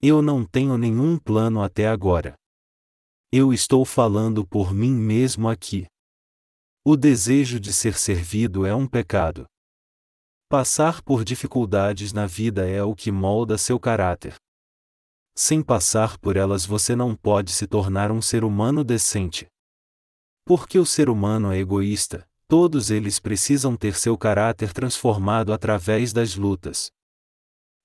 Eu 0.00 0.20
não 0.20 0.44
tenho 0.44 0.76
nenhum 0.76 1.18
plano 1.18 1.62
até 1.62 1.88
agora. 1.88 2.34
Eu 3.32 3.52
estou 3.52 3.84
falando 3.84 4.46
por 4.46 4.72
mim 4.72 4.92
mesmo 4.92 5.48
aqui. 5.48 5.86
O 6.84 6.96
desejo 6.96 7.58
de 7.58 7.72
ser 7.72 7.96
servido 7.96 8.66
é 8.66 8.74
um 8.74 8.86
pecado. 8.86 9.46
Passar 10.48 11.02
por 11.02 11.24
dificuldades 11.24 12.12
na 12.12 12.26
vida 12.26 12.68
é 12.68 12.82
o 12.82 12.94
que 12.94 13.10
molda 13.10 13.56
seu 13.56 13.80
caráter. 13.80 14.36
Sem 15.36 15.62
passar 15.62 16.16
por 16.18 16.36
elas 16.36 16.64
você 16.64 16.94
não 16.94 17.16
pode 17.16 17.50
se 17.50 17.66
tornar 17.66 18.12
um 18.12 18.22
ser 18.22 18.44
humano 18.44 18.84
decente. 18.84 19.46
Porque 20.44 20.78
o 20.78 20.84
ser 20.84 21.08
humano 21.08 21.52
é 21.52 21.58
egoísta, 21.58 22.28
todos 22.46 22.90
eles 22.90 23.18
precisam 23.18 23.74
ter 23.74 23.94
seu 23.94 24.16
caráter 24.18 24.72
transformado 24.72 25.52
através 25.52 26.12
das 26.12 26.36
lutas. 26.36 26.92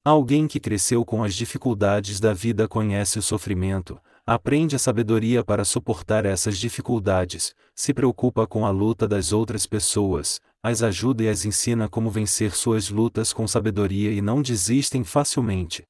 Alguém 0.04 0.48
que 0.48 0.60
cresceu 0.60 1.06
com 1.06 1.24
as 1.24 1.36
dificuldades 1.36 2.20
da 2.20 2.34
vida 2.34 2.68
conhece 2.68 3.18
o 3.18 3.22
sofrimento, 3.22 4.00
aprende 4.26 4.76
a 4.76 4.80
sabedoria 4.80 5.44
para 5.44 5.64
suportar 5.64 6.26
essas 6.26 6.58
dificuldades, 6.58 7.56
se 7.74 7.94
preocupa 7.94 8.46
com 8.46 8.66
a 8.66 8.70
luta 8.70 9.08
das 9.08 9.32
outras 9.32 9.66
pessoas, 9.66 10.42
as 10.62 10.84
ajuda 10.84 11.24
e 11.24 11.30
as 11.30 11.46
ensina 11.46 11.88
como 11.88 12.10
vencer 12.10 12.54
suas 12.54 12.90
lutas 12.90 13.32
com 13.32 13.48
sabedoria 13.48 14.12
e 14.12 14.22
não 14.22 14.42
desistem 14.42 15.04
facilmente. 15.04 15.84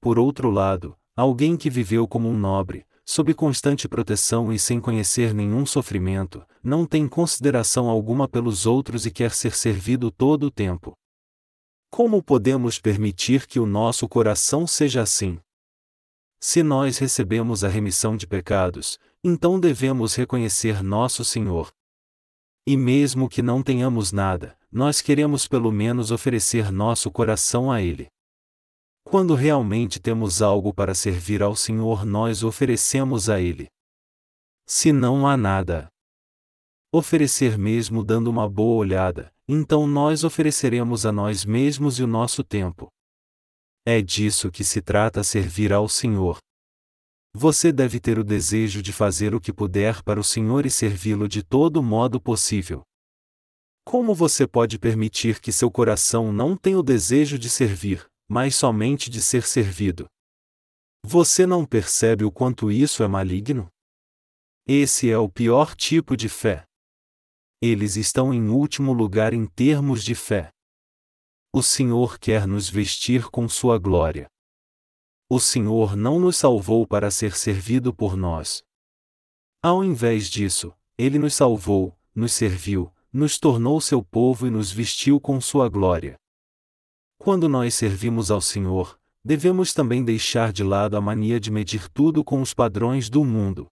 Por 0.00 0.18
outro 0.18 0.50
lado, 0.50 0.96
alguém 1.16 1.56
que 1.56 1.70
viveu 1.70 2.06
como 2.06 2.28
um 2.28 2.36
nobre, 2.36 2.84
sob 3.08 3.32
constante 3.32 3.88
proteção 3.88 4.52
e 4.52 4.58
sem 4.58 4.78
conhecer 4.78 5.32
nenhum 5.32 5.64
sofrimento, 5.64 6.44
não 6.62 6.84
tem 6.84 7.08
consideração 7.08 7.88
alguma 7.88 8.28
pelos 8.28 8.66
outros 8.66 9.06
e 9.06 9.10
quer 9.10 9.30
ser 9.30 9.54
servido 9.54 10.10
todo 10.10 10.48
o 10.48 10.50
tempo. 10.50 10.92
Como 11.90 12.22
podemos 12.22 12.78
permitir 12.78 13.46
que 13.46 13.58
o 13.58 13.64
nosso 13.64 14.06
coração 14.06 14.66
seja 14.66 15.00
assim? 15.00 15.38
Se 16.38 16.62
nós 16.62 16.98
recebemos 16.98 17.64
a 17.64 17.68
remissão 17.68 18.14
de 18.14 18.26
pecados, 18.26 18.98
então 19.24 19.58
devemos 19.58 20.14
reconhecer 20.14 20.82
nosso 20.82 21.24
Senhor. 21.24 21.72
E 22.66 22.76
mesmo 22.76 23.26
que 23.26 23.40
não 23.40 23.62
tenhamos 23.62 24.12
nada, 24.12 24.54
nós 24.70 25.00
queremos 25.00 25.48
pelo 25.48 25.72
menos 25.72 26.10
oferecer 26.10 26.70
nosso 26.70 27.10
coração 27.10 27.72
a 27.72 27.80
Ele. 27.80 28.06
Quando 29.10 29.34
realmente 29.34 29.98
temos 29.98 30.42
algo 30.42 30.74
para 30.74 30.94
servir 30.94 31.42
ao 31.42 31.56
Senhor, 31.56 32.04
nós 32.04 32.44
oferecemos 32.44 33.30
a 33.30 33.40
Ele. 33.40 33.66
Se 34.66 34.92
não 34.92 35.26
há 35.26 35.34
nada, 35.34 35.88
oferecer 36.92 37.56
mesmo 37.56 38.04
dando 38.04 38.28
uma 38.28 38.46
boa 38.46 38.76
olhada, 38.76 39.32
então 39.48 39.86
nós 39.86 40.24
ofereceremos 40.24 41.06
a 41.06 41.12
nós 41.12 41.42
mesmos 41.46 41.98
e 41.98 42.02
o 42.02 42.06
nosso 42.06 42.44
tempo. 42.44 42.88
É 43.86 44.02
disso 44.02 44.50
que 44.50 44.62
se 44.62 44.82
trata 44.82 45.24
servir 45.24 45.72
ao 45.72 45.88
Senhor. 45.88 46.36
Você 47.34 47.72
deve 47.72 47.98
ter 47.98 48.18
o 48.18 48.24
desejo 48.24 48.82
de 48.82 48.92
fazer 48.92 49.34
o 49.34 49.40
que 49.40 49.54
puder 49.54 50.02
para 50.02 50.20
o 50.20 50.24
Senhor 50.24 50.66
e 50.66 50.70
servi-lo 50.70 51.26
de 51.26 51.42
todo 51.42 51.82
modo 51.82 52.20
possível. 52.20 52.82
Como 53.86 54.14
você 54.14 54.46
pode 54.46 54.78
permitir 54.78 55.40
que 55.40 55.50
seu 55.50 55.70
coração 55.70 56.30
não 56.30 56.54
tenha 56.54 56.78
o 56.78 56.82
desejo 56.82 57.38
de 57.38 57.48
servir, 57.48 58.06
mas 58.28 58.54
somente 58.54 59.08
de 59.08 59.22
ser 59.22 59.42
servido? 59.42 60.06
Você 61.04 61.46
não 61.46 61.64
percebe 61.64 62.24
o 62.24 62.30
quanto 62.30 62.70
isso 62.70 63.02
é 63.02 63.08
maligno? 63.08 63.68
Esse 64.66 65.10
é 65.10 65.16
o 65.16 65.28
pior 65.28 65.74
tipo 65.74 66.16
de 66.16 66.28
fé. 66.28 66.64
Eles 67.62 67.96
estão 67.96 68.34
em 68.34 68.48
último 68.48 68.92
lugar 68.92 69.32
em 69.32 69.46
termos 69.46 70.04
de 70.04 70.14
fé. 70.14 70.50
O 71.52 71.62
Senhor 71.62 72.18
quer 72.18 72.46
nos 72.46 72.68
vestir 72.68 73.30
com 73.30 73.48
Sua 73.48 73.78
glória. 73.78 74.28
O 75.30 75.40
Senhor 75.40 75.96
não 75.96 76.20
nos 76.20 76.36
salvou 76.36 76.86
para 76.86 77.10
ser 77.10 77.34
servido 77.34 77.94
por 77.94 78.16
nós. 78.16 78.62
Ao 79.62 79.82
invés 79.82 80.28
disso, 80.28 80.74
Ele 80.98 81.18
nos 81.18 81.34
salvou, 81.34 81.98
nos 82.14 82.32
serviu, 82.32 82.92
nos 83.12 83.38
tornou 83.38 83.80
seu 83.80 84.04
povo 84.04 84.46
e 84.46 84.50
nos 84.50 84.70
vestiu 84.70 85.18
com 85.18 85.40
Sua 85.40 85.68
glória. 85.68 86.18
Quando 87.28 87.46
nós 87.46 87.74
servimos 87.74 88.30
ao 88.30 88.40
Senhor, 88.40 88.98
devemos 89.22 89.74
também 89.74 90.02
deixar 90.02 90.50
de 90.50 90.64
lado 90.64 90.96
a 90.96 91.00
mania 91.02 91.38
de 91.38 91.50
medir 91.50 91.86
tudo 91.90 92.24
com 92.24 92.40
os 92.40 92.54
padrões 92.54 93.10
do 93.10 93.22
mundo. 93.22 93.66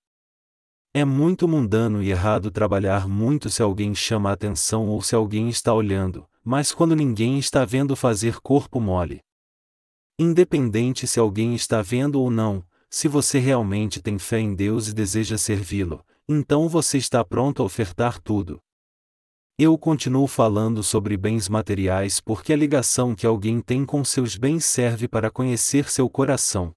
É 0.93 1.07
muito 1.07 1.49
mundano 1.49 2.03
e 2.03 2.11
errado 2.11 2.51
trabalhar 2.51 3.09
muito 3.09 3.49
se 3.49 3.63
alguém 3.63 3.95
chama 3.95 4.29
a 4.29 4.35
atenção 4.35 4.87
ou 4.87 5.01
se 5.01 5.15
alguém 5.15 5.49
está 5.49 5.73
olhando, 5.73 6.29
mas 6.45 6.71
quando 6.71 6.95
ninguém 6.95 7.39
está 7.39 7.65
vendo 7.65 7.97
fazer 7.97 8.41
corpo 8.43 8.79
mole. 8.79 9.21
Independente 10.19 11.07
se 11.07 11.19
alguém 11.19 11.55
está 11.55 11.81
vendo 11.81 12.21
ou 12.21 12.31
não, 12.31 12.63
se 12.91 13.09
você 13.09 13.39
realmente 13.39 14.03
tem 14.03 14.19
fé 14.19 14.39
em 14.39 14.55
Deus 14.55 14.89
e 14.89 14.93
deseja 14.93 15.39
servi-lo, 15.39 16.05
então 16.29 16.69
você 16.69 16.99
está 16.99 17.25
pronto 17.25 17.63
a 17.63 17.65
ofertar 17.65 18.21
tudo. 18.21 18.61
Eu 19.59 19.79
continuo 19.79 20.27
falando 20.27 20.83
sobre 20.83 21.17
bens 21.17 21.49
materiais 21.49 22.21
porque 22.21 22.53
a 22.53 22.57
ligação 22.57 23.15
que 23.15 23.27
alguém 23.27 23.59
tem 23.63 23.87
com 23.87 24.05
seus 24.05 24.37
bens 24.37 24.67
serve 24.67 25.09
para 25.09 25.31
conhecer 25.31 25.89
seu 25.89 26.11
coração. 26.11 26.75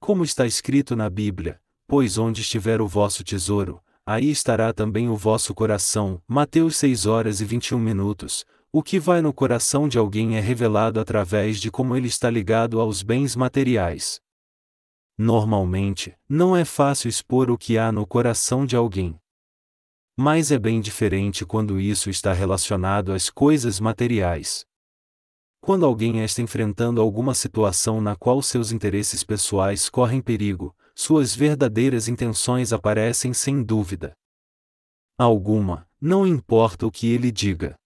Como 0.00 0.24
está 0.24 0.44
escrito 0.44 0.96
na 0.96 1.08
Bíblia, 1.08 1.60
pois 1.86 2.18
onde 2.18 2.40
estiver 2.40 2.80
o 2.80 2.88
vosso 2.88 3.22
tesouro, 3.22 3.80
aí 4.04 4.28
estará 4.28 4.72
também 4.72 5.08
o 5.08 5.14
vosso 5.14 5.54
coração. 5.54 6.20
Mateus 6.26 6.76
6 6.76 7.06
horas 7.06 7.40
e 7.40 7.44
21 7.44 7.78
minutos. 7.78 8.44
O 8.72 8.82
que 8.82 8.98
vai 8.98 9.22
no 9.22 9.32
coração 9.32 9.88
de 9.88 9.96
alguém 9.96 10.36
é 10.36 10.40
revelado 10.40 10.98
através 10.98 11.60
de 11.60 11.70
como 11.70 11.96
ele 11.96 12.08
está 12.08 12.28
ligado 12.28 12.80
aos 12.80 13.00
bens 13.04 13.36
materiais. 13.36 14.20
Normalmente, 15.16 16.16
não 16.28 16.56
é 16.56 16.64
fácil 16.64 17.08
expor 17.08 17.48
o 17.48 17.56
que 17.56 17.78
há 17.78 17.92
no 17.92 18.04
coração 18.04 18.66
de 18.66 18.74
alguém. 18.74 19.16
Mas 20.18 20.50
é 20.50 20.58
bem 20.58 20.80
diferente 20.80 21.44
quando 21.44 21.78
isso 21.78 22.08
está 22.08 22.32
relacionado 22.32 23.12
às 23.12 23.28
coisas 23.28 23.78
materiais. 23.78 24.64
Quando 25.60 25.84
alguém 25.84 26.24
está 26.24 26.40
enfrentando 26.40 27.02
alguma 27.02 27.34
situação 27.34 28.00
na 28.00 28.16
qual 28.16 28.40
seus 28.40 28.72
interesses 28.72 29.22
pessoais 29.22 29.90
correm 29.90 30.22
perigo, 30.22 30.74
suas 30.94 31.34
verdadeiras 31.34 32.08
intenções 32.08 32.72
aparecem 32.72 33.34
sem 33.34 33.62
dúvida. 33.62 34.14
Alguma, 35.18 35.86
não 36.00 36.26
importa 36.26 36.86
o 36.86 36.90
que 36.90 37.08
ele 37.08 37.30
diga. 37.30 37.76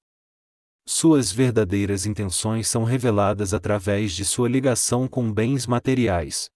Suas 0.86 1.32
verdadeiras 1.32 2.06
intenções 2.06 2.68
são 2.68 2.84
reveladas 2.84 3.52
através 3.52 4.12
de 4.12 4.24
sua 4.24 4.48
ligação 4.48 5.08
com 5.08 5.32
bens 5.32 5.66
materiais. 5.66 6.48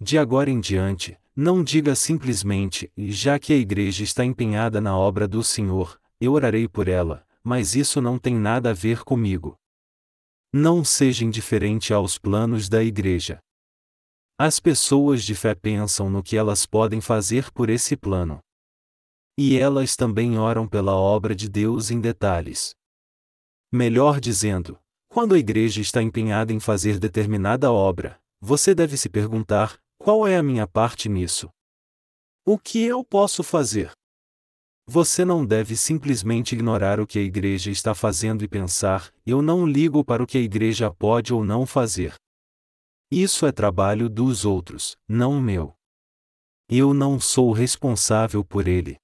De 0.00 0.16
agora 0.18 0.50
em 0.50 0.60
diante, 0.60 1.18
não 1.40 1.62
diga 1.62 1.94
simplesmente, 1.94 2.92
já 2.96 3.38
que 3.38 3.52
a 3.52 3.56
igreja 3.56 4.02
está 4.02 4.24
empenhada 4.24 4.80
na 4.80 4.98
obra 4.98 5.28
do 5.28 5.44
Senhor, 5.44 5.96
eu 6.20 6.32
orarei 6.32 6.66
por 6.66 6.88
ela, 6.88 7.24
mas 7.44 7.76
isso 7.76 8.02
não 8.02 8.18
tem 8.18 8.34
nada 8.34 8.70
a 8.70 8.72
ver 8.72 9.04
comigo. 9.04 9.56
Não 10.52 10.84
seja 10.84 11.24
indiferente 11.24 11.94
aos 11.94 12.18
planos 12.18 12.68
da 12.68 12.82
igreja. 12.82 13.38
As 14.36 14.58
pessoas 14.58 15.22
de 15.22 15.32
fé 15.32 15.54
pensam 15.54 16.10
no 16.10 16.24
que 16.24 16.36
elas 16.36 16.66
podem 16.66 17.00
fazer 17.00 17.52
por 17.52 17.70
esse 17.70 17.96
plano. 17.96 18.40
E 19.38 19.56
elas 19.56 19.94
também 19.94 20.40
oram 20.40 20.66
pela 20.66 20.96
obra 20.96 21.36
de 21.36 21.48
Deus 21.48 21.92
em 21.92 22.00
detalhes. 22.00 22.74
Melhor 23.70 24.18
dizendo, 24.18 24.76
quando 25.08 25.36
a 25.36 25.38
igreja 25.38 25.80
está 25.80 26.02
empenhada 26.02 26.52
em 26.52 26.58
fazer 26.58 26.98
determinada 26.98 27.70
obra, 27.70 28.20
você 28.40 28.74
deve 28.74 28.96
se 28.96 29.08
perguntar: 29.08 29.78
Qual 29.98 30.26
é 30.26 30.36
a 30.36 30.42
minha 30.42 30.66
parte 30.66 31.08
nisso? 31.08 31.50
O 32.46 32.56
que 32.56 32.82
eu 32.82 33.04
posso 33.04 33.42
fazer? 33.42 33.90
Você 34.86 35.24
não 35.24 35.44
deve 35.44 35.76
simplesmente 35.76 36.54
ignorar 36.54 36.98
o 36.98 37.06
que 37.06 37.18
a 37.18 37.22
igreja 37.22 37.70
está 37.70 37.94
fazendo 37.94 38.42
e 38.42 38.48
pensar: 38.48 39.12
eu 39.26 39.42
não 39.42 39.66
ligo 39.66 40.02
para 40.02 40.22
o 40.22 40.26
que 40.26 40.38
a 40.38 40.40
igreja 40.40 40.90
pode 40.90 41.34
ou 41.34 41.44
não 41.44 41.66
fazer. 41.66 42.14
Isso 43.10 43.44
é 43.44 43.52
trabalho 43.52 44.08
dos 44.08 44.44
outros, 44.44 44.96
não 45.06 45.40
meu. 45.40 45.74
Eu 46.70 46.94
não 46.94 47.20
sou 47.20 47.52
responsável 47.52 48.44
por 48.44 48.68
ele. 48.68 48.96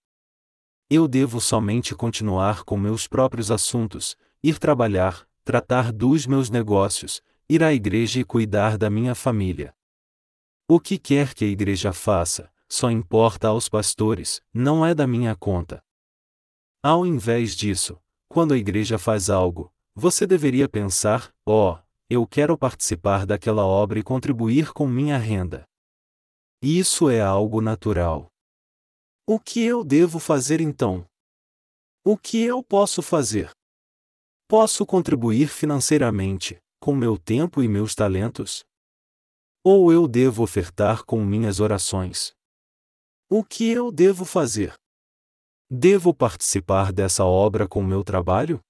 Eu 0.89 1.09
devo 1.09 1.41
somente 1.41 1.95
continuar 1.95 2.63
com 2.65 2.79
meus 2.79 3.09
próprios 3.09 3.51
assuntos, 3.51 4.17
ir 4.43 4.59
trabalhar, 4.59 5.27
tratar 5.43 5.93
dos 5.93 6.27
meus 6.27 6.51
negócios, 6.51 7.21
ir 7.49 7.63
à 7.63 7.75
igreja 7.75 8.21
e 8.21 8.25
cuidar 8.25 8.79
da 8.79 8.89
minha 8.89 9.15
família. 9.15 9.75
O 10.67 10.81
que 10.81 10.99
quer 10.99 11.35
que 11.35 11.45
a 11.45 11.49
igreja 11.49 11.93
faça, 11.93 12.51
só 12.67 12.91
importa 12.91 13.49
aos 13.49 13.69
pastores, 13.69 14.41
não 14.53 14.85
é 14.85 14.95
da 14.95 15.07
minha 15.07 15.37
conta. 15.37 15.85
Ao 16.83 17.05
invés 17.05 17.55
disso, 17.55 18.01
quando 18.31 18.55
a 18.55 18.57
igreja 18.57 18.99
faz 18.99 19.29
algo, 19.29 19.71
você 19.95 20.27
deveria 20.27 20.67
pensar: 20.67 21.31
ó, 21.45 21.75
oh, 21.75 21.83
eu 22.09 22.27
quero 22.27 22.57
participar 22.57 23.27
daquela 23.27 23.67
obra 23.67 23.99
e 23.99 24.03
contribuir 24.03 24.73
com 24.73 24.87
minha 24.87 25.19
renda. 25.19 25.69
Isso 26.63 27.11
é 27.11 27.21
algo 27.21 27.61
natural. 27.61 28.33
O 29.27 29.39
que 29.39 29.63
eu 29.63 29.85
devo 29.85 30.19
fazer 30.19 30.63
então? 30.63 31.05
O 32.03 32.17
que 32.17 32.43
eu 32.43 32.63
posso 32.63 33.03
fazer? 33.03 33.51
Posso 34.49 34.87
contribuir 34.87 35.49
financeiramente, 35.49 36.59
com 36.81 36.95
meu 36.95 37.19
tempo 37.19 37.63
e 37.63 37.69
meus 37.69 37.95
talentos? 37.95 38.65
Ou 39.67 39.91
eu 39.91 40.07
devo 40.07 40.43
ofertar 40.43 41.05
com 41.05 41.25
minhas 41.25 41.59
orações? 41.59 42.35
O 43.31 43.43
que 43.43 43.71
eu 43.71 43.91
devo 43.91 44.27
fazer? 44.27 44.75
Devo 45.71 46.13
participar 46.13 46.93
dessa 46.93 47.25
obra 47.25 47.67
com 47.67 47.83
meu 47.83 48.05
trabalho? 48.05 48.61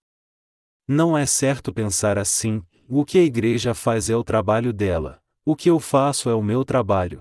Não 0.87 1.19
é 1.19 1.27
certo 1.27 1.75
pensar 1.75 2.17
assim: 2.17 2.63
o 2.89 3.05
que 3.05 3.19
a 3.19 3.23
igreja 3.23 3.75
faz 3.75 4.09
é 4.09 4.15
o 4.15 4.23
trabalho 4.23 4.73
dela, 4.73 5.21
o 5.45 5.57
que 5.57 5.69
eu 5.69 5.81
faço 5.81 6.31
é 6.31 6.35
o 6.35 6.41
meu 6.41 6.65
trabalho. 6.65 7.21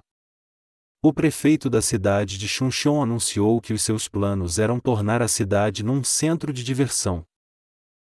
O 1.01 1.11
prefeito 1.11 1.67
da 1.67 1.81
cidade 1.81 2.37
de 2.37 2.47
Chuncheon 2.47 3.01
anunciou 3.01 3.59
que 3.59 3.73
os 3.73 3.81
seus 3.81 4.07
planos 4.07 4.59
eram 4.59 4.79
tornar 4.79 5.23
a 5.23 5.27
cidade 5.27 5.83
num 5.83 6.03
centro 6.03 6.53
de 6.53 6.63
diversão. 6.63 7.25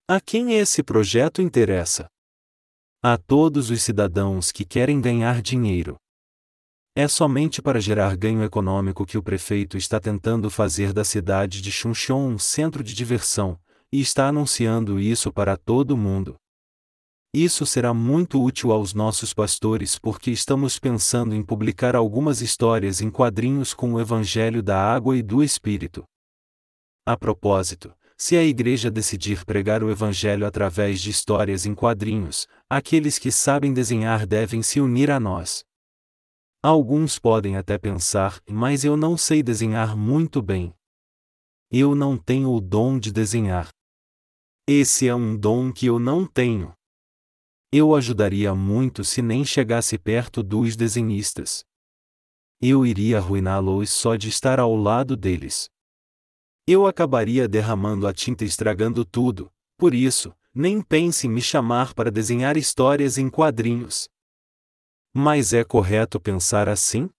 A 0.08 0.22
quem 0.22 0.54
esse 0.54 0.82
projeto 0.82 1.41
interessa? 1.41 2.10
A 3.01 3.17
todos 3.17 3.69
os 3.69 3.81
cidadãos 3.81 4.51
que 4.51 4.65
querem 4.65 4.99
ganhar 4.99 5.41
dinheiro. 5.41 5.95
É 6.93 7.07
somente 7.07 7.62
para 7.62 7.79
gerar 7.79 8.17
ganho 8.17 8.43
econômico 8.43 9.05
que 9.05 9.17
o 9.17 9.23
prefeito 9.23 9.77
está 9.77 10.01
tentando 10.01 10.49
fazer 10.49 10.91
da 10.91 11.05
cidade 11.05 11.62
de 11.62 11.71
Chuncheon 11.71 12.27
um 12.27 12.38
centro 12.38 12.83
de 12.83 12.93
diversão, 12.93 13.57
e 13.89 14.01
está 14.01 14.27
anunciando 14.27 14.99
isso 14.99 15.31
para 15.31 15.55
todo 15.55 15.95
mundo. 15.95 16.35
Isso 17.33 17.65
será 17.65 17.93
muito 17.93 18.43
útil 18.43 18.73
aos 18.73 18.93
nossos 18.93 19.33
pastores 19.33 19.97
porque 19.97 20.29
estamos 20.29 20.77
pensando 20.77 21.33
em 21.33 21.41
publicar 21.41 21.95
algumas 21.95 22.41
histórias 22.41 22.99
em 22.99 23.09
quadrinhos 23.09 23.73
com 23.73 23.93
o 23.93 24.01
Evangelho 24.01 24.62
da 24.62 24.77
Água 24.77 25.15
e 25.15 25.23
do 25.23 25.41
Espírito. 25.41 26.03
A 27.05 27.15
propósito, 27.15 27.93
se 28.21 28.35
a 28.35 28.43
igreja 28.43 28.91
decidir 28.91 29.45
pregar 29.45 29.81
o 29.81 29.89
Evangelho 29.89 30.45
através 30.45 30.99
de 30.99 31.09
histórias 31.09 31.65
em 31.65 31.73
quadrinhos, 31.73 32.49
aqueles 32.69 33.17
que 33.17 33.32
sabem 33.32 33.73
desenhar 33.73 34.27
devem 34.27 34.62
se 34.62 34.79
unir 34.79 35.10
a 35.10 35.19
nós. 35.19 35.63
Alguns 36.62 37.17
podem 37.17 37.58
até 37.58 37.77
pensar, 37.77 38.41
mas 38.47 38.84
eu 38.84 38.95
não 38.95 39.17
sei 39.17 39.41
desenhar 39.41 39.95
muito 39.95 40.41
bem. 40.41 40.73
Eu 41.71 41.95
não 41.95 42.17
tenho 42.17 42.53
o 42.53 42.62
dom 42.62 42.99
de 42.99 43.12
desenhar. 43.12 43.69
Esse 44.67 45.08
é 45.08 45.15
um 45.15 45.36
dom 45.36 45.71
que 45.71 45.86
eu 45.86 45.97
não 45.97 46.25
tenho. 46.25 46.73
Eu 47.71 47.95
ajudaria 47.95 48.53
muito 48.53 49.03
se 49.03 49.21
nem 49.21 49.43
chegasse 49.45 49.97
perto 49.97 50.43
dos 50.43 50.75
desenhistas. 50.75 51.63
Eu 52.62 52.86
iria 52.86 53.17
arruiná-los 53.17 53.89
só 53.89 54.15
de 54.15 54.27
estar 54.29 54.60
ao 54.60 54.75
lado 54.75 55.15
deles 55.15 55.69
eu 56.71 56.86
acabaria 56.86 57.47
derramando 57.47 58.05
a 58.05 58.13
tinta 58.13 58.43
e 58.43 58.47
estragando 58.47 59.03
tudo, 59.03 59.51
por 59.75 59.91
isso, 59.91 60.32
nem 60.53 60.81
pense 60.81 61.27
em 61.27 61.29
me 61.29 61.41
chamar 61.41 61.93
para 61.93 62.12
desenhar 62.12 62.57
histórias 62.57 63.17
em 63.17 63.29
quadrinhos. 63.29 64.09
Mas 65.13 65.53
é 65.53 65.63
correto 65.63 66.19
pensar 66.19 66.69
assim? 66.69 67.09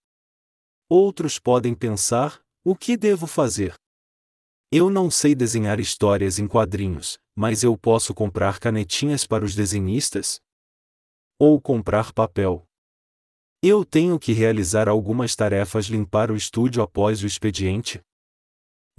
Outros 0.88 1.38
podem 1.38 1.74
pensar: 1.74 2.40
o 2.64 2.74
que 2.76 2.96
devo 2.96 3.26
fazer? 3.26 3.74
Eu 4.72 4.88
não 4.88 5.10
sei 5.10 5.34
desenhar 5.34 5.80
histórias 5.80 6.38
em 6.38 6.46
quadrinhos, 6.46 7.18
mas 7.34 7.62
eu 7.62 7.76
posso 7.76 8.14
comprar 8.14 8.60
canetinhas 8.60 9.26
para 9.26 9.44
os 9.44 9.54
desenhistas? 9.54 10.40
Ou 11.38 11.60
comprar 11.60 12.12
papel. 12.12 12.64
Eu 13.62 13.84
tenho 13.84 14.18
que 14.18 14.32
realizar 14.32 14.88
algumas 14.88 15.34
tarefas 15.34 15.86
limpar 15.86 16.30
o 16.30 16.36
estúdio 16.36 16.82
após 16.82 17.22
o 17.22 17.26
expediente? 17.26 18.00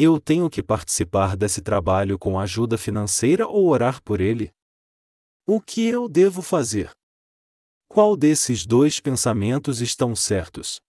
Eu 0.04 0.20
tenho 0.20 0.50
que 0.50 0.64
participar 0.64 1.38
desse 1.38 1.62
trabalho 1.62 2.18
com 2.18 2.40
ajuda 2.40 2.76
financeira 2.76 3.48
ou 3.48 3.68
orar 3.68 4.02
por 4.02 4.20
ele? 4.20 4.52
O 5.46 5.62
que 5.62 5.88
eu 5.88 6.10
devo 6.10 6.42
fazer? 6.42 6.90
Qual 7.88 8.18
desses 8.18 8.66
dois 8.66 9.00
pensamentos 9.00 9.80
estão 9.80 10.16
certos? 10.16 10.82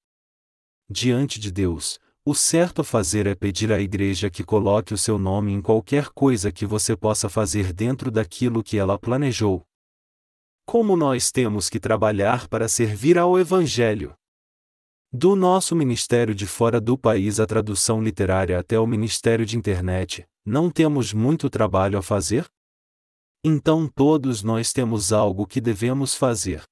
Diante 0.89 1.39
de 1.39 1.53
Deus, 1.53 2.01
o 2.25 2.35
certo 2.35 2.81
a 2.81 2.85
fazer 2.85 3.27
é 3.27 3.35
pedir 3.35 3.71
à 3.71 3.79
igreja 3.79 4.31
que 4.31 4.43
coloque 4.43 4.95
o 4.95 4.99
seu 4.99 5.19
nome 5.19 5.53
em 5.53 5.61
qualquer 5.61 6.09
coisa 6.09 6.51
que 6.51 6.65
você 6.65 6.97
possa 6.97 7.29
fazer 7.29 7.71
dentro 7.71 8.11
daquilo 8.11 8.65
que 8.65 8.79
ela 8.79 8.99
planejou. 8.99 9.63
Como 10.65 10.97
nós 10.97 11.31
temos 11.31 11.69
que 11.69 11.79
trabalhar 11.79 12.49
para 12.49 12.67
servir 12.67 13.19
ao 13.19 13.39
Evangelho? 13.39 14.17
Do 15.15 15.37
nosso 15.37 15.77
ministério 15.77 16.35
de 16.35 16.47
fora 16.47 16.81
do 16.81 16.97
país 16.97 17.39
a 17.39 17.45
tradução 17.45 18.03
literária 18.03 18.59
até 18.59 18.81
o 18.81 18.87
ministério 18.87 19.45
de 19.45 19.59
internet, 19.59 20.27
não 20.43 20.71
temos 20.71 21.13
muito 21.13 21.51
trabalho 21.51 21.99
a 21.99 22.03
fazer? 22.03 22.47
Então 23.45 23.87
todos 23.87 24.43
nós 24.43 24.73
temos 24.73 25.13
algo 25.13 25.47
que 25.47 25.61
devemos 25.61 26.15
fazer. 26.15 26.63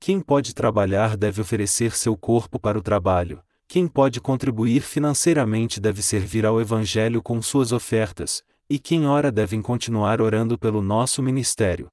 Quem 0.00 0.18
pode 0.18 0.54
trabalhar 0.54 1.14
deve 1.14 1.42
oferecer 1.42 1.94
seu 1.94 2.16
corpo 2.16 2.58
para 2.58 2.78
o 2.78 2.82
trabalho, 2.82 3.42
quem 3.68 3.86
pode 3.86 4.18
contribuir 4.18 4.80
financeiramente 4.80 5.78
deve 5.78 6.02
servir 6.02 6.46
ao 6.46 6.58
Evangelho 6.58 7.22
com 7.22 7.42
suas 7.42 7.70
ofertas, 7.70 8.42
e 8.66 8.78
quem 8.78 9.06
ora 9.06 9.30
deve 9.30 9.60
continuar 9.60 10.22
orando 10.22 10.58
pelo 10.58 10.80
nosso 10.80 11.22
ministério. 11.22 11.88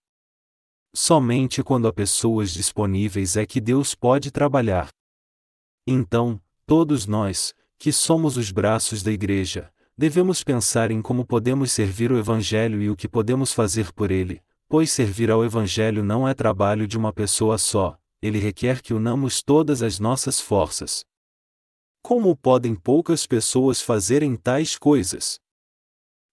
Somente 0.96 1.62
quando 1.62 1.86
há 1.86 1.92
pessoas 1.92 2.52
disponíveis 2.52 3.36
é 3.36 3.46
que 3.46 3.60
Deus 3.60 3.94
pode 3.94 4.32
trabalhar. 4.32 4.90
Então, 5.92 6.40
todos 6.68 7.08
nós, 7.08 7.52
que 7.80 7.92
somos 7.92 8.38
os 8.38 8.52
braços 8.52 9.02
da 9.02 9.12
Igreja, 9.12 9.74
devemos 9.98 10.44
pensar 10.44 10.92
em 10.92 11.02
como 11.02 11.26
podemos 11.26 11.72
servir 11.72 12.12
o 12.12 12.20
Evangelho 12.20 12.80
e 12.80 12.92
o 12.92 12.96
que 12.96 13.08
podemos 13.08 13.52
fazer 13.54 13.92
por 13.94 14.12
ele, 14.12 14.40
pois 14.68 14.92
servir 14.92 15.32
ao 15.32 15.44
Evangelho 15.44 16.04
não 16.04 16.28
é 16.28 16.36
trabalho 16.36 16.88
de 16.88 16.96
uma 16.96 17.12
pessoa 17.12 17.58
só, 17.58 17.98
ele 18.22 18.38
requer 18.38 18.84
que 18.84 18.94
unamos 18.94 19.42
todas 19.42 19.82
as 19.82 19.98
nossas 19.98 20.40
forças. 20.40 21.04
Como 22.04 22.38
podem 22.38 22.76
poucas 22.76 23.26
pessoas 23.26 23.82
fazerem 23.82 24.36
tais 24.36 24.78
coisas? 24.78 25.40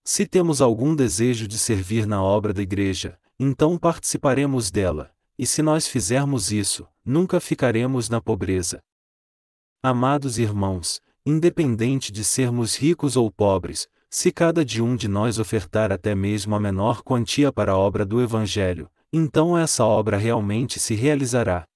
Se 0.04 0.26
temos 0.26 0.60
algum 0.60 0.94
desejo 0.94 1.48
de 1.48 1.58
servir 1.58 2.06
na 2.06 2.22
obra 2.22 2.52
da 2.52 2.60
Igreja, 2.60 3.18
então 3.40 3.78
participaremos 3.78 4.70
dela, 4.70 5.10
e 5.38 5.46
se 5.46 5.62
nós 5.62 5.88
fizermos 5.88 6.52
isso, 6.52 6.86
nunca 7.02 7.40
ficaremos 7.40 8.10
na 8.10 8.20
pobreza. 8.20 8.82
Amados 9.88 10.36
irmãos, 10.36 11.00
independente 11.24 12.10
de 12.10 12.24
sermos 12.24 12.74
ricos 12.74 13.16
ou 13.16 13.30
pobres, 13.30 13.86
se 14.10 14.32
cada 14.32 14.64
de 14.64 14.82
um 14.82 14.96
de 14.96 15.06
nós 15.06 15.38
ofertar 15.38 15.92
até 15.92 16.12
mesmo 16.12 16.56
a 16.56 16.58
menor 16.58 17.04
quantia 17.04 17.52
para 17.52 17.70
a 17.70 17.78
obra 17.78 18.04
do 18.04 18.20
Evangelho, 18.20 18.90
então 19.12 19.56
essa 19.56 19.84
obra 19.84 20.16
realmente 20.16 20.80
se 20.80 20.96
realizará. 20.96 21.68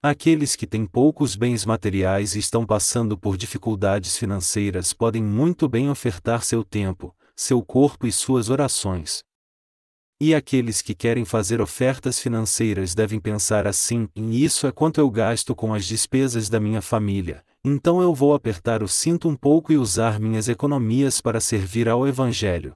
Aqueles 0.00 0.54
que 0.54 0.68
têm 0.68 0.86
poucos 0.86 1.34
bens 1.34 1.66
materiais 1.66 2.36
e 2.36 2.38
estão 2.38 2.64
passando 2.64 3.18
por 3.18 3.36
dificuldades 3.36 4.16
financeiras 4.16 4.92
podem 4.92 5.20
muito 5.20 5.68
bem 5.68 5.90
ofertar 5.90 6.44
seu 6.44 6.62
tempo, 6.62 7.12
seu 7.34 7.60
corpo 7.60 8.06
e 8.06 8.12
suas 8.12 8.50
orações. 8.50 9.24
E 10.18 10.34
aqueles 10.34 10.80
que 10.80 10.94
querem 10.94 11.26
fazer 11.26 11.60
ofertas 11.60 12.18
financeiras 12.18 12.94
devem 12.94 13.20
pensar 13.20 13.66
assim: 13.66 14.08
em 14.16 14.30
isso 14.32 14.66
é 14.66 14.72
quanto 14.72 14.98
eu 14.98 15.10
gasto 15.10 15.54
com 15.54 15.74
as 15.74 15.84
despesas 15.84 16.48
da 16.48 16.58
minha 16.58 16.80
família, 16.80 17.44
então 17.62 18.00
eu 18.00 18.14
vou 18.14 18.32
apertar 18.32 18.82
o 18.82 18.88
cinto 18.88 19.28
um 19.28 19.36
pouco 19.36 19.72
e 19.72 19.76
usar 19.76 20.18
minhas 20.18 20.48
economias 20.48 21.20
para 21.20 21.38
servir 21.38 21.86
ao 21.86 22.08
Evangelho. 22.08 22.72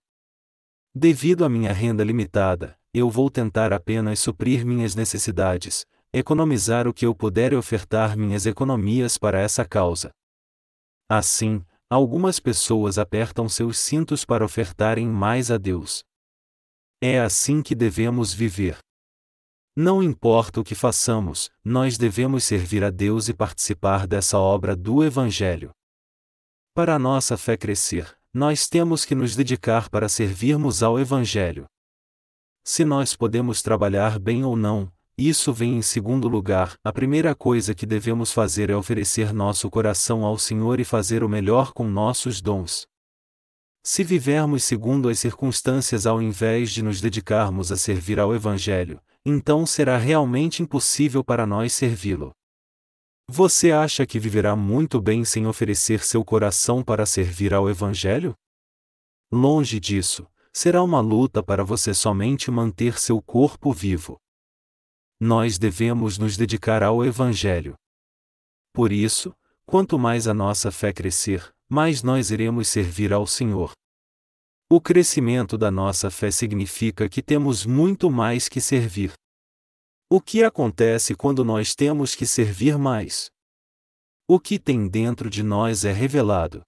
Devido 0.94 1.42
à 1.42 1.48
minha 1.48 1.72
renda 1.72 2.04
limitada, 2.04 2.76
eu 2.92 3.08
vou 3.08 3.30
tentar 3.30 3.72
apenas 3.72 4.18
suprir 4.18 4.66
minhas 4.66 4.94
necessidades, 4.94 5.86
economizar 6.12 6.86
o 6.86 6.92
que 6.92 7.06
eu 7.06 7.14
puder 7.14 7.54
e 7.54 7.56
ofertar 7.56 8.18
minhas 8.18 8.44
economias 8.44 9.16
para 9.16 9.40
essa 9.40 9.64
causa. 9.64 10.10
Assim, 11.08 11.64
algumas 11.88 12.38
pessoas 12.38 12.98
apertam 12.98 13.48
seus 13.48 13.78
cintos 13.78 14.26
para 14.26 14.44
ofertarem 14.44 15.06
mais 15.06 15.50
a 15.50 15.56
Deus. 15.56 16.04
É 17.02 17.18
assim 17.18 17.62
que 17.62 17.74
devemos 17.74 18.34
viver. 18.34 18.76
Não 19.74 20.02
importa 20.02 20.60
o 20.60 20.64
que 20.64 20.74
façamos, 20.74 21.50
nós 21.64 21.96
devemos 21.96 22.44
servir 22.44 22.84
a 22.84 22.90
Deus 22.90 23.26
e 23.28 23.32
participar 23.32 24.06
dessa 24.06 24.38
obra 24.38 24.76
do 24.76 25.02
Evangelho. 25.02 25.70
Para 26.74 26.96
a 26.96 26.98
nossa 26.98 27.38
fé 27.38 27.56
crescer, 27.56 28.14
nós 28.34 28.68
temos 28.68 29.06
que 29.06 29.14
nos 29.14 29.34
dedicar 29.34 29.88
para 29.88 30.10
servirmos 30.10 30.82
ao 30.82 31.00
Evangelho. 31.00 31.64
Se 32.62 32.84
nós 32.84 33.16
podemos 33.16 33.62
trabalhar 33.62 34.18
bem 34.18 34.44
ou 34.44 34.54
não, 34.54 34.92
isso 35.16 35.54
vem 35.54 35.78
em 35.78 35.82
segundo 35.82 36.28
lugar. 36.28 36.74
A 36.84 36.92
primeira 36.92 37.34
coisa 37.34 37.74
que 37.74 37.86
devemos 37.86 38.30
fazer 38.30 38.68
é 38.68 38.76
oferecer 38.76 39.32
nosso 39.32 39.70
coração 39.70 40.22
ao 40.22 40.36
Senhor 40.36 40.78
e 40.78 40.84
fazer 40.84 41.24
o 41.24 41.30
melhor 41.30 41.72
com 41.72 41.88
nossos 41.88 42.42
dons. 42.42 42.86
Se 43.82 44.04
vivermos 44.04 44.62
segundo 44.64 45.08
as 45.08 45.18
circunstâncias 45.18 46.06
ao 46.06 46.20
invés 46.20 46.70
de 46.70 46.82
nos 46.82 47.00
dedicarmos 47.00 47.72
a 47.72 47.76
servir 47.76 48.20
ao 48.20 48.34
Evangelho, 48.34 49.00
então 49.24 49.64
será 49.64 49.96
realmente 49.96 50.62
impossível 50.62 51.24
para 51.24 51.46
nós 51.46 51.72
servi-lo. 51.72 52.32
Você 53.28 53.72
acha 53.72 54.04
que 54.04 54.18
viverá 54.18 54.54
muito 54.54 55.00
bem 55.00 55.24
sem 55.24 55.46
oferecer 55.46 56.04
seu 56.04 56.24
coração 56.24 56.82
para 56.82 57.06
servir 57.06 57.54
ao 57.54 57.70
Evangelho? 57.70 58.34
Longe 59.32 59.78
disso, 59.78 60.26
será 60.52 60.82
uma 60.82 61.00
luta 61.00 61.42
para 61.42 61.64
você 61.64 61.94
somente 61.94 62.50
manter 62.50 62.98
seu 62.98 63.22
corpo 63.22 63.72
vivo. 63.72 64.18
Nós 65.18 65.58
devemos 65.58 66.18
nos 66.18 66.36
dedicar 66.36 66.82
ao 66.82 67.04
Evangelho. 67.04 67.76
Por 68.72 68.92
isso, 68.92 69.34
quanto 69.64 69.98
mais 69.98 70.26
a 70.26 70.34
nossa 70.34 70.70
fé 70.70 70.92
crescer, 70.92 71.54
mais 71.70 72.02
nós 72.02 72.32
iremos 72.32 72.66
servir 72.66 73.12
ao 73.12 73.26
Senhor. 73.26 73.72
O 74.68 74.80
crescimento 74.80 75.56
da 75.56 75.70
nossa 75.70 76.10
fé 76.10 76.30
significa 76.30 77.08
que 77.08 77.22
temos 77.22 77.64
muito 77.64 78.10
mais 78.10 78.48
que 78.48 78.60
servir. 78.60 79.12
O 80.10 80.20
que 80.20 80.42
acontece 80.42 81.14
quando 81.14 81.44
nós 81.44 81.76
temos 81.76 82.16
que 82.16 82.26
servir 82.26 82.76
mais? 82.76 83.30
O 84.28 84.40
que 84.40 84.58
tem 84.58 84.88
dentro 84.88 85.30
de 85.30 85.44
nós 85.44 85.84
é 85.84 85.92
revelado. 85.92 86.62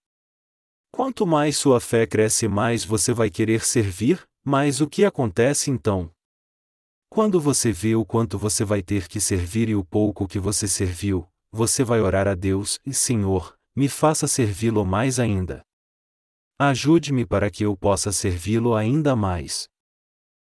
Quanto 0.93 1.27
mais 1.27 1.57
sua 1.57 1.81
fé 1.81 2.07
cresce, 2.07 2.47
mais 2.47 2.85
você 2.85 3.13
vai 3.13 3.31
querer 3.31 3.65
servir, 3.65 4.23
mas 4.45 4.81
o 4.81 4.89
que 4.89 5.05
acontece 5.05 5.71
então? 5.71 6.11
Quando 7.09 7.41
você 7.41 7.73
vê 7.73 7.97
o 7.97 8.05
quanto 8.05 8.39
você 8.39 8.65
vai 8.65 8.83
ter 8.83 9.09
que 9.09 9.21
servir 9.21 9.69
e 9.69 9.75
o 9.75 9.85
pouco 9.85 10.29
que 10.29 10.39
você 10.39 10.69
serviu, 10.69 11.29
você 11.51 11.83
vai 11.83 12.01
orar 12.01 12.29
a 12.29 12.35
Deus 12.35 12.79
e 12.87 12.95
Senhor, 12.95 13.57
me 13.75 13.89
faça 13.89 14.27
servi-lo 14.27 14.85
mais 14.85 15.19
ainda. 15.19 15.63
Ajude-me 16.59 17.27
para 17.27 17.51
que 17.51 17.65
eu 17.65 17.77
possa 17.77 18.13
servi-lo 18.13 18.75
ainda 18.75 19.17
mais. 19.17 19.69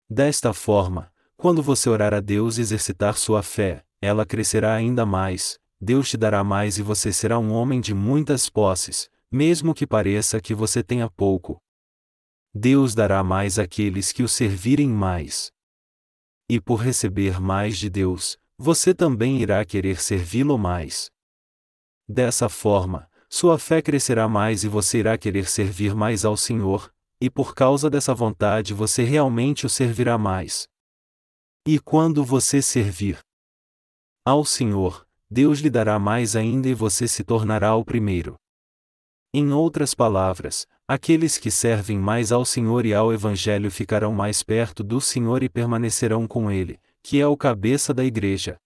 Desta 0.09 0.53
forma, 0.53 1.12
quando 1.37 1.62
você 1.62 1.89
orar 1.89 2.14
a 2.14 2.21
Deus 2.21 2.59
e 2.59 2.61
exercitar 2.61 3.17
sua 3.17 3.43
fé, 3.43 3.85
ela 4.01 4.25
crescerá 4.25 4.75
ainda 4.75 5.05
mais, 5.07 5.59
Deus 5.81 6.11
te 6.11 6.17
dará 6.17 6.45
mais 6.45 6.79
e 6.79 6.83
você 6.83 7.12
será 7.12 7.39
um 7.39 7.53
homem 7.53 7.81
de 7.81 7.93
muitas 7.93 8.49
posses, 8.49 9.11
mesmo 9.31 9.75
que 9.75 9.87
pareça 9.87 10.41
que 10.41 10.55
você 10.55 10.83
tenha 10.83 11.11
pouco. 11.11 11.61
Deus 12.55 12.95
dará 12.95 13.23
mais 13.25 13.59
àqueles 13.59 14.12
que 14.12 14.23
o 14.23 14.29
servirem 14.29 14.89
mais. 14.89 15.51
E 16.49 16.61
por 16.61 16.77
receber 16.77 17.41
mais 17.41 17.77
de 17.77 17.91
Deus, 17.91 18.39
você 18.57 18.95
também 18.95 19.43
irá 19.43 19.64
querer 19.64 20.01
servi-lo 20.01 20.57
mais. 20.57 21.11
Dessa 22.09 22.48
forma, 22.48 23.11
sua 23.28 23.59
fé 23.59 23.82
crescerá 23.82 24.28
mais 24.28 24.62
e 24.62 24.68
você 24.68 24.98
irá 24.98 25.18
querer 25.18 25.48
servir 25.48 25.94
mais 25.94 26.24
ao 26.24 26.36
Senhor, 26.36 26.92
e 27.20 27.28
por 27.28 27.54
causa 27.54 27.90
dessa 27.90 28.14
vontade 28.14 28.72
você 28.72 29.02
realmente 29.02 29.66
o 29.66 29.68
servirá 29.68 30.16
mais. 30.16 30.68
E 31.66 31.78
quando 31.78 32.24
você 32.24 32.62
servir 32.62 33.18
ao 34.24 34.44
Senhor, 34.44 35.07
Deus 35.28 35.59
lhe 35.59 35.70
dará 35.70 35.98
mais 35.98 36.36
ainda 36.36 36.68
e 36.68 36.74
você 36.74 37.09
se 37.09 37.24
tornará 37.24 37.74
o 37.74 37.84
primeiro. 37.84 38.36
Em 39.34 39.52
outras 39.52 39.92
palavras, 39.92 40.66
aqueles 40.86 41.36
que 41.36 41.50
servem 41.50 41.98
mais 41.98 42.30
ao 42.30 42.44
Senhor 42.44 42.86
e 42.86 42.94
ao 42.94 43.12
Evangelho 43.12 43.70
ficarão 43.70 44.12
mais 44.12 44.42
perto 44.42 44.84
do 44.84 45.00
Senhor 45.00 45.42
e 45.42 45.48
permanecerão 45.48 46.26
com 46.26 46.50
Ele, 46.50 46.78
que 47.02 47.20
é 47.20 47.26
o 47.26 47.36
cabeça 47.36 47.92
da 47.92 48.04
Igreja. 48.04 48.57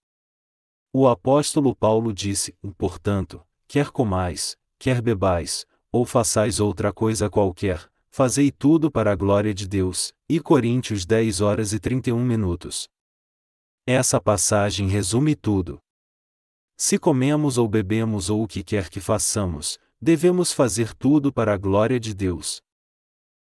O 0.93 1.07
apóstolo 1.07 1.73
Paulo 1.73 2.13
disse: 2.13 2.53
portanto, 2.77 3.41
quer 3.69 3.91
comais, 3.91 4.57
quer 4.77 5.01
bebais, 5.01 5.65
ou 5.93 6.05
façais 6.05 6.59
outra 6.59 6.93
coisa 6.93 7.31
qualquer, 7.31 7.89
fazei 8.11 8.51
tudo 8.51 8.91
para 8.91 9.13
a 9.13 9.15
glória 9.15 9.55
de 9.55 9.69
Deus. 9.69 10.13
E 10.29 10.41
Coríntios 10.41 11.07
10 11.07 11.41
horas 11.41 11.73
e 11.73 11.79
31 11.79 12.25
minutos. 12.25 12.89
Essa 13.87 14.21
passagem 14.21 14.89
resume 14.89 15.37
tudo. 15.37 15.81
Se 16.77 16.99
comemos 16.99 17.57
ou 17.57 17.69
bebemos 17.69 18.29
ou 18.29 18.43
o 18.43 18.49
que 18.49 18.65
quer 18.65 18.89
que 18.89 19.01
façamos, 19.01 19.79
devemos 20.01 20.53
fazer 20.53 20.93
tudo 20.95 21.33
para 21.33 21.55
a 21.55 21.57
glória 21.57 22.01
de 22.01 22.13
Deus. 22.15 22.61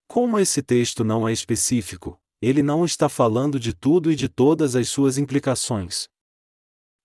Como 0.07 0.38
esse 0.38 0.62
texto 0.62 1.05
não 1.05 1.26
é 1.26 1.32
específico, 1.32 2.20
ele 2.43 2.62
não 2.62 2.84
está 2.84 3.09
falando 3.09 3.59
de 3.59 3.72
tudo 3.72 4.12
e 4.12 4.14
de 4.14 4.28
todas 4.28 4.76
as 4.76 4.91
suas 4.91 5.16
implicações. 5.16 6.09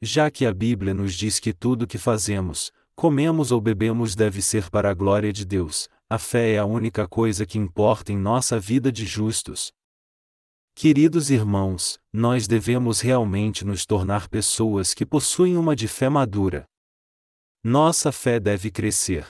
Já 0.02 0.30
que 0.30 0.46
a 0.46 0.54
Bíblia 0.54 0.94
nos 0.94 1.14
diz 1.14 1.40
que 1.40 1.54
tudo 1.54 1.88
que 1.88 1.98
fazemos, 1.98 2.72
comemos 2.96 3.52
ou 3.52 3.62
bebemos 3.62 4.16
deve 4.16 4.42
ser 4.42 4.70
para 4.70 4.90
a 4.90 4.94
glória 4.94 5.32
de 5.32 5.46
Deus, 5.46 5.90
a 6.10 6.18
fé 6.18 6.54
é 6.54 6.58
a 6.58 6.66
única 6.66 7.08
coisa 7.08 7.46
que 7.46 7.58
importa 7.58 8.12
em 8.12 8.18
nossa 8.18 8.60
vida 8.60 8.92
de 8.92 9.06
justos. 9.06 9.72
Queridos 10.76 11.30
irmãos, 11.30 11.98
nós 12.12 12.48
devemos 12.48 13.00
realmente 13.00 13.64
nos 13.64 13.86
tornar 13.86 14.28
pessoas 14.28 14.94
que 14.94 15.06
possuem 15.06 15.58
uma 15.58 15.76
de 15.76 15.88
fé 15.88 16.10
madura. 16.10 16.66
Nossa 17.64 18.12
fé 18.12 18.40
deve 18.40 18.70
crescer. 18.70 19.26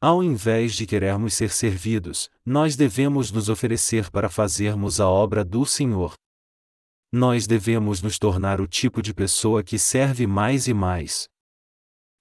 Ao 0.00 0.22
invés 0.24 0.74
de 0.74 0.86
querermos 0.86 1.34
ser 1.34 1.50
servidos, 1.50 2.30
nós 2.46 2.76
devemos 2.76 3.30
nos 3.30 3.48
oferecer 3.48 4.10
para 4.10 4.28
fazermos 4.28 5.00
a 5.00 5.08
obra 5.08 5.44
do 5.44 5.66
Senhor. 5.66 6.14
Nós 7.10 7.46
devemos 7.46 8.02
nos 8.02 8.18
tornar 8.18 8.60
o 8.60 8.66
tipo 8.66 9.00
de 9.00 9.14
pessoa 9.14 9.62
que 9.62 9.78
serve 9.78 10.26
mais 10.26 10.68
e 10.68 10.74
mais. 10.74 11.26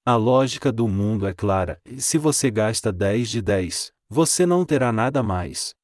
A 0.05 0.15
lógica 0.15 0.71
do 0.71 0.88
mundo 0.88 1.27
é 1.27 1.33
clara: 1.33 1.81
se 1.97 2.17
você 2.17 2.49
gasta 2.49 2.93
10 2.93 3.29
de 3.29 3.41
10, 3.41 3.91
você 4.07 4.45
não 4.45 4.63
terá 4.63 4.93
nada 4.93 5.21
mais. 5.21 5.75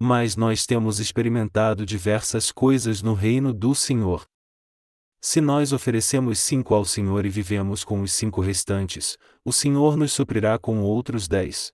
Mas 0.00 0.36
nós 0.36 0.64
temos 0.64 1.00
experimentado 1.00 1.84
diversas 1.84 2.52
coisas 2.52 3.02
no 3.02 3.14
reino 3.14 3.52
do 3.52 3.74
Senhor. 3.74 4.24
Se 5.20 5.40
nós 5.40 5.72
oferecemos 5.72 6.38
cinco 6.38 6.74
ao 6.74 6.84
Senhor 6.84 7.26
e 7.26 7.28
vivemos 7.28 7.82
com 7.82 8.00
os 8.00 8.12
cinco 8.12 8.40
restantes, 8.40 9.18
o 9.44 9.52
Senhor 9.52 9.96
nos 9.96 10.12
suprirá 10.12 10.56
com 10.56 10.82
outros 10.82 11.26
dez. 11.26 11.72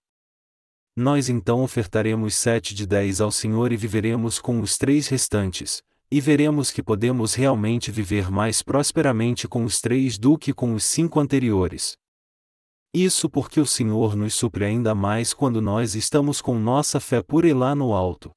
Nós 0.96 1.28
então 1.28 1.62
ofertaremos 1.62 2.34
sete 2.34 2.74
de 2.74 2.86
dez 2.86 3.20
ao 3.20 3.30
Senhor 3.30 3.72
e 3.72 3.76
viveremos 3.76 4.38
com 4.38 4.60
os 4.60 4.78
três 4.78 5.08
restantes, 5.08 5.82
e 6.12 6.20
veremos 6.20 6.70
que 6.70 6.82
podemos 6.82 7.34
realmente 7.34 7.90
viver 7.92 8.30
mais 8.30 8.62
prosperamente 8.62 9.46
com 9.46 9.64
os 9.64 9.80
três 9.80 10.18
do 10.18 10.36
que 10.36 10.52
com 10.52 10.74
os 10.74 10.82
cinco 10.82 11.20
anteriores. 11.20 11.96
Isso 12.92 13.30
porque 13.30 13.60
o 13.60 13.66
Senhor 13.66 14.16
nos 14.16 14.34
supre 14.34 14.64
ainda 14.64 14.94
mais 14.94 15.32
quando 15.32 15.62
nós 15.62 15.94
estamos 15.94 16.40
com 16.40 16.58
nossa 16.58 16.98
fé 16.98 17.22
pura 17.22 17.48
e 17.48 17.54
lá 17.54 17.74
no 17.74 17.94
alto. 17.94 18.32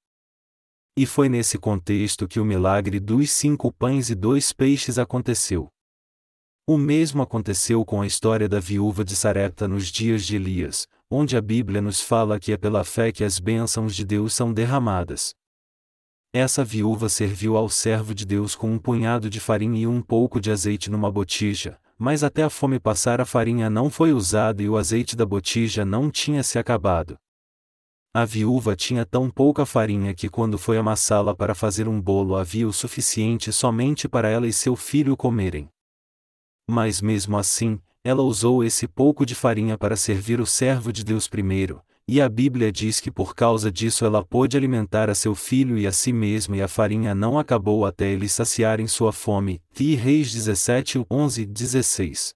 E 0.95 1.07
foi 1.07 1.27
nesse 1.27 1.57
contexto 1.57 2.27
que 2.27 2.39
o 2.39 2.45
milagre 2.45 2.99
dos 2.99 3.31
cinco 3.31 3.73
pães 3.73 4.11
e 4.11 4.15
dois 4.15 4.53
peixes 4.53 4.99
aconteceu. 4.99 5.67
O 6.67 6.77
mesmo 6.77 7.23
aconteceu 7.23 7.83
com 7.83 8.03
a 8.03 8.07
história 8.07 8.47
da 8.47 8.59
viúva 8.59 9.03
de 9.03 9.15
Sarepta 9.15 9.67
nos 9.67 9.87
dias 9.87 10.23
de 10.23 10.35
Elias, 10.35 10.87
onde 11.09 11.35
a 11.35 11.41
Bíblia 11.41 11.81
nos 11.81 11.99
fala 11.99 12.39
que 12.39 12.51
é 12.51 12.57
pela 12.57 12.83
fé 12.83 13.11
que 13.11 13.23
as 13.23 13.39
bênçãos 13.39 13.95
de 13.95 14.05
Deus 14.05 14.35
são 14.35 14.53
derramadas. 14.53 15.33
Essa 16.35 16.65
viúva 16.65 17.09
serviu 17.09 17.55
ao 17.55 17.69
servo 17.69 18.11
de 18.11 18.25
Deus 18.25 18.55
com 18.55 18.71
um 18.71 18.79
punhado 18.79 19.29
de 19.29 19.39
farinha 19.39 19.81
e 19.81 19.85
um 19.85 20.01
pouco 20.01 20.41
de 20.41 20.49
azeite 20.49 20.89
numa 20.89 21.11
botija, 21.11 21.79
mas 21.95 22.23
até 22.23 22.41
a 22.41 22.49
fome 22.49 22.79
passar 22.79 23.21
a 23.21 23.25
farinha 23.25 23.69
não 23.69 23.87
foi 23.87 24.11
usada 24.11 24.63
e 24.63 24.67
o 24.67 24.75
azeite 24.75 25.15
da 25.15 25.27
botija 25.27 25.85
não 25.85 26.09
tinha 26.09 26.41
se 26.41 26.57
acabado. 26.57 27.19
A 28.15 28.25
viúva 28.25 28.75
tinha 28.75 29.05
tão 29.05 29.29
pouca 29.29 29.63
farinha 29.63 30.11
que 30.15 30.27
quando 30.27 30.57
foi 30.57 30.75
amassá-la 30.75 31.35
para 31.35 31.53
fazer 31.53 31.87
um 31.87 32.01
bolo 32.01 32.35
havia 32.35 32.67
o 32.67 32.73
suficiente 32.73 33.53
somente 33.53 34.09
para 34.09 34.27
ela 34.27 34.47
e 34.47 34.53
seu 34.53 34.75
filho 34.75 35.15
comerem. 35.15 35.69
Mas 36.67 36.99
mesmo 36.99 37.37
assim, 37.37 37.79
ela 38.03 38.23
usou 38.23 38.63
esse 38.63 38.87
pouco 38.87 39.23
de 39.23 39.35
farinha 39.35 39.77
para 39.77 39.95
servir 39.95 40.41
o 40.41 40.47
servo 40.47 40.91
de 40.91 41.03
Deus 41.03 41.27
primeiro, 41.27 41.79
e 42.07 42.19
a 42.19 42.27
Bíblia 42.27 42.71
diz 42.71 42.99
que 42.99 43.09
por 43.09 43.33
causa 43.33 43.71
disso 43.71 44.05
ela 44.05 44.23
pôde 44.23 44.57
alimentar 44.57 45.09
a 45.09 45.15
seu 45.15 45.33
filho 45.33 45.77
e 45.77 45.87
a 45.87 45.91
si 45.91 46.11
mesma 46.11 46.57
e 46.57 46.61
a 46.61 46.67
farinha 46.67 47.15
não 47.15 47.39
acabou 47.39 47.85
até 47.85 48.11
eles 48.11 48.33
saciarem 48.33 48.87
sua 48.87 49.13
fome. 49.13 49.61
Ti 49.73 49.95
Reis 49.95 50.31
17, 50.31 51.05
11, 51.09 51.45
16. 51.45 52.33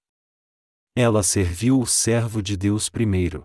Ela 0.95 1.21
serviu 1.21 1.81
o 1.81 1.85
servo 1.85 2.41
de 2.41 2.55
Deus 2.55 2.89
primeiro. 2.89 3.43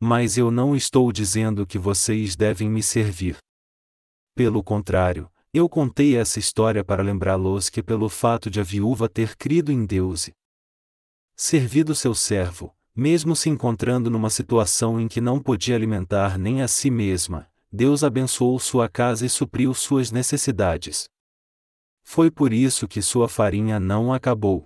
Mas 0.00 0.38
eu 0.38 0.50
não 0.50 0.76
estou 0.76 1.10
dizendo 1.10 1.66
que 1.66 1.78
vocês 1.78 2.36
devem 2.36 2.70
me 2.70 2.82
servir. 2.82 3.36
Pelo 4.34 4.62
contrário, 4.62 5.30
eu 5.52 5.68
contei 5.68 6.16
essa 6.16 6.38
história 6.38 6.84
para 6.84 7.02
lembrá-los 7.02 7.68
que 7.68 7.82
pelo 7.82 8.08
fato 8.08 8.48
de 8.48 8.60
a 8.60 8.62
viúva 8.62 9.08
ter 9.08 9.34
crido 9.36 9.72
em 9.72 9.84
Deus 9.84 10.28
e 10.28 10.32
servido 11.34 11.94
seu 11.94 12.14
servo, 12.14 12.74
mesmo 12.96 13.36
se 13.36 13.50
encontrando 13.50 14.10
numa 14.10 14.30
situação 14.30 14.98
em 14.98 15.06
que 15.06 15.20
não 15.20 15.38
podia 15.38 15.76
alimentar 15.76 16.38
nem 16.38 16.62
a 16.62 16.68
si 16.68 16.90
mesma, 16.90 17.46
Deus 17.70 18.02
abençoou 18.02 18.58
sua 18.58 18.88
casa 18.88 19.26
e 19.26 19.28
supriu 19.28 19.74
suas 19.74 20.10
necessidades. 20.10 21.10
Foi 22.02 22.30
por 22.30 22.54
isso 22.54 22.88
que 22.88 23.02
sua 23.02 23.28
farinha 23.28 23.78
não 23.78 24.14
acabou. 24.14 24.64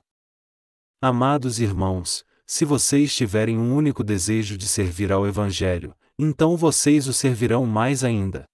Amados 1.03 1.59
irmãos, 1.59 2.25
se 2.47 2.65
vocês 2.65 3.13
tiverem 3.15 3.59
um 3.59 3.75
único 3.75 4.05
desejo 4.05 4.57
de 4.57 4.69
servir 4.69 5.11
ao 5.11 5.27
Evangelho, 5.27 5.93
então 6.17 6.57
vocês 6.57 7.09
o 7.09 7.13
servirão 7.13 7.67
mais 7.67 8.05
ainda. 8.05 8.45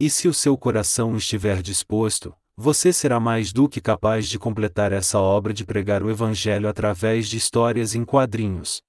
E 0.00 0.08
se 0.08 0.28
o 0.28 0.32
seu 0.32 0.56
coração 0.56 1.16
estiver 1.16 1.60
disposto, 1.60 2.34
você 2.60 2.92
será 2.92 3.20
mais 3.20 3.52
do 3.52 3.68
que 3.68 3.80
capaz 3.80 4.28
de 4.28 4.36
completar 4.36 4.90
essa 4.90 5.20
obra 5.20 5.54
de 5.54 5.64
pregar 5.64 6.02
o 6.02 6.10
Evangelho 6.10 6.68
através 6.68 7.28
de 7.28 7.36
histórias 7.36 7.94
em 7.94 8.04
quadrinhos. 8.04 8.82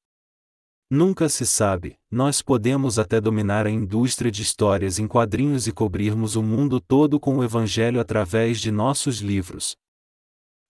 Nunca 0.89 1.30
se 1.30 1.45
sabe, 1.45 1.95
nós 2.09 2.41
podemos 2.41 2.97
até 2.97 3.22
dominar 3.22 3.67
a 3.67 3.70
indústria 3.70 4.32
de 4.32 4.41
histórias 4.41 4.97
em 4.97 5.07
quadrinhos 5.07 5.67
e 5.67 5.72
cobrirmos 5.72 6.36
o 6.36 6.41
mundo 6.41 6.82
todo 6.82 7.20
com 7.20 7.38
o 7.38 7.43
Evangelho 7.43 7.99
através 7.99 8.59
de 8.59 8.72
nossos 8.72 9.20
livros. 9.20 9.76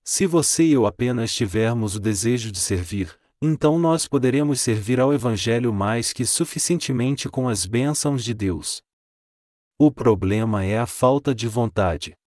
Se 0.04 0.26
você 0.26 0.66
e 0.66 0.74
eu 0.74 0.86
apenas 0.86 1.34
tivermos 1.34 1.95
o 1.95 2.02
desejo 2.02 2.52
de 2.52 2.60
servir, 2.60 3.18
então 3.41 3.80
nós 3.80 4.10
poderemos 4.10 4.60
servir 4.60 5.00
ao 5.00 5.14
Evangelho 5.14 5.72
mais 5.72 6.12
que 6.12 6.26
suficientemente 6.26 7.30
com 7.30 7.47
as 7.47 7.66
bênçãos 7.66 8.26
de 8.26 8.34
Deus. 8.34 8.82
O 9.80 9.89
problema 9.89 10.66
é 10.66 10.78
a 10.78 10.86
falta 10.86 11.34
de 11.34 11.47
vontade. 11.47 12.19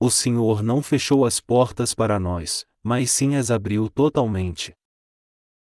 O 0.00 0.10
Senhor 0.10 0.62
não 0.62 0.80
fechou 0.80 1.26
as 1.26 1.40
portas 1.40 1.92
para 1.92 2.20
nós, 2.20 2.64
mas 2.84 3.10
sim 3.10 3.34
as 3.34 3.50
abriu 3.50 3.88
totalmente. 3.88 4.72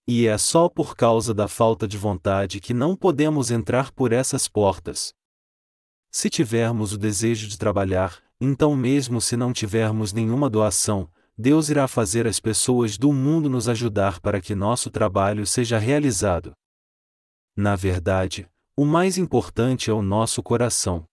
E 0.09 0.27
é 0.27 0.37
só 0.37 0.69
por 0.69 0.97
causa 0.97 1.33
da 1.33 1.47
falta 1.47 1.87
de 1.87 1.97
vontade 1.97 2.61
que 2.61 2.75
não 2.75 2.97
podemos 2.97 3.53
entrar 3.53 3.93
por 3.93 4.13
essas 4.13 4.49
portas. 4.49 5.15
Se 6.11 6.29
tivermos 6.29 6.93
o 6.93 6.99
desejo 6.99 7.47
de 7.47 7.57
trabalhar, 7.57 8.23
então, 8.41 8.77
mesmo 8.77 9.21
se 9.21 9.37
não 9.37 9.53
tivermos 9.53 10.13
nenhuma 10.13 10.51
doação, 10.51 11.09
Deus 11.39 11.69
irá 11.69 11.87
fazer 11.87 12.27
as 12.27 12.39
pessoas 12.41 12.99
do 12.99 13.13
mundo 13.13 13.49
nos 13.49 13.69
ajudar 13.69 14.21
para 14.21 14.41
que 14.41 14.55
nosso 14.55 14.91
trabalho 14.91 15.47
seja 15.47 15.79
realizado. 15.79 16.53
Na 17.57 17.77
verdade, 17.77 18.49
o 18.77 18.85
mais 18.85 19.17
importante 19.17 19.91
é 19.91 19.93
o 19.93 20.03
nosso 20.03 20.43
coração. 20.43 21.05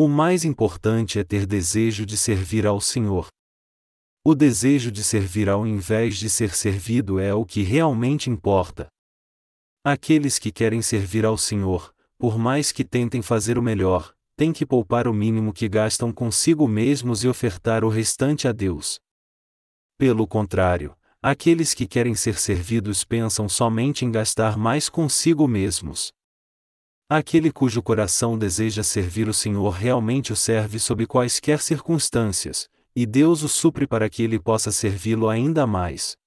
O 0.00 0.06
mais 0.06 0.44
importante 0.44 1.18
é 1.18 1.24
ter 1.24 1.44
desejo 1.44 2.06
de 2.06 2.16
servir 2.16 2.64
ao 2.64 2.80
Senhor. 2.80 3.26
O 4.24 4.32
desejo 4.32 4.92
de 4.92 5.02
servir 5.02 5.48
ao 5.48 5.66
invés 5.66 6.18
de 6.18 6.30
ser 6.30 6.54
servido 6.54 7.18
é 7.18 7.34
o 7.34 7.44
que 7.44 7.62
realmente 7.62 8.30
importa. 8.30 8.86
Aqueles 9.84 10.38
que 10.38 10.52
querem 10.52 10.80
servir 10.82 11.26
ao 11.26 11.36
Senhor, 11.36 11.92
por 12.16 12.38
mais 12.38 12.70
que 12.70 12.84
tentem 12.84 13.22
fazer 13.22 13.58
o 13.58 13.62
melhor, 13.62 14.14
têm 14.36 14.52
que 14.52 14.64
poupar 14.64 15.08
o 15.08 15.12
mínimo 15.12 15.52
que 15.52 15.68
gastam 15.68 16.12
consigo 16.12 16.68
mesmos 16.68 17.24
e 17.24 17.28
ofertar 17.28 17.82
o 17.82 17.88
restante 17.88 18.46
a 18.46 18.52
Deus. 18.52 19.00
Pelo 19.98 20.28
contrário, 20.28 20.96
aqueles 21.20 21.74
que 21.74 21.88
querem 21.88 22.14
ser 22.14 22.38
servidos 22.38 23.02
pensam 23.02 23.48
somente 23.48 24.04
em 24.04 24.12
gastar 24.12 24.56
mais 24.56 24.88
consigo 24.88 25.48
mesmos. 25.48 26.12
Aquele 27.10 27.50
cujo 27.50 27.82
coração 27.82 28.36
deseja 28.36 28.82
servir 28.82 29.30
o 29.30 29.32
Senhor 29.32 29.70
realmente 29.70 30.30
o 30.30 30.36
serve 30.36 30.78
sob 30.78 31.06
quaisquer 31.06 31.58
circunstâncias, 31.58 32.68
e 32.94 33.06
Deus 33.06 33.42
o 33.42 33.48
supre 33.48 33.86
para 33.86 34.10
que 34.10 34.22
ele 34.22 34.38
possa 34.38 34.70
servi-lo 34.70 35.26
ainda 35.26 35.66
mais. 35.66 36.18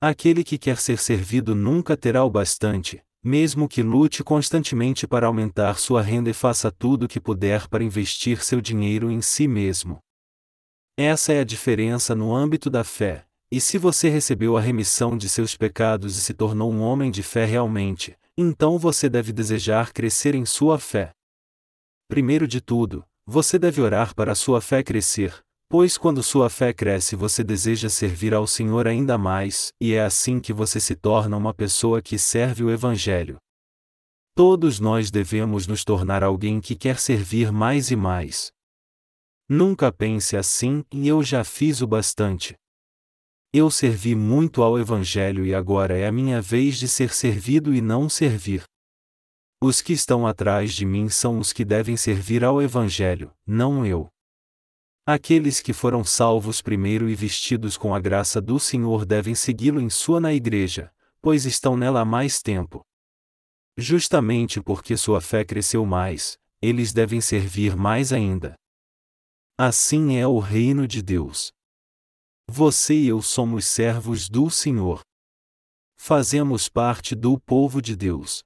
Aquele 0.00 0.44
que 0.44 0.58
quer 0.58 0.76
ser 0.76 0.96
servido 0.96 1.56
nunca 1.56 1.96
terá 1.96 2.22
o 2.22 2.30
bastante, 2.30 3.02
mesmo 3.20 3.68
que 3.68 3.82
lute 3.82 4.22
constantemente 4.22 5.08
para 5.08 5.26
aumentar 5.26 5.76
sua 5.76 6.00
renda 6.00 6.30
e 6.30 6.34
faça 6.34 6.70
tudo 6.70 7.06
o 7.06 7.08
que 7.08 7.18
puder 7.18 7.66
para 7.66 7.82
investir 7.82 8.44
seu 8.44 8.60
dinheiro 8.60 9.10
em 9.10 9.20
si 9.20 9.48
mesmo. 9.48 9.98
Essa 10.96 11.32
é 11.32 11.40
a 11.40 11.44
diferença 11.44 12.14
no 12.14 12.32
âmbito 12.32 12.70
da 12.70 12.84
fé. 12.84 13.26
E 13.50 13.60
se 13.60 13.76
você 13.76 14.08
recebeu 14.08 14.56
a 14.56 14.60
remissão 14.60 15.16
de 15.16 15.28
seus 15.28 15.56
pecados 15.56 16.16
e 16.16 16.20
se 16.20 16.32
tornou 16.32 16.72
um 16.72 16.80
homem 16.80 17.10
de 17.10 17.24
fé 17.24 17.44
realmente, 17.44 18.16
então 18.40 18.78
você 18.78 19.06
deve 19.06 19.34
desejar 19.34 19.92
crescer 19.92 20.34
em 20.34 20.46
sua 20.46 20.78
fé. 20.78 21.12
Primeiro 22.08 22.48
de 22.48 22.58
tudo, 22.58 23.04
você 23.26 23.58
deve 23.58 23.82
orar 23.82 24.14
para 24.14 24.34
sua 24.34 24.62
fé 24.62 24.82
crescer, 24.82 25.44
pois 25.68 25.98
quando 25.98 26.22
sua 26.22 26.48
fé 26.48 26.72
cresce 26.72 27.14
você 27.14 27.44
deseja 27.44 27.90
servir 27.90 28.32
ao 28.32 28.46
Senhor 28.46 28.88
ainda 28.88 29.18
mais, 29.18 29.72
e 29.78 29.92
é 29.92 30.02
assim 30.02 30.40
que 30.40 30.54
você 30.54 30.80
se 30.80 30.96
torna 30.96 31.36
uma 31.36 31.52
pessoa 31.52 32.00
que 32.00 32.18
serve 32.18 32.64
o 32.64 32.70
Evangelho. 32.70 33.36
Todos 34.34 34.80
nós 34.80 35.10
devemos 35.10 35.66
nos 35.66 35.84
tornar 35.84 36.24
alguém 36.24 36.62
que 36.62 36.74
quer 36.74 36.98
servir 36.98 37.52
mais 37.52 37.90
e 37.90 37.96
mais. 37.96 38.50
Nunca 39.46 39.92
pense 39.92 40.34
assim, 40.34 40.82
e 40.90 41.06
eu 41.06 41.22
já 41.22 41.44
fiz 41.44 41.82
o 41.82 41.86
bastante. 41.86 42.54
Eu 43.52 43.68
servi 43.68 44.14
muito 44.14 44.62
ao 44.62 44.78
Evangelho 44.78 45.44
e 45.44 45.52
agora 45.52 45.98
é 45.98 46.06
a 46.06 46.12
minha 46.12 46.40
vez 46.40 46.78
de 46.78 46.86
ser 46.86 47.12
servido 47.12 47.74
e 47.74 47.80
não 47.80 48.08
servir. 48.08 48.62
Os 49.60 49.82
que 49.82 49.92
estão 49.92 50.24
atrás 50.24 50.72
de 50.72 50.86
mim 50.86 51.08
são 51.08 51.40
os 51.40 51.52
que 51.52 51.64
devem 51.64 51.96
servir 51.96 52.44
ao 52.44 52.62
Evangelho, 52.62 53.32
não 53.44 53.84
eu. 53.84 54.08
Aqueles 55.04 55.60
que 55.60 55.72
foram 55.72 56.04
salvos 56.04 56.62
primeiro 56.62 57.08
e 57.08 57.14
vestidos 57.16 57.76
com 57.76 57.92
a 57.92 57.98
graça 57.98 58.40
do 58.40 58.60
Senhor 58.60 59.04
devem 59.04 59.34
segui-lo 59.34 59.80
em 59.80 59.90
sua 59.90 60.20
na 60.20 60.32
igreja, 60.32 60.92
pois 61.20 61.44
estão 61.44 61.76
nela 61.76 62.02
há 62.02 62.04
mais 62.04 62.40
tempo. 62.40 62.82
Justamente 63.76 64.62
porque 64.62 64.96
sua 64.96 65.20
fé 65.20 65.44
cresceu 65.44 65.84
mais, 65.84 66.38
eles 66.62 66.92
devem 66.92 67.20
servir 67.20 67.74
mais 67.74 68.12
ainda. 68.12 68.54
Assim 69.58 70.16
é 70.18 70.26
o 70.26 70.38
reino 70.38 70.86
de 70.86 71.02
Deus. 71.02 71.52
Você 72.52 72.94
e 72.94 73.06
eu 73.06 73.22
somos 73.22 73.64
servos 73.64 74.28
do 74.28 74.50
Senhor. 74.50 75.02
Fazemos 75.96 76.68
parte 76.68 77.14
do 77.14 77.38
povo 77.38 77.80
de 77.80 77.94
Deus. 77.94 78.42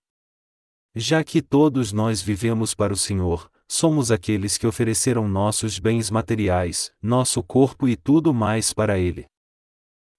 Já 0.94 1.24
que 1.24 1.40
todos 1.40 1.90
nós 1.90 2.20
vivemos 2.20 2.74
para 2.74 2.92
o 2.92 2.98
Senhor, 2.98 3.50
somos 3.66 4.10
aqueles 4.10 4.58
que 4.58 4.66
ofereceram 4.66 5.26
nossos 5.26 5.78
bens 5.78 6.10
materiais, 6.10 6.92
nosso 7.00 7.42
corpo 7.42 7.88
e 7.88 7.96
tudo 7.96 8.34
mais 8.34 8.74
para 8.74 8.98
Ele. 8.98 9.24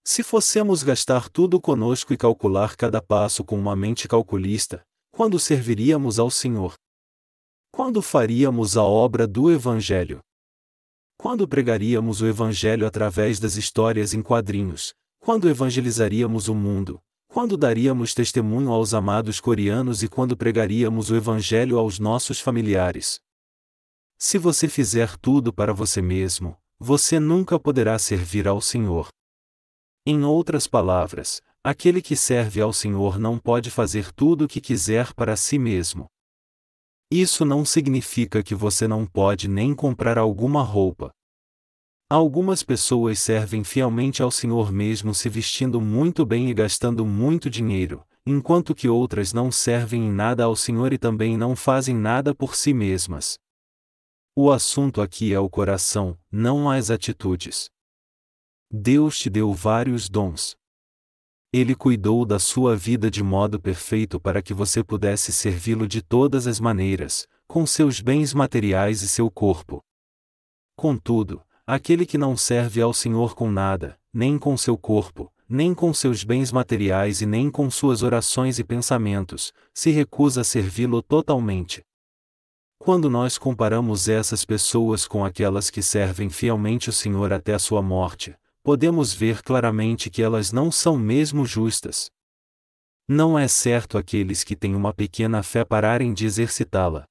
Se 0.04 0.24
fossemos 0.24 0.82
gastar 0.82 1.30
tudo 1.30 1.62
conosco 1.62 2.12
e 2.12 2.18
calcular 2.18 2.76
cada 2.76 3.04
passo 3.04 3.44
com 3.44 3.56
uma 3.56 3.76
mente 3.76 4.08
calculista, 4.08 4.82
quando 5.12 5.38
serviríamos 5.38 6.18
ao 6.18 6.32
Senhor? 6.32 6.74
Quando 7.72 8.02
faríamos 8.02 8.78
a 8.78 8.84
obra 8.84 9.28
do 9.28 9.52
Evangelho? 9.52 10.25
Quando 11.26 11.48
pregaríamos 11.48 12.22
o 12.22 12.28
Evangelho 12.28 12.86
através 12.86 13.40
das 13.40 13.56
histórias 13.56 14.14
em 14.14 14.22
quadrinhos? 14.22 14.94
Quando 15.18 15.50
evangelizaríamos 15.50 16.48
o 16.48 16.54
mundo? 16.54 17.02
Quando 17.28 17.58
daríamos 17.58 18.14
testemunho 18.14 18.72
aos 18.72 18.94
amados 18.94 19.40
coreanos 19.40 20.04
e 20.04 20.08
quando 20.08 20.38
pregaríamos 20.38 21.10
o 21.10 21.16
Evangelho 21.16 21.80
aos 21.80 21.98
nossos 21.98 22.40
familiares? 22.40 23.20
Se 24.20 24.38
você 24.38 24.68
fizer 24.68 25.18
tudo 25.18 25.52
para 25.52 25.74
você 25.74 26.00
mesmo, 26.00 26.56
você 26.78 27.20
nunca 27.20 27.60
poderá 27.60 27.98
servir 27.98 28.48
ao 28.48 28.62
Senhor. 28.62 29.08
Em 30.06 30.24
outras 30.24 30.68
palavras, 30.68 31.42
aquele 31.64 32.04
que 32.04 32.16
serve 32.16 32.62
ao 32.62 32.72
Senhor 32.72 33.18
não 33.18 33.40
pode 33.40 33.72
fazer 33.72 34.14
tudo 34.14 34.46
o 34.46 34.48
que 34.48 34.62
quiser 34.62 35.12
para 35.16 35.36
si 35.36 35.58
mesmo. 35.58 36.06
Isso 37.12 37.46
não 37.46 37.64
significa 37.64 38.42
que 38.42 38.56
você 38.56 38.88
não 38.88 39.06
pode 39.06 39.48
nem 39.48 39.76
comprar 39.76 40.18
alguma 40.18 40.64
roupa. 40.64 41.12
Algumas 42.10 42.64
pessoas 42.64 43.20
servem 43.20 43.64
fielmente 43.64 44.22
ao 44.22 44.30
Senhor 44.30 44.72
mesmo 44.72 45.14
se 45.14 45.28
vestindo 45.30 45.80
muito 45.82 46.26
bem 46.26 46.50
e 46.50 46.54
gastando 46.54 47.06
muito 47.06 47.50
dinheiro, 47.50 48.06
enquanto 48.26 48.76
que 48.76 48.88
outras 48.88 49.34
não 49.34 49.52
servem 49.52 50.06
em 50.06 50.12
nada 50.12 50.44
ao 50.44 50.56
Senhor 50.56 50.94
e 50.94 50.98
também 50.98 51.38
não 51.38 51.56
fazem 51.56 51.96
nada 51.96 52.34
por 52.34 52.56
si 52.56 52.74
mesmas. 52.74 53.38
O 54.36 54.52
assunto 54.52 55.02
aqui 55.02 55.34
é 55.34 55.40
o 55.40 55.50
coração, 55.50 56.18
não 56.32 56.70
as 56.70 56.90
atitudes. 56.92 57.70
Deus 58.70 59.18
te 59.18 59.30
deu 59.30 59.54
vários 59.54 60.10
dons. 60.10 60.56
Ele 61.58 61.74
cuidou 61.74 62.26
da 62.26 62.38
sua 62.38 62.76
vida 62.76 63.10
de 63.10 63.24
modo 63.24 63.58
perfeito 63.58 64.20
para 64.20 64.42
que 64.42 64.54
você 64.54 64.84
pudesse 64.84 65.32
servi-lo 65.32 65.88
de 65.88 66.02
todas 66.02 66.48
as 66.48 66.60
maneiras, 66.60 67.30
com 67.48 67.66
seus 67.66 68.02
bens 68.02 68.34
materiais 68.34 69.02
e 69.02 69.08
seu 69.08 69.32
corpo. 69.32 69.82
Contudo, 70.76 71.42
aquele 71.66 72.06
que 72.06 72.18
não 72.18 72.36
serve 72.36 72.82
ao 72.82 72.94
Senhor 72.94 73.36
com 73.36 73.50
nada, 73.50 73.98
nem 74.14 74.38
com 74.38 74.58
seu 74.58 74.78
corpo, 74.78 75.32
nem 75.48 75.74
com 75.74 75.94
seus 75.94 76.26
bens 76.26 76.52
materiais 76.52 77.22
e 77.22 77.26
nem 77.26 77.50
com 77.50 77.72
suas 77.72 78.04
orações 78.04 78.60
e 78.60 78.64
pensamentos, 78.66 79.54
se 79.74 79.92
recusa 79.92 80.42
a 80.42 80.44
servi-lo 80.44 81.02
totalmente. 81.02 81.82
Quando 82.78 83.10
nós 83.10 83.38
comparamos 83.38 84.10
essas 84.10 84.44
pessoas 84.44 85.08
com 85.08 85.24
aquelas 85.24 85.70
que 85.70 85.82
servem 85.82 86.30
fielmente 86.30 86.90
o 86.90 86.92
Senhor 86.92 87.32
até 87.32 87.54
a 87.54 87.60
sua 87.60 87.82
morte, 87.82 88.36
podemos 88.66 89.14
ver 89.14 89.44
claramente 89.44 90.10
que 90.10 90.24
elas 90.24 90.52
não 90.52 90.72
são 90.72 90.98
mesmo 90.98 91.46
justas. 91.46 92.10
Não 93.08 93.38
é 93.38 93.48
certo 93.48 93.96
aqueles 93.96 94.44
que 94.44 94.56
têm 94.56 94.74
uma 94.74 94.92
pequena 94.92 95.44
fé 95.44 95.64
pararem 95.64 96.12
de 96.12 96.26
exercitá-la. 96.26 97.06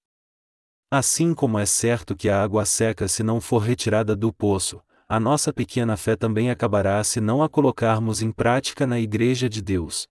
Assim 0.90 1.32
como 1.32 1.56
é 1.56 1.64
certo 1.64 2.16
que 2.16 2.28
a 2.28 2.42
água 2.42 2.64
seca 2.64 3.06
se 3.06 3.22
não 3.22 3.40
for 3.40 3.58
retirada 3.58 4.16
do 4.16 4.32
poço, 4.32 4.82
a 5.08 5.20
nossa 5.20 5.52
pequena 5.52 5.96
fé 5.96 6.16
também 6.16 6.50
acabará 6.50 7.04
se 7.04 7.20
não 7.20 7.40
a 7.40 7.48
colocarmos 7.48 8.20
em 8.20 8.32
prática 8.32 8.84
na 8.84 8.98
Igreja 8.98 9.48
de 9.48 9.62
Deus. 9.62 10.08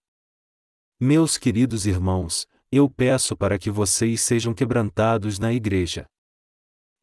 Meus 0.98 1.38
queridos 1.38 1.86
irmãos, 1.86 2.48
eu 2.72 2.90
peço 2.90 3.36
para 3.36 3.60
que 3.60 3.70
vocês 3.70 4.22
sejam 4.22 4.54
quebrantados 4.54 5.40
na 5.40 5.52
Igreja. 5.52 6.06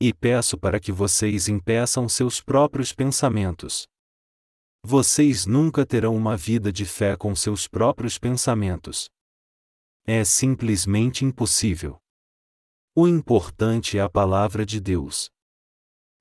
E 0.01 0.15
peço 0.15 0.57
para 0.57 0.81
que 0.81 0.91
vocês 0.91 1.47
impeçam 1.47 2.09
seus 2.09 2.41
próprios 2.41 2.95
pensamentos. 2.95 3.90
Vocês 4.83 5.45
nunca 5.45 5.85
terão 5.85 6.17
uma 6.17 6.37
vida 6.37 6.73
de 6.73 6.87
fé 6.87 7.17
com 7.17 7.35
seus 7.35 7.69
próprios 7.69 8.19
pensamentos. 8.19 9.11
É 10.07 10.25
simplesmente 10.25 11.25
impossível. 11.25 11.99
O 12.95 13.07
importante 13.07 13.99
é 13.99 14.01
a 14.01 14.09
palavra 14.09 14.65
de 14.65 14.81
Deus. 14.81 15.31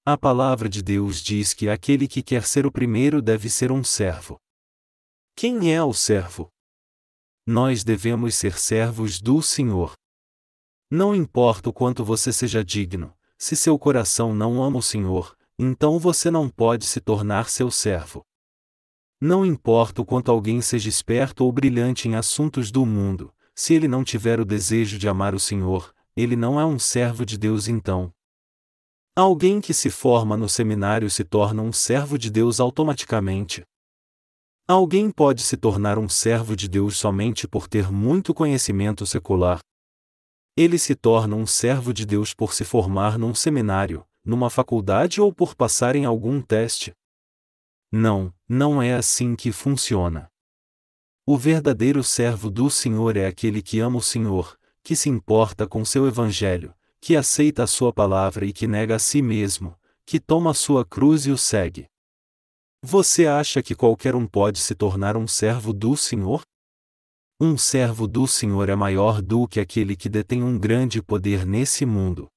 A 0.06 0.18
palavra 0.18 0.68
de 0.68 0.82
Deus 0.82 1.22
diz 1.22 1.54
que 1.54 1.70
aquele 1.70 2.08
que 2.08 2.22
quer 2.22 2.44
ser 2.46 2.66
o 2.66 2.72
primeiro 2.72 3.22
deve 3.22 3.50
ser 3.50 3.72
um 3.72 3.84
servo. 3.84 4.38
Quem 5.36 5.74
é 5.74 5.82
o 5.82 5.94
servo? 5.94 6.50
Nós 7.48 7.84
devemos 7.84 8.36
ser 8.36 8.60
servos 8.60 9.22
do 9.22 9.42
Senhor. 9.42 9.94
Não 10.92 11.16
importa 11.16 11.70
o 11.70 11.74
quanto 11.74 12.04
você 12.04 12.34
seja 12.34 12.64
digno, 12.64 13.16
se 13.38 13.56
seu 13.56 13.80
coração 13.80 14.36
não 14.36 14.62
ama 14.62 14.80
o 14.80 14.84
Senhor, 14.84 15.36
então 15.58 15.98
você 15.98 16.30
não 16.30 16.50
pode 16.50 16.86
se 16.86 17.00
tornar 17.00 17.50
seu 17.50 17.72
servo. 17.72 18.26
Não 19.22 19.46
importa 19.46 20.02
o 20.02 20.06
quanto 20.06 20.32
alguém 20.32 20.62
seja 20.62 20.88
esperto 20.88 21.44
ou 21.44 21.52
brilhante 21.52 22.08
em 22.08 22.16
assuntos 22.16 22.72
do 22.72 22.86
mundo, 22.86 23.34
se 23.54 23.74
ele 23.74 23.88
não 23.88 24.02
tiver 24.02 24.40
o 24.40 24.46
desejo 24.46 24.98
de 24.98 25.10
amar 25.10 25.36
o 25.36 25.40
Senhor, 25.40 25.94
ele 26.16 26.38
não 26.38 26.58
é 26.58 26.66
um 26.66 26.80
servo 26.80 27.26
de 27.26 27.38
Deus 27.38 27.68
então. 27.68 28.14
Alguém 29.14 29.60
que 29.60 29.74
se 29.74 29.90
forma 29.90 30.38
no 30.38 30.48
seminário 30.48 31.10
se 31.10 31.26
torna 31.26 31.62
um 31.62 31.74
servo 31.74 32.18
de 32.18 32.30
Deus 32.30 32.62
automaticamente. 32.62 33.64
Alguém 34.66 35.12
pode 35.12 35.42
se 35.42 35.58
tornar 35.58 35.98
um 35.98 36.08
servo 36.08 36.56
de 36.56 36.70
Deus 36.70 36.96
somente 36.96 37.46
por 37.46 37.68
ter 37.68 37.92
muito 37.92 38.34
conhecimento 38.34 39.06
secular. 39.06 39.60
Ele 40.56 40.78
se 40.78 40.96
torna 40.96 41.36
um 41.36 41.46
servo 41.46 41.94
de 41.94 42.06
Deus 42.06 42.34
por 42.34 42.54
se 42.54 42.64
formar 42.64 43.18
num 43.18 43.36
seminário, 43.36 44.06
numa 44.24 44.50
faculdade 44.50 45.20
ou 45.20 45.34
por 45.34 45.56
passar 45.56 45.96
em 45.98 46.06
algum 46.06 46.42
teste. 46.42 46.94
Não, 47.92 48.34
não 48.48 48.82
é 48.82 48.94
assim 48.94 49.36
que 49.36 49.52
funciona. 49.52 50.32
O 51.26 51.38
verdadeiro 51.38 52.04
servo 52.04 52.50
do 52.50 52.70
Senhor 52.70 53.18
é 53.18 53.26
aquele 53.26 53.62
que 53.62 53.80
ama 53.80 53.98
o 53.98 54.02
Senhor, 54.02 54.58
que 54.84 54.96
se 54.96 55.10
importa 55.10 55.68
com 55.68 55.84
seu 55.84 56.08
evangelho, 56.08 56.74
que 57.02 57.16
aceita 57.16 57.64
a 57.64 57.68
sua 57.68 57.94
palavra 57.94 58.46
e 58.46 58.54
que 58.54 58.68
nega 58.68 58.96
a 58.96 59.00
si 59.00 59.22
mesmo, 59.22 59.76
que 60.06 60.20
toma 60.20 60.52
a 60.52 60.56
sua 60.56 60.86
cruz 60.86 61.26
e 61.26 61.32
o 61.32 61.38
segue. 61.38 61.88
Você 62.82 63.28
acha 63.28 63.62
que 63.62 63.76
qualquer 63.76 64.16
um 64.16 64.26
pode 64.26 64.60
se 64.60 64.74
tornar 64.74 65.18
um 65.18 65.28
servo 65.28 65.74
do 65.74 65.98
Senhor? 65.98 66.42
Um 67.42 67.58
servo 67.58 68.08
do 68.08 68.28
Senhor 68.28 68.70
é 68.70 68.76
maior 68.76 69.22
do 69.22 69.48
que 69.48 69.60
aquele 69.60 69.96
que 69.96 70.10
detém 70.10 70.44
um 70.44 70.58
grande 70.58 71.02
poder 71.02 71.46
nesse 71.46 71.86
mundo. 71.86 72.28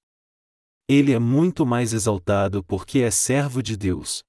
Ele 0.88 1.12
é 1.12 1.18
muito 1.18 1.64
mais 1.64 1.92
exaltado 1.92 2.62
porque 2.64 3.00
é 3.00 3.11
servo 3.11 3.62
de 3.62 3.76
Deus. 3.76 4.22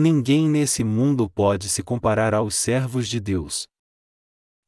Ninguém 0.00 0.48
nesse 0.48 0.84
mundo 0.84 1.28
pode 1.28 1.68
se 1.68 1.82
comparar 1.82 2.32
aos 2.32 2.54
servos 2.54 3.08
de 3.08 3.18
Deus. 3.18 3.66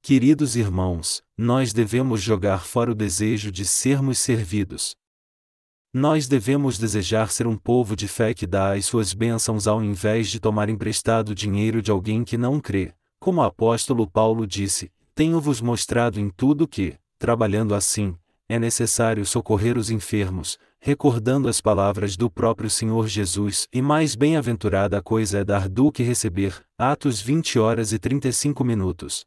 Queridos 0.02 0.56
irmãos, 0.56 1.22
nós 1.38 1.72
devemos 1.72 2.20
jogar 2.20 2.64
fora 2.64 2.90
o 2.90 2.96
desejo 2.96 3.52
de 3.52 3.64
sermos 3.64 4.18
servidos. 4.18 4.96
Nós 5.94 6.26
devemos 6.26 6.78
desejar 6.78 7.30
ser 7.30 7.46
um 7.46 7.56
povo 7.56 7.94
de 7.94 8.08
fé 8.08 8.34
que 8.34 8.44
dá 8.44 8.74
as 8.74 8.86
suas 8.86 9.14
bênçãos 9.14 9.68
ao 9.68 9.84
invés 9.84 10.28
de 10.28 10.40
tomar 10.40 10.68
emprestado 10.68 11.32
dinheiro 11.32 11.80
de 11.80 11.92
alguém 11.92 12.24
que 12.24 12.36
não 12.36 12.58
crê. 12.58 12.92
Como 13.20 13.40
o 13.40 13.44
apóstolo 13.44 14.10
Paulo 14.10 14.44
disse: 14.48 14.90
Tenho-vos 15.14 15.60
mostrado 15.60 16.18
em 16.18 16.28
tudo 16.28 16.66
que, 16.66 16.98
trabalhando 17.20 17.72
assim, 17.72 18.16
é 18.48 18.58
necessário 18.58 19.24
socorrer 19.24 19.78
os 19.78 19.90
enfermos, 19.92 20.58
recordando 20.82 21.46
as 21.46 21.60
palavras 21.60 22.16
do 22.16 22.30
próprio 22.30 22.70
Senhor 22.70 23.06
Jesus, 23.06 23.68
e 23.70 23.82
mais 23.82 24.14
bem-aventurada 24.14 24.96
a 24.96 25.02
coisa 25.02 25.40
é 25.40 25.44
dar 25.44 25.68
do 25.68 25.92
que 25.92 26.02
receber. 26.02 26.64
Atos 26.78 27.20
20 27.20 27.58
horas 27.58 27.92
e 27.92 27.98
35 27.98 28.64
minutos. 28.64 29.26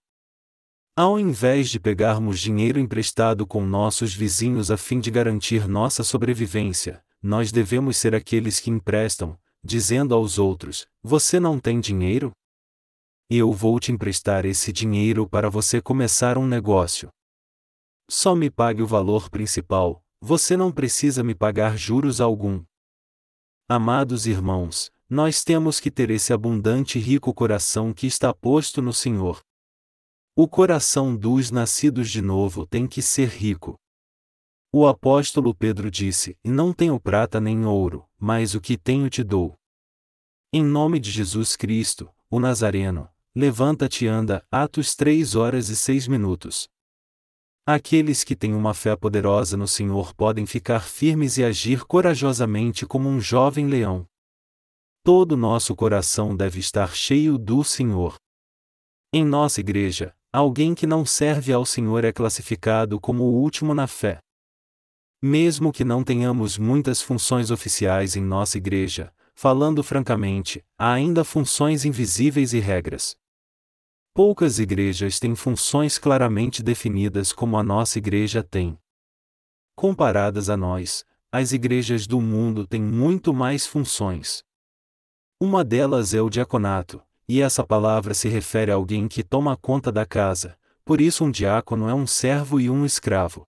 Ao 0.96 1.20
invés 1.20 1.70
de 1.70 1.80
pegarmos 1.80 2.40
dinheiro 2.40 2.80
emprestado 2.80 3.46
com 3.46 3.66
nossos 3.66 4.14
vizinhos 4.16 4.72
a 4.72 4.78
fim 4.78 5.00
de 5.00 5.12
garantir 5.12 5.68
nossa 5.68 6.04
sobrevivência, 6.04 7.04
nós 7.22 7.52
devemos 7.52 7.98
ser 7.98 8.16
aqueles 8.16 8.60
que 8.60 8.72
emprestam, 8.72 9.38
dizendo 9.64 10.16
aos 10.16 10.40
outros: 10.40 10.88
Você 11.04 11.40
não 11.40 11.60
tem 11.60 11.80
dinheiro? 11.80 12.32
Eu 13.30 13.52
vou 13.52 13.80
te 13.80 13.92
emprestar 13.92 14.46
esse 14.46 14.72
dinheiro 14.74 15.28
para 15.28 15.50
você 15.50 15.82
começar 15.82 16.38
um 16.38 16.46
negócio. 16.46 17.10
Só 18.10 18.36
me 18.36 18.50
pague 18.50 18.82
o 18.82 18.88
valor 18.88 19.30
principal, 19.30 20.03
você 20.26 20.56
não 20.56 20.72
precisa 20.72 21.22
me 21.22 21.36
pagar 21.36 21.78
juros 21.78 22.22
algum. 22.22 22.64
Amados 23.68 24.26
irmãos, 24.26 24.90
nós 25.10 25.44
temos 25.44 25.82
que 25.82 25.92
ter 25.92 26.10
esse 26.10 26.32
abundante 26.32 26.98
e 26.98 27.02
rico 27.02 27.34
coração 27.34 27.94
que 27.94 28.08
está 28.08 28.34
posto 28.34 28.82
no 28.82 28.94
Senhor. 28.94 29.42
O 30.34 30.48
coração 30.48 31.14
dos 31.14 31.52
nascidos 31.52 32.10
de 32.10 32.22
novo 32.22 32.66
tem 32.66 32.88
que 32.88 33.02
ser 33.02 33.28
rico. 33.28 33.76
O 34.72 34.88
apóstolo 34.88 35.54
Pedro 35.54 35.92
disse: 35.92 36.38
Não 36.42 36.72
tenho 36.72 36.98
prata 37.02 37.42
nem 37.42 37.66
ouro, 37.66 38.08
mas 38.18 38.56
o 38.56 38.62
que 38.62 38.78
tenho 38.78 39.10
te 39.10 39.26
dou. 39.26 39.58
Em 40.54 40.64
nome 40.64 41.02
de 41.02 41.12
Jesus 41.12 41.58
Cristo, 41.58 42.10
o 42.30 42.40
Nazareno, 42.40 43.10
levanta-te 43.36 44.06
e 44.06 44.08
anda. 44.08 44.42
Atos 44.50 44.96
3 44.96 45.36
horas 45.36 45.68
e 45.68 45.76
6 45.76 46.08
minutos. 46.08 46.70
Aqueles 47.66 48.24
que 48.24 48.36
têm 48.36 48.54
uma 48.54 48.74
fé 48.74 48.96
poderosa 48.96 49.56
no 49.56 49.68
Senhor 49.68 50.14
podem 50.14 50.46
ficar 50.46 50.82
firmes 50.82 51.38
e 51.38 51.44
agir 51.44 51.86
corajosamente 51.86 52.86
como 52.86 53.08
um 53.08 53.20
jovem 53.20 53.68
leão. 53.68 54.06
Todo 55.04 55.38
nosso 55.38 55.76
coração 55.76 56.36
deve 56.36 56.60
estar 56.60 56.96
cheio 56.96 57.38
do 57.38 57.64
Senhor. 57.64 58.16
Em 59.14 59.24
nossa 59.24 59.60
igreja, 59.60 60.14
Alguém 60.36 60.74
que 60.74 60.88
não 60.88 61.06
serve 61.06 61.54
ao 61.54 61.64
Senhor 61.64 62.04
é 62.04 62.12
classificado 62.12 63.00
como 63.00 63.24
o 63.24 63.40
último 63.40 63.76
na 63.76 63.86
fé. 63.86 64.18
Mesmo 65.22 65.72
que 65.72 65.84
não 65.84 66.04
tenhamos 66.04 66.58
muitas 66.58 67.04
funções 67.04 67.52
oficiais 67.52 68.16
em 68.16 68.24
nossa 68.24 68.58
igreja, 68.58 69.14
falando 69.36 69.84
francamente, 69.84 70.66
há 70.76 70.92
ainda 70.92 71.24
funções 71.24 71.86
invisíveis 71.86 72.52
e 72.52 72.60
regras. 72.60 73.16
Poucas 74.16 74.60
igrejas 74.60 75.20
têm 75.20 75.34
funções 75.34 75.98
claramente 75.98 76.62
definidas 76.62 77.34
como 77.34 77.58
a 77.58 77.64
nossa 77.64 77.98
igreja 77.98 78.44
tem. 78.44 78.78
Comparadas 79.76 80.52
a 80.52 80.56
nós, 80.56 81.04
as 81.32 81.52
igrejas 81.52 82.06
do 82.06 82.22
mundo 82.22 82.68
têm 82.68 82.80
muito 82.80 83.34
mais 83.34 83.66
funções. 83.66 84.44
Uma 85.42 85.64
delas 85.64 86.14
é 86.14 86.22
o 86.22 86.30
diaconato, 86.30 87.02
e 87.28 87.42
essa 87.42 87.66
palavra 87.66 88.14
se 88.14 88.30
refere 88.30 88.72
a 88.72 88.76
alguém 88.76 89.08
que 89.08 89.24
toma 89.24 89.58
conta 89.58 89.92
da 89.92 90.06
casa, 90.06 90.60
por 90.86 91.02
isso 91.02 91.26
um 91.26 91.32
diácono 91.32 91.90
é 91.90 91.94
um 91.96 92.06
servo 92.06 92.60
e 92.60 92.70
um 92.70 92.86
escravo. 92.86 93.48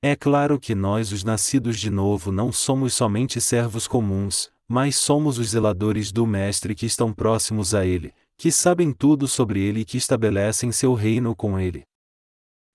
É 0.00 0.14
claro 0.14 0.60
que 0.60 0.72
nós, 0.72 1.10
os 1.10 1.24
nascidos 1.24 1.80
de 1.80 1.90
novo, 1.90 2.30
não 2.30 2.52
somos 2.52 2.94
somente 2.94 3.40
servos 3.40 3.88
comuns, 3.88 4.52
mas 4.68 4.94
somos 4.94 5.36
os 5.36 5.48
zeladores 5.48 6.12
do 6.12 6.24
Mestre 6.24 6.76
que 6.76 6.86
estão 6.86 7.12
próximos 7.12 7.74
a 7.74 7.84
ele, 7.84 8.14
que 8.36 8.50
sabem 8.50 8.92
tudo 8.92 9.26
sobre 9.28 9.60
ele 9.60 9.80
e 9.80 9.84
que 9.84 9.96
estabelecem 9.96 10.72
seu 10.72 10.94
reino 10.94 11.34
com 11.34 11.58
ele. 11.58 11.84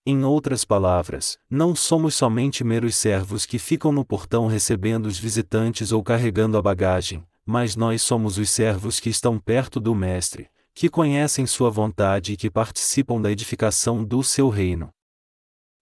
Em 0.05 0.24
outras 0.24 0.66
palavras, 0.66 1.38
não 1.49 1.76
somos 1.76 2.16
somente 2.16 2.64
meros 2.64 2.95
servos 2.95 3.45
que 3.45 3.60
ficam 3.60 3.91
no 3.91 4.05
portão 4.05 4.47
recebendo 4.47 5.05
os 5.05 5.20
visitantes 5.20 5.91
ou 5.91 6.01
carregando 6.01 6.57
a 6.57 6.62
bagagem, 6.62 7.24
mas 7.45 7.76
nós 7.76 8.01
somos 8.01 8.38
os 8.38 8.49
servos 8.49 8.99
que 8.99 9.10
estão 9.10 9.38
perto 9.38 9.80
do 9.80 9.93
Mestre, 9.93 10.49
que 10.74 10.89
conhecem 10.89 11.45
Sua 11.45 11.70
vontade 11.70 12.34
e 12.34 12.38
que 12.38 12.49
participam 12.49 13.22
da 13.22 13.32
edificação 13.32 14.03
do 14.03 14.24
Seu 14.24 14.49
reino. 14.49 14.89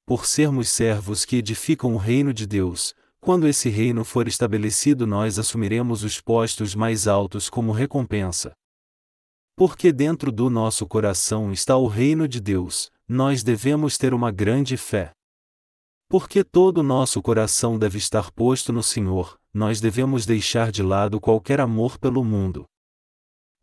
Por 0.06 0.26
sermos 0.26 0.70
servos 0.70 1.24
que 1.24 1.36
edificam 1.36 1.94
o 1.94 1.98
reino 1.98 2.34
de 2.34 2.48
Deus, 2.48 2.96
quando 3.20 3.48
esse 3.48 3.70
reino 3.70 4.04
for 4.04 4.28
estabelecido, 4.28 5.06
nós 5.06 5.38
assumiremos 5.38 6.04
os 6.04 6.20
postos 6.20 6.74
mais 6.74 7.08
altos 7.08 7.50
como 7.50 7.72
recompensa. 7.72 8.54
Porque 9.58 9.92
dentro 9.92 10.32
do 10.32 10.52
nosso 10.52 10.86
coração 10.86 11.52
está 11.52 11.76
o 11.76 11.88
reino 11.88 12.28
de 12.28 12.40
Deus, 12.40 12.92
nós 13.08 13.42
devemos 13.42 13.98
ter 13.98 14.14
uma 14.14 14.30
grande 14.30 14.78
fé. 14.78 15.14
Porque 16.08 16.44
todo 16.44 16.78
o 16.78 16.84
nosso 16.84 17.20
coração 17.24 17.80
deve 17.80 17.98
estar 17.98 18.30
posto 18.30 18.72
no 18.72 18.84
Senhor, 18.84 19.36
nós 19.52 19.82
devemos 19.82 20.28
deixar 20.28 20.72
de 20.72 20.84
lado 20.84 21.20
qualquer 21.20 21.60
amor 21.60 21.98
pelo 21.98 22.24
mundo. 22.24 22.66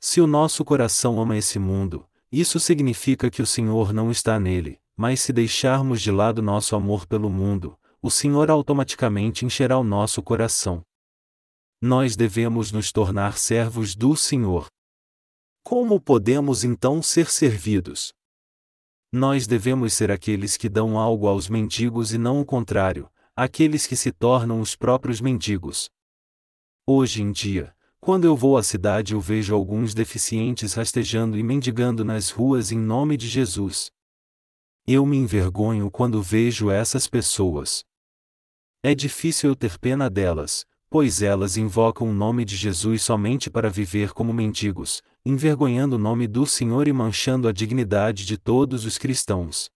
Se 0.00 0.20
o 0.20 0.26
nosso 0.26 0.64
coração 0.64 1.20
ama 1.20 1.36
esse 1.36 1.60
mundo, 1.60 2.04
isso 2.30 2.58
significa 2.58 3.30
que 3.30 3.40
o 3.40 3.46
Senhor 3.46 3.92
não 3.92 4.10
está 4.10 4.40
nele, 4.40 4.80
mas 4.96 5.20
se 5.20 5.32
deixarmos 5.32 6.02
de 6.02 6.10
lado 6.10 6.42
nosso 6.42 6.74
amor 6.74 7.06
pelo 7.06 7.30
mundo, 7.30 7.78
o 8.02 8.10
Senhor 8.10 8.50
automaticamente 8.50 9.46
encherá 9.46 9.78
o 9.78 9.84
nosso 9.84 10.20
coração. 10.24 10.82
Nós 11.80 12.16
devemos 12.16 12.72
nos 12.72 12.90
tornar 12.90 13.38
servos 13.38 13.94
do 13.94 14.16
Senhor. 14.16 14.66
Como 15.64 15.98
podemos 15.98 16.62
então 16.62 17.02
ser 17.02 17.30
servidos? 17.30 18.12
Nós 19.10 19.46
devemos 19.46 19.94
ser 19.94 20.10
aqueles 20.10 20.58
que 20.58 20.68
dão 20.68 20.98
algo 20.98 21.26
aos 21.26 21.48
mendigos 21.48 22.12
e 22.12 22.18
não 22.18 22.38
o 22.38 22.44
contrário, 22.44 23.10
aqueles 23.34 23.86
que 23.86 23.96
se 23.96 24.12
tornam 24.12 24.60
os 24.60 24.76
próprios 24.76 25.22
mendigos. 25.22 25.88
Hoje 26.86 27.22
em 27.22 27.32
dia, 27.32 27.74
quando 27.98 28.26
eu 28.26 28.36
vou 28.36 28.58
à 28.58 28.62
cidade 28.62 29.14
eu 29.14 29.20
vejo 29.22 29.54
alguns 29.54 29.94
deficientes 29.94 30.74
rastejando 30.74 31.38
e 31.38 31.42
mendigando 31.42 32.04
nas 32.04 32.28
ruas 32.28 32.70
em 32.70 32.78
nome 32.78 33.16
de 33.16 33.26
Jesus. 33.26 33.90
Eu 34.86 35.06
me 35.06 35.16
envergonho 35.16 35.90
quando 35.90 36.20
vejo 36.20 36.70
essas 36.70 37.08
pessoas. 37.08 37.86
É 38.82 38.94
difícil 38.94 39.48
eu 39.48 39.56
ter 39.56 39.78
pena 39.78 40.10
delas, 40.10 40.66
pois 40.90 41.22
elas 41.22 41.56
invocam 41.56 42.10
o 42.10 42.12
nome 42.12 42.44
de 42.44 42.54
Jesus 42.54 43.00
somente 43.00 43.48
para 43.48 43.70
viver 43.70 44.12
como 44.12 44.30
mendigos, 44.30 45.02
envergonhando 45.26 45.96
o 45.96 45.98
nome 45.98 46.26
do 46.26 46.46
Senhor 46.46 46.86
e 46.86 46.92
manchando 46.92 47.48
a 47.48 47.52
dignidade 47.52 48.26
de 48.26 48.36
todos 48.36 48.84
os 48.84 48.98
cristãos. 48.98 49.70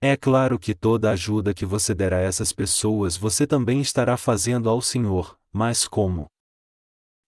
É 0.00 0.16
claro 0.16 0.58
que 0.58 0.74
toda 0.74 1.10
ajuda 1.10 1.54
que 1.54 1.64
você 1.64 1.94
der 1.94 2.12
a 2.12 2.18
essas 2.18 2.52
pessoas 2.52 3.16
você 3.16 3.46
também 3.46 3.80
estará 3.80 4.16
fazendo 4.16 4.68
ao 4.68 4.80
Senhor, 4.80 5.38
mas 5.52 5.86
como? 5.86 6.26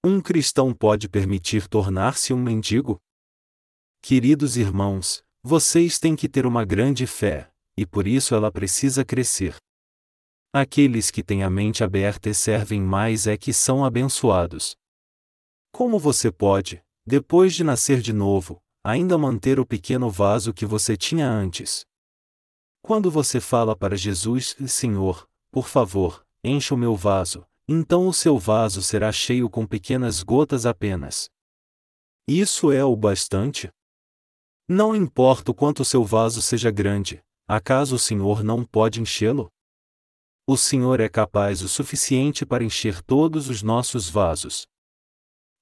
Um 0.04 0.20
cristão 0.20 0.72
pode 0.72 1.08
permitir 1.08 1.68
tornar-se 1.68 2.32
um 2.32 2.42
mendigo? 2.42 2.98
Queridos 4.02 4.56
irmãos, 4.56 5.22
vocês 5.42 5.98
têm 5.98 6.16
que 6.16 6.28
ter 6.28 6.46
uma 6.46 6.64
grande 6.64 7.06
fé, 7.06 7.50
e 7.76 7.86
por 7.86 8.06
isso 8.06 8.34
ela 8.34 8.50
precisa 8.50 9.04
crescer. 9.04 9.56
Aqueles 10.52 11.10
que 11.10 11.22
têm 11.22 11.44
a 11.44 11.50
mente 11.50 11.84
aberta 11.84 12.28
e 12.28 12.34
servem 12.34 12.80
mais 12.80 13.26
é 13.26 13.36
que 13.36 13.52
são 13.52 13.84
abençoados. 13.84 14.74
Como 15.72 15.98
você 15.98 16.32
pode, 16.32 16.82
depois 17.10 17.56
de 17.56 17.64
nascer 17.64 18.00
de 18.00 18.12
novo, 18.12 18.62
ainda 18.84 19.18
manter 19.18 19.58
o 19.58 19.66
pequeno 19.66 20.08
vaso 20.08 20.54
que 20.54 20.64
você 20.64 20.96
tinha 20.96 21.28
antes. 21.28 21.84
Quando 22.80 23.10
você 23.10 23.40
fala 23.40 23.74
para 23.74 23.96
Jesus, 23.96 24.54
Senhor, 24.68 25.28
por 25.50 25.66
favor, 25.66 26.24
encha 26.44 26.72
o 26.72 26.78
meu 26.78 26.94
vaso, 26.94 27.44
então 27.66 28.06
o 28.06 28.14
seu 28.14 28.38
vaso 28.38 28.80
será 28.80 29.10
cheio 29.10 29.50
com 29.50 29.66
pequenas 29.66 30.22
gotas 30.22 30.64
apenas. 30.64 31.28
Isso 32.28 32.70
é 32.70 32.84
o 32.84 32.94
bastante? 32.94 33.68
Não 34.68 34.94
importa 34.94 35.50
o 35.50 35.54
quanto 35.54 35.84
seu 35.84 36.04
vaso 36.04 36.40
seja 36.40 36.70
grande, 36.70 37.20
acaso 37.48 37.96
o 37.96 37.98
Senhor 37.98 38.44
não 38.44 38.64
pode 38.64 39.00
enchê-lo? 39.00 39.50
O 40.46 40.56
Senhor 40.56 41.00
é 41.00 41.08
capaz 41.08 41.60
o 41.60 41.68
suficiente 41.68 42.46
para 42.46 42.62
encher 42.62 43.02
todos 43.02 43.48
os 43.48 43.64
nossos 43.64 44.08
vasos. 44.08 44.69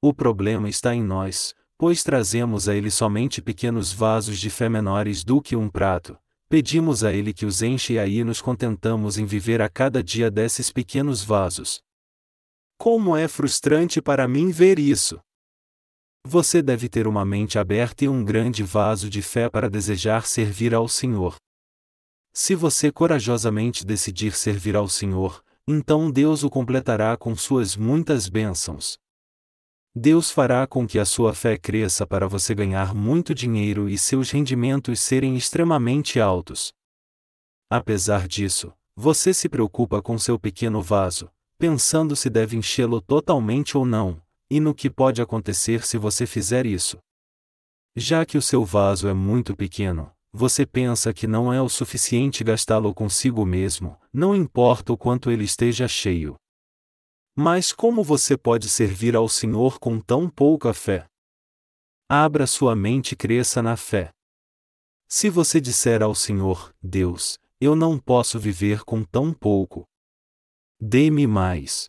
O 0.00 0.14
problema 0.14 0.68
está 0.68 0.94
em 0.94 1.02
nós, 1.02 1.54
pois 1.76 2.04
trazemos 2.04 2.68
a 2.68 2.74
Ele 2.74 2.88
somente 2.88 3.42
pequenos 3.42 3.92
vasos 3.92 4.38
de 4.38 4.48
fé 4.48 4.68
menores 4.68 5.24
do 5.24 5.42
que 5.42 5.56
um 5.56 5.68
prato. 5.68 6.16
Pedimos 6.48 7.02
a 7.02 7.12
Ele 7.12 7.32
que 7.32 7.44
os 7.44 7.62
enche 7.62 7.94
e 7.94 7.98
aí 7.98 8.22
nos 8.22 8.40
contentamos 8.40 9.18
em 9.18 9.26
viver 9.26 9.60
a 9.60 9.68
cada 9.68 10.02
dia 10.02 10.30
desses 10.30 10.70
pequenos 10.70 11.24
vasos. 11.24 11.82
Como 12.78 13.16
é 13.16 13.26
frustrante 13.26 14.00
para 14.00 14.28
mim 14.28 14.50
ver 14.50 14.78
isso! 14.78 15.20
Você 16.24 16.62
deve 16.62 16.88
ter 16.88 17.08
uma 17.08 17.24
mente 17.24 17.58
aberta 17.58 18.04
e 18.04 18.08
um 18.08 18.24
grande 18.24 18.62
vaso 18.62 19.10
de 19.10 19.20
fé 19.20 19.50
para 19.50 19.68
desejar 19.68 20.26
servir 20.26 20.74
ao 20.74 20.86
Senhor. 20.86 21.36
Se 22.32 22.54
você 22.54 22.92
corajosamente 22.92 23.84
decidir 23.84 24.32
servir 24.32 24.76
ao 24.76 24.88
Senhor, 24.88 25.42
então 25.66 26.08
Deus 26.08 26.44
o 26.44 26.50
completará 26.50 27.16
com 27.16 27.34
suas 27.34 27.76
muitas 27.76 28.28
bênçãos. 28.28 28.96
Deus 30.00 30.30
fará 30.30 30.64
com 30.64 30.86
que 30.86 30.96
a 30.96 31.04
sua 31.04 31.34
fé 31.34 31.58
cresça 31.58 32.06
para 32.06 32.28
você 32.28 32.54
ganhar 32.54 32.94
muito 32.94 33.34
dinheiro 33.34 33.88
e 33.88 33.98
seus 33.98 34.30
rendimentos 34.30 35.00
serem 35.00 35.36
extremamente 35.36 36.20
altos. 36.20 36.72
Apesar 37.68 38.28
disso, 38.28 38.72
você 38.94 39.34
se 39.34 39.48
preocupa 39.48 40.00
com 40.00 40.16
seu 40.16 40.38
pequeno 40.38 40.80
vaso, 40.80 41.28
pensando 41.58 42.14
se 42.14 42.30
deve 42.30 42.56
enchê-lo 42.56 43.00
totalmente 43.00 43.76
ou 43.76 43.84
não, 43.84 44.22
e 44.48 44.60
no 44.60 44.72
que 44.72 44.88
pode 44.88 45.20
acontecer 45.20 45.84
se 45.84 45.98
você 45.98 46.26
fizer 46.26 46.64
isso. 46.64 46.98
Já 47.96 48.24
que 48.24 48.38
o 48.38 48.42
seu 48.42 48.64
vaso 48.64 49.08
é 49.08 49.12
muito 49.12 49.56
pequeno, 49.56 50.12
você 50.32 50.64
pensa 50.64 51.12
que 51.12 51.26
não 51.26 51.52
é 51.52 51.60
o 51.60 51.68
suficiente 51.68 52.44
gastá-lo 52.44 52.94
consigo 52.94 53.44
mesmo, 53.44 53.98
não 54.12 54.36
importa 54.36 54.92
o 54.92 54.96
quanto 54.96 55.28
ele 55.28 55.42
esteja 55.42 55.88
cheio. 55.88 56.36
Mas 57.40 57.72
como 57.72 58.02
você 58.02 58.36
pode 58.36 58.68
servir 58.68 59.14
ao 59.14 59.28
Senhor 59.28 59.78
com 59.78 60.00
tão 60.00 60.28
pouca 60.28 60.74
fé? 60.74 61.06
Abra 62.08 62.48
sua 62.48 62.74
mente 62.74 63.12
e 63.12 63.16
cresça 63.16 63.62
na 63.62 63.76
fé. 63.76 64.10
Se 65.08 65.30
você 65.30 65.60
disser 65.60 66.02
ao 66.02 66.16
Senhor, 66.16 66.74
Deus, 66.82 67.38
eu 67.60 67.76
não 67.76 67.96
posso 67.96 68.40
viver 68.40 68.82
com 68.82 69.04
tão 69.04 69.32
pouco. 69.32 69.84
Dê-me 70.80 71.28
mais. 71.28 71.88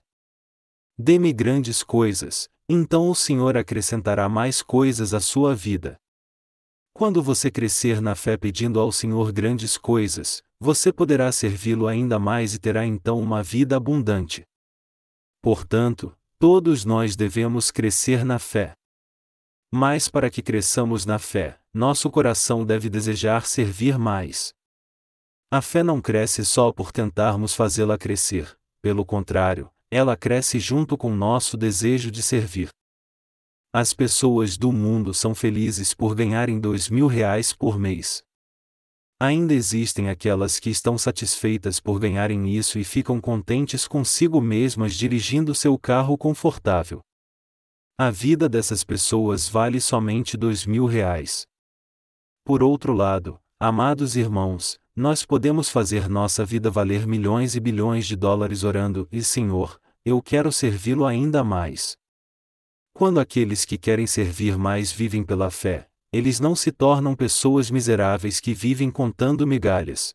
Dê-me 0.96 1.34
grandes 1.34 1.82
coisas, 1.82 2.48
então 2.70 3.10
o 3.10 3.16
Senhor 3.16 3.58
acrescentará 3.58 4.30
mais 4.30 4.62
coisas 4.62 5.16
à 5.16 5.20
sua 5.20 5.56
vida. 5.56 5.98
Quando 6.94 7.24
você 7.24 7.50
crescer 7.50 8.04
na 8.04 8.14
fé 8.14 8.38
pedindo 8.38 8.80
ao 8.80 8.92
Senhor 8.92 9.32
grandes 9.32 9.80
coisas, 9.80 10.44
você 10.60 10.94
poderá 10.94 11.32
servi-lo 11.32 11.88
ainda 11.88 12.20
mais 12.20 12.54
e 12.54 12.60
terá 12.60 12.86
então 12.86 13.20
uma 13.20 13.42
vida 13.42 13.76
abundante. 13.76 14.48
Portanto, 15.42 16.16
todos 16.38 16.84
nós 16.84 17.16
devemos 17.16 17.72
crescer 17.72 18.26
na 18.26 18.40
fé. 18.40 18.74
Mas 19.72 20.10
para 20.10 20.30
que 20.30 20.42
cresçamos 20.42 21.06
na 21.06 21.20
fé, 21.20 21.60
nosso 21.74 22.10
coração 22.10 22.66
deve 22.66 22.90
desejar 22.90 23.46
servir 23.46 23.98
mais. 23.98 24.54
A 25.52 25.62
fé 25.62 25.82
não 25.82 26.02
cresce 26.02 26.44
só 26.44 26.72
por 26.72 26.92
tentarmos 26.92 27.54
fazê-la 27.54 27.98
crescer, 27.98 28.58
pelo 28.82 29.06
contrário, 29.06 29.72
ela 29.90 30.16
cresce 30.16 30.60
junto 30.60 30.98
com 30.98 31.16
nosso 31.16 31.56
desejo 31.58 32.12
de 32.12 32.22
servir. 32.22 32.70
As 33.74 33.94
pessoas 33.94 34.58
do 34.58 34.72
mundo 34.72 35.14
são 35.14 35.34
felizes 35.34 35.94
por 35.94 36.16
ganharem 36.16 36.60
dois 36.60 36.90
mil 36.90 37.08
reais 37.08 37.54
por 37.54 37.80
mês. 37.80 38.24
Ainda 39.22 39.54
existem 39.54 40.10
aquelas 40.10 40.60
que 40.60 40.70
estão 40.70 40.98
satisfeitas 40.98 41.78
por 41.82 42.00
ganharem 42.00 42.56
isso 42.56 42.80
e 42.80 42.86
ficam 42.86 43.20
contentes 43.20 43.86
consigo 43.86 44.40
mesmas 44.40 44.94
dirigindo 44.94 45.54
seu 45.54 45.78
carro 45.78 46.18
confortável. 46.18 47.02
A 47.98 48.10
vida 48.10 48.48
dessas 48.48 48.82
pessoas 48.86 49.50
vale 49.50 49.82
somente 49.82 50.38
dois 50.38 50.66
mil 50.66 50.86
reais. 50.86 51.46
Por 52.46 52.64
outro 52.64 52.94
lado, 52.94 53.38
amados 53.60 54.16
irmãos, 54.16 54.80
nós 54.96 55.26
podemos 55.26 55.68
fazer 55.68 56.08
nossa 56.08 56.46
vida 56.46 56.72
valer 56.72 57.06
milhões 57.06 57.56
e 57.56 57.60
bilhões 57.60 58.08
de 58.08 58.16
dólares 58.16 58.64
orando, 58.64 59.06
e 59.12 59.22
Senhor, 59.22 59.82
eu 60.06 60.22
quero 60.22 60.50
servi-lo 60.50 61.06
ainda 61.06 61.44
mais. 61.44 61.98
Quando 62.94 63.20
aqueles 63.20 63.66
que 63.66 63.78
querem 63.78 64.08
servir 64.08 64.58
mais 64.58 64.94
vivem 64.94 65.26
pela 65.26 65.52
fé, 65.52 65.89
eles 66.12 66.40
não 66.40 66.56
se 66.56 66.72
tornam 66.72 67.16
pessoas 67.16 67.70
miseráveis 67.70 68.40
que 68.40 68.54
vivem 68.54 68.90
contando 68.90 69.46
migalhas. 69.46 70.14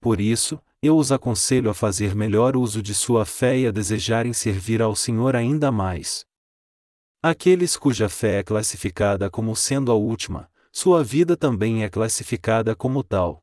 Por 0.00 0.20
isso, 0.20 0.60
eu 0.82 0.96
os 0.96 1.10
aconselho 1.10 1.70
a 1.70 1.74
fazer 1.74 2.14
melhor 2.14 2.56
uso 2.56 2.82
de 2.82 2.94
sua 2.94 3.24
fé 3.24 3.58
e 3.58 3.66
a 3.66 3.70
desejarem 3.70 4.32
servir 4.32 4.80
ao 4.80 4.94
Senhor 4.94 5.34
ainda 5.34 5.72
mais. 5.72 6.24
Aqueles 7.22 7.76
cuja 7.76 8.08
fé 8.08 8.38
é 8.38 8.42
classificada 8.44 9.28
como 9.28 9.56
sendo 9.56 9.90
a 9.90 9.94
última, 9.94 10.48
sua 10.70 11.02
vida 11.02 11.36
também 11.36 11.82
é 11.82 11.88
classificada 11.88 12.76
como 12.76 13.02
tal. 13.02 13.42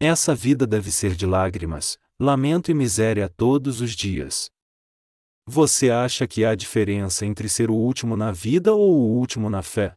Essa 0.00 0.34
vida 0.34 0.66
deve 0.66 0.90
ser 0.90 1.14
de 1.14 1.26
lágrimas, 1.26 1.98
lamento 2.18 2.70
e 2.70 2.74
miséria 2.74 3.28
todos 3.28 3.82
os 3.82 3.92
dias. 3.92 4.50
Você 5.46 5.90
acha 5.90 6.26
que 6.26 6.42
há 6.42 6.54
diferença 6.54 7.26
entre 7.26 7.50
ser 7.50 7.70
o 7.70 7.74
último 7.74 8.16
na 8.16 8.32
vida 8.32 8.72
ou 8.72 8.94
o 8.94 9.18
último 9.18 9.50
na 9.50 9.62
fé? 9.62 9.94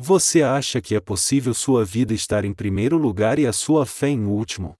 Você 0.00 0.42
acha 0.42 0.80
que 0.80 0.94
é 0.94 1.00
possível 1.00 1.52
sua 1.52 1.84
vida 1.84 2.14
estar 2.14 2.44
em 2.44 2.54
primeiro 2.54 2.96
lugar 2.96 3.36
e 3.38 3.46
a 3.46 3.52
sua 3.52 3.84
fé 3.84 4.08
em 4.08 4.24
último? 4.26 4.76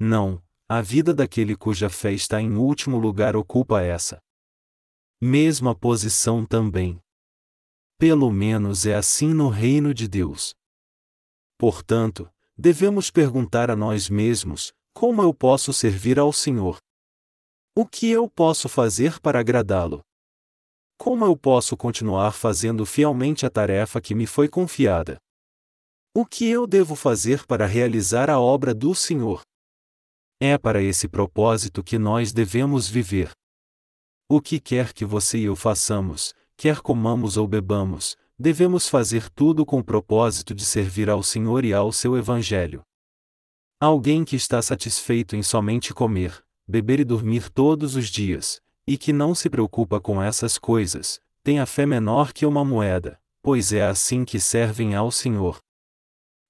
Não, 0.00 0.42
a 0.66 0.80
vida 0.80 1.12
daquele 1.12 1.54
cuja 1.54 1.90
fé 1.90 2.12
está 2.12 2.40
em 2.40 2.56
último 2.56 2.98
lugar 2.98 3.36
ocupa 3.36 3.82
essa 3.82 4.18
mesma 5.20 5.74
posição 5.74 6.44
também. 6.44 6.98
Pelo 7.98 8.30
menos 8.30 8.86
é 8.86 8.94
assim 8.94 9.32
no 9.32 9.48
reino 9.48 9.92
de 9.92 10.08
Deus. 10.08 10.54
Portanto, 11.58 12.28
devemos 12.56 13.10
perguntar 13.10 13.70
a 13.70 13.76
nós 13.76 14.08
mesmos: 14.08 14.72
como 14.94 15.22
eu 15.22 15.34
posso 15.34 15.72
servir 15.72 16.18
ao 16.18 16.32
Senhor? 16.32 16.78
O 17.76 17.86
que 17.86 18.10
eu 18.10 18.28
posso 18.28 18.68
fazer 18.68 19.20
para 19.20 19.40
agradá-lo? 19.40 20.02
Como 20.96 21.24
eu 21.24 21.36
posso 21.36 21.76
continuar 21.76 22.32
fazendo 22.32 22.86
fielmente 22.86 23.44
a 23.44 23.50
tarefa 23.50 24.00
que 24.00 24.14
me 24.14 24.26
foi 24.26 24.48
confiada? 24.48 25.18
O 26.14 26.24
que 26.24 26.48
eu 26.48 26.66
devo 26.66 26.94
fazer 26.94 27.44
para 27.46 27.66
realizar 27.66 28.30
a 28.30 28.38
obra 28.38 28.72
do 28.72 28.94
Senhor? 28.94 29.42
É 30.40 30.56
para 30.56 30.80
esse 30.80 31.08
propósito 31.08 31.82
que 31.82 31.98
nós 31.98 32.32
devemos 32.32 32.88
viver. 32.88 33.30
O 34.28 34.40
que 34.40 34.60
quer 34.60 34.92
que 34.92 35.04
você 35.04 35.38
e 35.38 35.44
eu 35.44 35.56
façamos, 35.56 36.32
quer 36.56 36.80
comamos 36.80 37.36
ou 37.36 37.46
bebamos, 37.46 38.16
devemos 38.38 38.88
fazer 38.88 39.28
tudo 39.30 39.66
com 39.66 39.80
o 39.80 39.84
propósito 39.84 40.54
de 40.54 40.64
servir 40.64 41.10
ao 41.10 41.22
Senhor 41.22 41.64
e 41.64 41.74
ao 41.74 41.92
seu 41.92 42.16
Evangelho. 42.16 42.82
Alguém 43.80 44.24
que 44.24 44.36
está 44.36 44.62
satisfeito 44.62 45.36
em 45.36 45.42
somente 45.42 45.92
comer, 45.92 46.42
beber 46.66 47.00
e 47.00 47.04
dormir 47.04 47.50
todos 47.50 47.96
os 47.96 48.08
dias, 48.08 48.60
e 48.86 48.98
que 48.98 49.12
não 49.12 49.34
se 49.34 49.48
preocupa 49.48 50.00
com 50.00 50.22
essas 50.22 50.58
coisas, 50.58 51.20
tem 51.42 51.58
a 51.60 51.66
fé 51.66 51.86
menor 51.86 52.32
que 52.32 52.46
uma 52.46 52.64
moeda, 52.64 53.20
pois 53.42 53.72
é 53.72 53.84
assim 53.84 54.24
que 54.24 54.40
servem 54.40 54.94
ao 54.94 55.10
Senhor. 55.10 55.58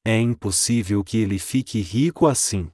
É 0.04 0.18
impossível 0.20 1.02
que 1.02 1.18
ele 1.18 1.38
fique 1.38 1.80
rico 1.80 2.26
assim. 2.26 2.70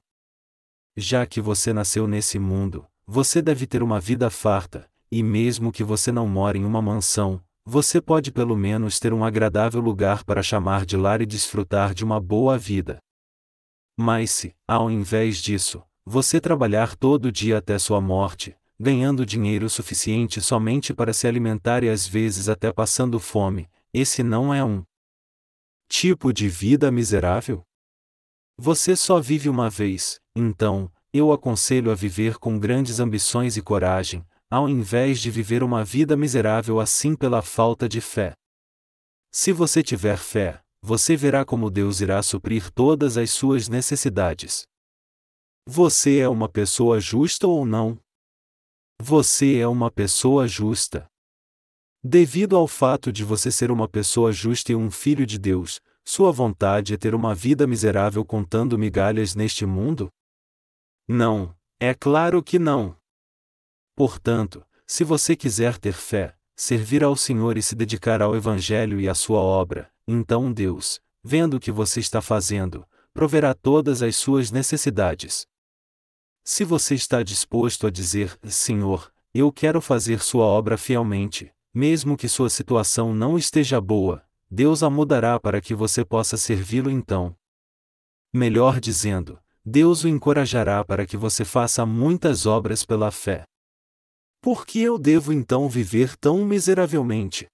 Já 0.97 1.25
que 1.25 1.39
você 1.39 1.71
nasceu 1.71 2.07
nesse 2.07 2.37
mundo, 2.37 2.85
você 3.07 3.41
deve 3.41 3.65
ter 3.65 3.81
uma 3.81 3.99
vida 3.99 4.29
farta, 4.29 4.89
e 5.11 5.23
mesmo 5.23 5.71
que 5.71 5.83
você 5.83 6.11
não 6.11 6.27
more 6.27 6.59
em 6.59 6.65
uma 6.65 6.81
mansão, 6.81 7.41
você 7.65 8.01
pode 8.01 8.31
pelo 8.31 8.55
menos 8.55 8.99
ter 8.99 9.13
um 9.13 9.23
agradável 9.23 9.79
lugar 9.79 10.23
para 10.23 10.43
chamar 10.43 10.85
de 10.85 10.97
lar 10.97 11.21
e 11.21 11.25
desfrutar 11.25 11.93
de 11.93 12.03
uma 12.03 12.19
boa 12.19 12.57
vida. 12.57 12.99
Mas 13.97 14.31
se, 14.31 14.55
ao 14.67 14.89
invés 14.89 15.37
disso, 15.37 15.83
você 16.05 16.41
trabalhar 16.41 16.95
todo 16.95 17.31
dia 17.31 17.59
até 17.59 17.77
sua 17.77 18.01
morte, 18.01 18.55
ganhando 18.81 19.27
dinheiro 19.27 19.69
suficiente 19.69 20.41
somente 20.41 20.91
para 20.91 21.13
se 21.13 21.27
alimentar 21.27 21.83
e 21.83 21.89
às 21.89 22.07
vezes 22.07 22.49
até 22.49 22.73
passando 22.73 23.19
fome, 23.19 23.69
esse 23.93 24.23
não 24.23 24.51
é 24.51 24.65
um 24.65 24.83
tipo 25.87 26.33
de 26.33 26.49
vida 26.49 26.91
miserável? 26.91 27.61
Você 28.57 28.95
só 28.95 29.21
vive 29.21 29.49
uma 29.49 29.69
vez, 29.69 30.19
então, 30.35 30.91
eu 31.13 31.31
aconselho 31.31 31.91
a 31.91 31.95
viver 31.95 32.39
com 32.39 32.57
grandes 32.57 32.99
ambições 32.99 33.55
e 33.55 33.61
coragem, 33.61 34.25
ao 34.49 34.67
invés 34.67 35.19
de 35.19 35.29
viver 35.29 35.61
uma 35.61 35.85
vida 35.85 36.17
miserável 36.17 36.79
assim 36.79 37.15
pela 37.15 37.43
falta 37.43 37.87
de 37.87 38.01
fé. 38.01 38.33
Se 39.31 39.51
você 39.51 39.83
tiver 39.83 40.17
fé, 40.17 40.59
você 40.81 41.15
verá 41.15 41.45
como 41.45 41.69
Deus 41.69 42.01
irá 42.01 42.23
suprir 42.23 42.71
todas 42.71 43.15
as 43.15 43.29
suas 43.29 43.69
necessidades. 43.69 44.63
Você 45.67 46.17
é 46.17 46.27
uma 46.27 46.49
pessoa 46.49 46.99
justa 46.99 47.47
ou 47.47 47.63
não? 47.63 48.00
Você 49.03 49.57
é 49.57 49.67
uma 49.67 49.89
pessoa 49.89 50.47
justa. 50.47 51.07
Devido 52.03 52.55
ao 52.55 52.67
fato 52.67 53.11
de 53.11 53.23
você 53.23 53.51
ser 53.51 53.71
uma 53.71 53.87
pessoa 53.87 54.31
justa 54.31 54.73
e 54.73 54.75
um 54.75 54.91
filho 54.91 55.25
de 55.25 55.39
Deus, 55.39 55.81
sua 56.05 56.31
vontade 56.31 56.93
é 56.93 56.97
ter 56.97 57.15
uma 57.15 57.33
vida 57.33 57.65
miserável 57.65 58.23
contando 58.23 58.77
migalhas 58.77 59.33
neste 59.33 59.65
mundo? 59.65 60.11
Não, 61.07 61.51
é 61.79 61.95
claro 61.95 62.43
que 62.43 62.59
não. 62.59 62.95
Portanto, 63.95 64.63
se 64.85 65.03
você 65.03 65.35
quiser 65.35 65.79
ter 65.79 65.93
fé, 65.93 66.35
servir 66.55 67.03
ao 67.03 67.15
Senhor 67.15 67.57
e 67.57 67.63
se 67.63 67.73
dedicar 67.73 68.21
ao 68.21 68.35
Evangelho 68.35 69.01
e 69.01 69.09
à 69.09 69.15
sua 69.15 69.39
obra, 69.39 69.91
então 70.07 70.53
Deus, 70.53 71.01
vendo 71.23 71.55
o 71.55 71.59
que 71.59 71.71
você 71.71 71.99
está 71.99 72.21
fazendo, 72.21 72.85
proverá 73.15 73.55
todas 73.55 74.03
as 74.03 74.15
suas 74.15 74.51
necessidades. 74.51 75.47
Se 76.43 76.63
você 76.63 76.95
está 76.95 77.21
disposto 77.21 77.85
a 77.85 77.91
dizer, 77.91 78.37
Senhor, 78.43 79.13
eu 79.33 79.51
quero 79.51 79.79
fazer 79.79 80.21
sua 80.21 80.45
obra 80.45 80.77
fielmente, 80.77 81.53
mesmo 81.73 82.17
que 82.17 82.27
sua 82.27 82.49
situação 82.49 83.13
não 83.13 83.37
esteja 83.37 83.79
boa, 83.79 84.25
Deus 84.49 84.83
a 84.83 84.89
mudará 84.89 85.39
para 85.39 85.61
que 85.61 85.75
você 85.75 86.03
possa 86.03 86.35
servi-lo 86.35 86.89
então. 86.89 87.35
Melhor 88.33 88.79
dizendo, 88.79 89.39
Deus 89.63 90.03
o 90.03 90.07
encorajará 90.07 90.83
para 90.83 91.05
que 91.05 91.15
você 91.15 91.45
faça 91.45 91.85
muitas 91.85 92.45
obras 92.45 92.83
pela 92.83 93.11
fé. 93.11 93.43
Por 94.41 94.65
que 94.65 94.81
eu 94.81 94.97
devo 94.97 95.31
então 95.31 95.69
viver 95.69 96.17
tão 96.17 96.43
miseravelmente? 96.43 97.47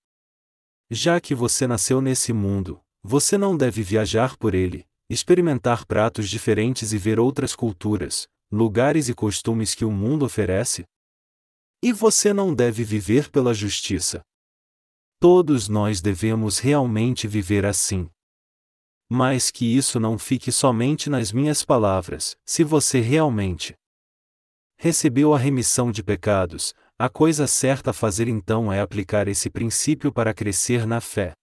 Já 0.89 1.19
que 1.19 1.35
você 1.35 1.67
nasceu 1.67 1.99
nesse 1.99 2.31
mundo, 2.31 2.79
você 3.03 3.37
não 3.37 3.57
deve 3.57 3.83
viajar 3.83 4.37
por 4.37 4.55
ele, 4.55 4.87
experimentar 5.09 5.85
pratos 5.85 6.29
diferentes 6.29 6.93
e 6.93 6.97
ver 6.97 7.19
outras 7.19 7.53
culturas, 7.53 8.27
lugares 8.51 9.09
e 9.09 9.13
costumes 9.13 9.75
que 9.75 9.83
o 9.83 9.91
mundo 9.91 10.25
oferece? 10.25 10.85
E 11.81 11.91
você 11.91 12.33
não 12.33 12.53
deve 12.53 12.83
viver 12.83 13.29
pela 13.29 13.53
justiça. 13.53 14.21
Todos 15.19 15.67
nós 15.67 16.01
devemos 16.01 16.59
realmente 16.59 17.27
viver 17.27 17.65
assim. 17.65 18.09
Mas 19.09 19.51
que 19.51 19.65
isso 19.65 19.99
não 19.99 20.17
fique 20.17 20.51
somente 20.51 21.09
nas 21.09 21.31
minhas 21.31 21.63
palavras, 21.63 22.35
se 22.45 22.63
você 22.63 22.99
realmente 22.99 23.75
recebeu 24.79 25.33
a 25.33 25.37
remissão 25.37 25.91
de 25.91 26.03
pecados, 26.03 26.73
a 26.99 27.09
coisa 27.09 27.47
certa 27.47 27.91
a 27.91 27.93
fazer 27.93 28.27
então 28.27 28.71
é 28.71 28.79
aplicar 28.79 29.27
esse 29.27 29.49
princípio 29.49 30.11
para 30.11 30.33
crescer 30.33 30.85
na 30.85 31.01
fé. 31.01 31.33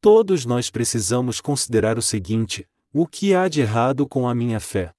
Todos 0.00 0.44
nós 0.44 0.70
precisamos 0.70 1.40
considerar 1.40 1.98
o 1.98 2.02
seguinte: 2.02 2.66
o 2.92 3.06
que 3.06 3.34
há 3.34 3.48
de 3.48 3.60
errado 3.60 4.08
com 4.08 4.28
a 4.28 4.34
minha 4.34 4.58
fé? 4.58 4.92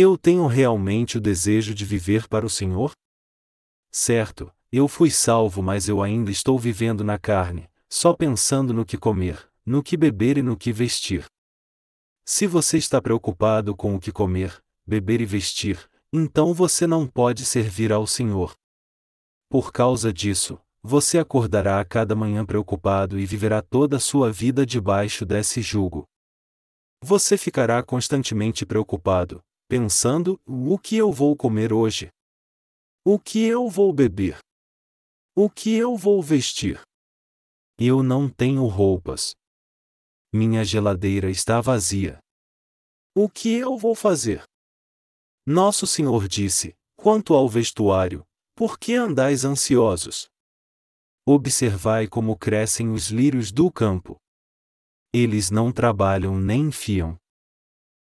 Eu 0.00 0.16
tenho 0.16 0.46
realmente 0.46 1.18
o 1.18 1.20
desejo 1.20 1.74
de 1.74 1.84
viver 1.84 2.28
para 2.28 2.46
o 2.46 2.48
Senhor? 2.48 2.92
Certo, 3.90 4.48
eu 4.70 4.86
fui 4.86 5.10
salvo, 5.10 5.60
mas 5.60 5.88
eu 5.88 6.00
ainda 6.00 6.30
estou 6.30 6.56
vivendo 6.56 7.02
na 7.02 7.18
carne, 7.18 7.68
só 7.90 8.14
pensando 8.14 8.72
no 8.72 8.84
que 8.84 8.96
comer, 8.96 9.50
no 9.66 9.82
que 9.82 9.96
beber 9.96 10.38
e 10.38 10.42
no 10.42 10.56
que 10.56 10.72
vestir. 10.72 11.24
Se 12.24 12.46
você 12.46 12.78
está 12.78 13.02
preocupado 13.02 13.74
com 13.74 13.96
o 13.96 13.98
que 13.98 14.12
comer, 14.12 14.62
beber 14.86 15.20
e 15.20 15.26
vestir, 15.26 15.90
então 16.12 16.54
você 16.54 16.86
não 16.86 17.04
pode 17.04 17.44
servir 17.44 17.92
ao 17.92 18.06
Senhor. 18.06 18.54
Por 19.50 19.72
causa 19.72 20.12
disso, 20.12 20.60
você 20.80 21.18
acordará 21.18 21.80
a 21.80 21.84
cada 21.84 22.14
manhã 22.14 22.46
preocupado 22.46 23.18
e 23.18 23.26
viverá 23.26 23.60
toda 23.60 23.96
a 23.96 24.00
sua 24.00 24.30
vida 24.30 24.64
debaixo 24.64 25.26
desse 25.26 25.60
jugo. 25.60 26.04
Você 27.02 27.36
ficará 27.36 27.82
constantemente 27.82 28.64
preocupado, 28.64 29.42
pensando: 29.68 30.40
o 30.46 30.78
que 30.78 30.96
eu 30.96 31.12
vou 31.12 31.36
comer 31.36 31.72
hoje? 31.72 32.08
O 33.04 33.18
que 33.18 33.44
eu 33.44 33.68
vou 33.68 33.92
beber? 33.92 34.38
O 35.36 35.48
que 35.48 35.76
eu 35.76 35.96
vou 35.96 36.22
vestir? 36.22 36.80
Eu 37.78 38.02
não 38.02 38.28
tenho 38.28 38.66
roupas. 38.66 39.34
Minha 40.32 40.64
geladeira 40.64 41.30
está 41.30 41.60
vazia. 41.60 42.18
O 43.14 43.28
que 43.28 43.54
eu 43.54 43.76
vou 43.78 43.94
fazer? 43.94 44.42
Nosso 45.46 45.86
Senhor 45.86 46.26
disse: 46.26 46.74
Quanto 46.96 47.34
ao 47.34 47.48
vestuário, 47.48 48.24
por 48.54 48.78
que 48.78 48.94
andais 48.94 49.44
ansiosos? 49.44 50.28
Observai 51.26 52.08
como 52.08 52.36
crescem 52.36 52.90
os 52.90 53.08
lírios 53.08 53.52
do 53.52 53.70
campo. 53.70 54.16
Eles 55.12 55.50
não 55.50 55.72
trabalham 55.72 56.38
nem 56.38 56.72
fiam. 56.72 57.16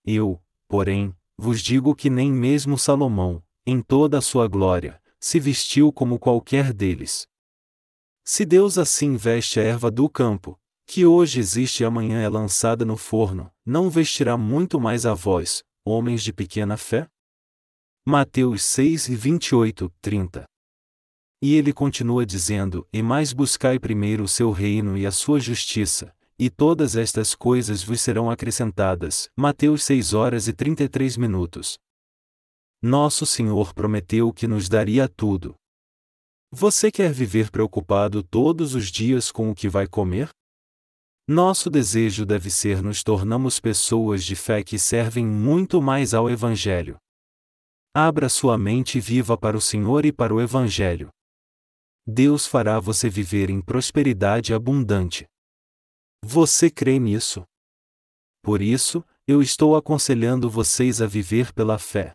Eu, 0.06 0.42
porém, 0.68 1.16
vos 1.40 1.62
digo 1.62 1.96
que 1.96 2.10
nem 2.10 2.32
mesmo 2.34 2.78
Salomão, 2.78 3.42
em 3.66 3.82
toda 3.82 4.18
a 4.18 4.22
sua 4.22 4.46
glória, 4.46 5.02
se 5.18 5.40
vestiu 5.40 5.92
como 5.92 6.20
qualquer 6.20 6.74
deles. 6.74 7.26
Se 8.26 8.44
Deus 8.44 8.78
assim 8.78 9.16
veste 9.16 9.58
a 9.58 9.64
erva 9.64 9.90
do 9.90 10.10
campo, 10.10 10.60
que 10.86 11.06
hoje 11.06 11.40
existe 11.40 11.82
e 11.82 11.86
amanhã 11.86 12.22
é 12.22 12.28
lançada 12.28 12.84
no 12.84 12.98
forno, 12.98 13.50
não 13.66 13.90
vestirá 13.90 14.38
muito 14.38 14.82
mais 14.82 15.06
a 15.06 15.14
vós, 15.14 15.64
homens 15.86 16.24
de 16.24 16.34
pequena 16.34 16.76
fé? 16.76 17.08
Mateus 18.06 18.66
6 18.66 19.08
e 19.08 19.16
28, 19.16 19.94
30. 20.02 20.44
E 21.42 21.56
ele 21.56 21.72
continua 21.72 22.26
dizendo: 22.26 22.86
E 22.92 23.02
mais 23.02 23.32
buscai 23.32 23.80
primeiro 23.80 24.26
o 24.26 24.28
seu 24.28 24.52
reino 24.52 24.98
e 24.98 25.06
a 25.06 25.12
sua 25.12 25.40
justiça, 25.40 26.14
e 26.40 26.50
todas 26.50 26.96
estas 26.96 27.36
coisas 27.36 27.84
vos 27.84 28.00
serão 28.00 28.32
acrescentadas. 28.32 29.30
Mateus 29.36 29.84
6 29.84 30.14
horas 30.14 30.48
e 30.48 30.54
33 30.54 31.18
minutos. 31.18 31.78
Nosso 32.82 33.26
Senhor 33.26 33.74
prometeu 33.74 34.32
que 34.32 34.48
nos 34.48 34.70
daria 34.70 35.10
tudo. 35.10 35.54
Você 36.50 36.90
quer 36.90 37.12
viver 37.12 37.52
preocupado 37.52 38.24
todos 38.24 38.74
os 38.74 38.90
dias 38.90 39.34
com 39.34 39.52
o 39.52 39.56
que 39.56 39.68
vai 39.68 39.86
comer? 39.86 40.30
Nosso 41.28 41.70
desejo 41.70 42.26
deve 42.26 42.50
ser 42.50 42.82
nos 42.82 43.04
tornamos 43.04 43.60
pessoas 43.60 44.24
de 44.24 44.36
fé 44.36 44.64
que 44.64 44.80
servem 44.80 45.26
muito 45.28 45.82
mais 45.82 46.14
ao 46.14 46.30
Evangelho. 46.30 46.98
Abra 47.94 48.30
sua 48.30 48.58
mente 48.58 49.00
viva 49.00 49.38
para 49.38 49.58
o 49.58 49.62
Senhor 49.62 50.06
e 50.06 50.12
para 50.12 50.34
o 50.34 50.42
Evangelho. 50.42 51.10
Deus 52.08 52.48
fará 52.48 52.80
você 52.80 53.10
viver 53.10 53.50
em 53.50 53.62
prosperidade 53.62 54.54
abundante. 54.54 55.28
Você 56.24 56.70
crê 56.70 57.00
nisso? 57.00 57.44
Por 58.42 58.62
isso, 58.62 59.04
eu 59.28 59.42
estou 59.42 59.76
aconselhando 59.76 60.50
vocês 60.50 61.02
a 61.02 61.08
viver 61.08 61.54
pela 61.54 61.78
fé. 61.78 62.14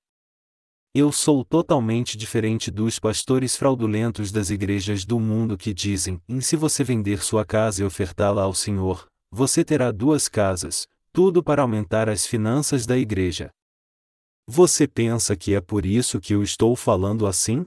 Eu 0.94 1.10
sou 1.10 1.44
totalmente 1.44 2.16
diferente 2.16 2.70
dos 2.70 3.00
pastores 3.00 3.56
fraudulentos 3.56 4.30
das 4.30 4.50
igrejas 4.50 5.04
do 5.04 5.18
mundo 5.18 5.58
que 5.58 5.74
dizem: 5.74 6.22
em 6.28 6.40
se 6.40 6.54
você 6.54 6.84
vender 6.84 7.22
sua 7.22 7.44
casa 7.44 7.82
e 7.82 7.84
ofertá-la 7.84 8.42
ao 8.42 8.54
Senhor, 8.54 9.08
você 9.30 9.64
terá 9.64 9.90
duas 9.90 10.28
casas, 10.28 10.86
tudo 11.12 11.42
para 11.42 11.62
aumentar 11.62 12.08
as 12.08 12.24
finanças 12.24 12.86
da 12.86 12.96
igreja. 12.96 13.50
Você 14.46 14.86
pensa 14.86 15.36
que 15.36 15.54
é 15.54 15.60
por 15.60 15.84
isso 15.84 16.20
que 16.20 16.34
eu 16.34 16.42
estou 16.42 16.76
falando 16.76 17.26
assim? 17.26 17.66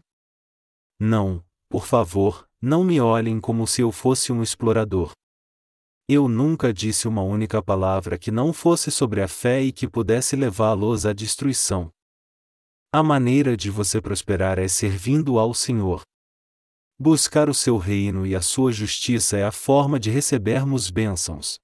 Não, 0.99 1.43
por 1.67 1.85
favor, 1.85 2.47
não 2.61 2.83
me 2.83 3.01
olhem 3.01 3.41
como 3.41 3.67
se 3.67 3.81
eu 3.81 3.91
fosse 3.91 4.31
um 4.31 4.41
explorador. 4.41 5.11
Eu 6.09 6.29
nunca 6.29 6.73
disse 6.73 7.05
uma 7.05 7.21
única 7.21 7.61
palavra 7.61 8.17
que 8.17 8.31
não 8.31 8.53
fosse 8.53 8.89
sobre 8.89 9.21
a 9.21 9.27
fé 9.27 9.61
e 9.61 9.73
que 9.73 9.89
pudesse 9.89 10.37
levá-los 10.37 11.05
à 11.05 11.11
destruição. 11.11 11.91
A 12.93 13.03
maneira 13.03 13.57
de 13.57 13.69
você 13.69 13.99
prosperar 13.99 14.57
é 14.57 14.69
servindo 14.69 15.37
ao 15.37 15.53
Senhor. 15.53 16.03
Buscar 16.97 17.49
o 17.49 17.53
seu 17.53 17.77
reino 17.77 18.25
e 18.25 18.33
a 18.33 18.41
sua 18.41 18.71
justiça 18.71 19.35
é 19.35 19.43
a 19.43 19.51
forma 19.51 19.99
de 19.99 20.09
recebermos 20.09 20.89
bênçãos. 20.89 21.59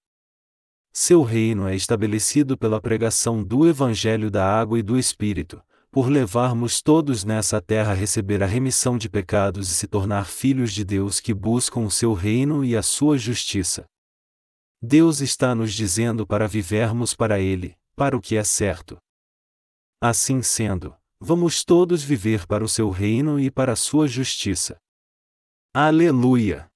Seu 0.92 1.24
reino 1.24 1.66
é 1.66 1.74
estabelecido 1.74 2.58
pela 2.58 2.82
pregação 2.82 3.42
do 3.42 3.66
Evangelho 3.66 4.30
da 4.30 4.46
Água 4.46 4.78
e 4.78 4.84
do 4.84 5.00
Espírito, 5.00 5.64
por 5.90 6.10
levarmos 6.10 6.82
todos 6.82 7.24
nessa 7.24 7.62
terra 7.62 7.94
a 7.94 7.96
receber 7.96 8.44
a 8.44 8.46
remissão 8.46 8.98
de 8.98 9.10
pecados 9.10 9.72
e 9.72 9.74
se 9.74 9.88
tornar 9.88 10.26
filhos 10.26 10.74
de 10.74 10.84
Deus 10.84 11.22
que 11.22 11.34
buscam 11.34 11.86
o 11.86 11.90
seu 11.90 12.14
reino 12.14 12.66
e 12.66 12.76
a 12.76 12.84
sua 12.84 13.18
justiça. 13.18 13.86
Deus 14.86 15.22
está 15.22 15.56
nos 15.56 15.74
dizendo 15.74 16.28
para 16.28 16.46
vivermos 16.46 17.16
para 17.16 17.40
Ele, 17.40 17.74
para 17.96 18.18
o 18.18 18.22
que 18.22 18.36
é 18.36 18.44
certo. 18.44 18.98
Assim 20.02 20.42
sendo, 20.42 20.94
vamos 21.22 21.64
todos 21.64 22.04
viver 22.04 22.46
para 22.46 22.66
o 22.66 22.68
seu 22.68 22.90
reino 22.90 23.40
e 23.40 23.50
para 23.50 23.72
a 23.72 23.76
sua 23.78 24.10
justiça. 24.10 24.76
Aleluia! 25.74 26.70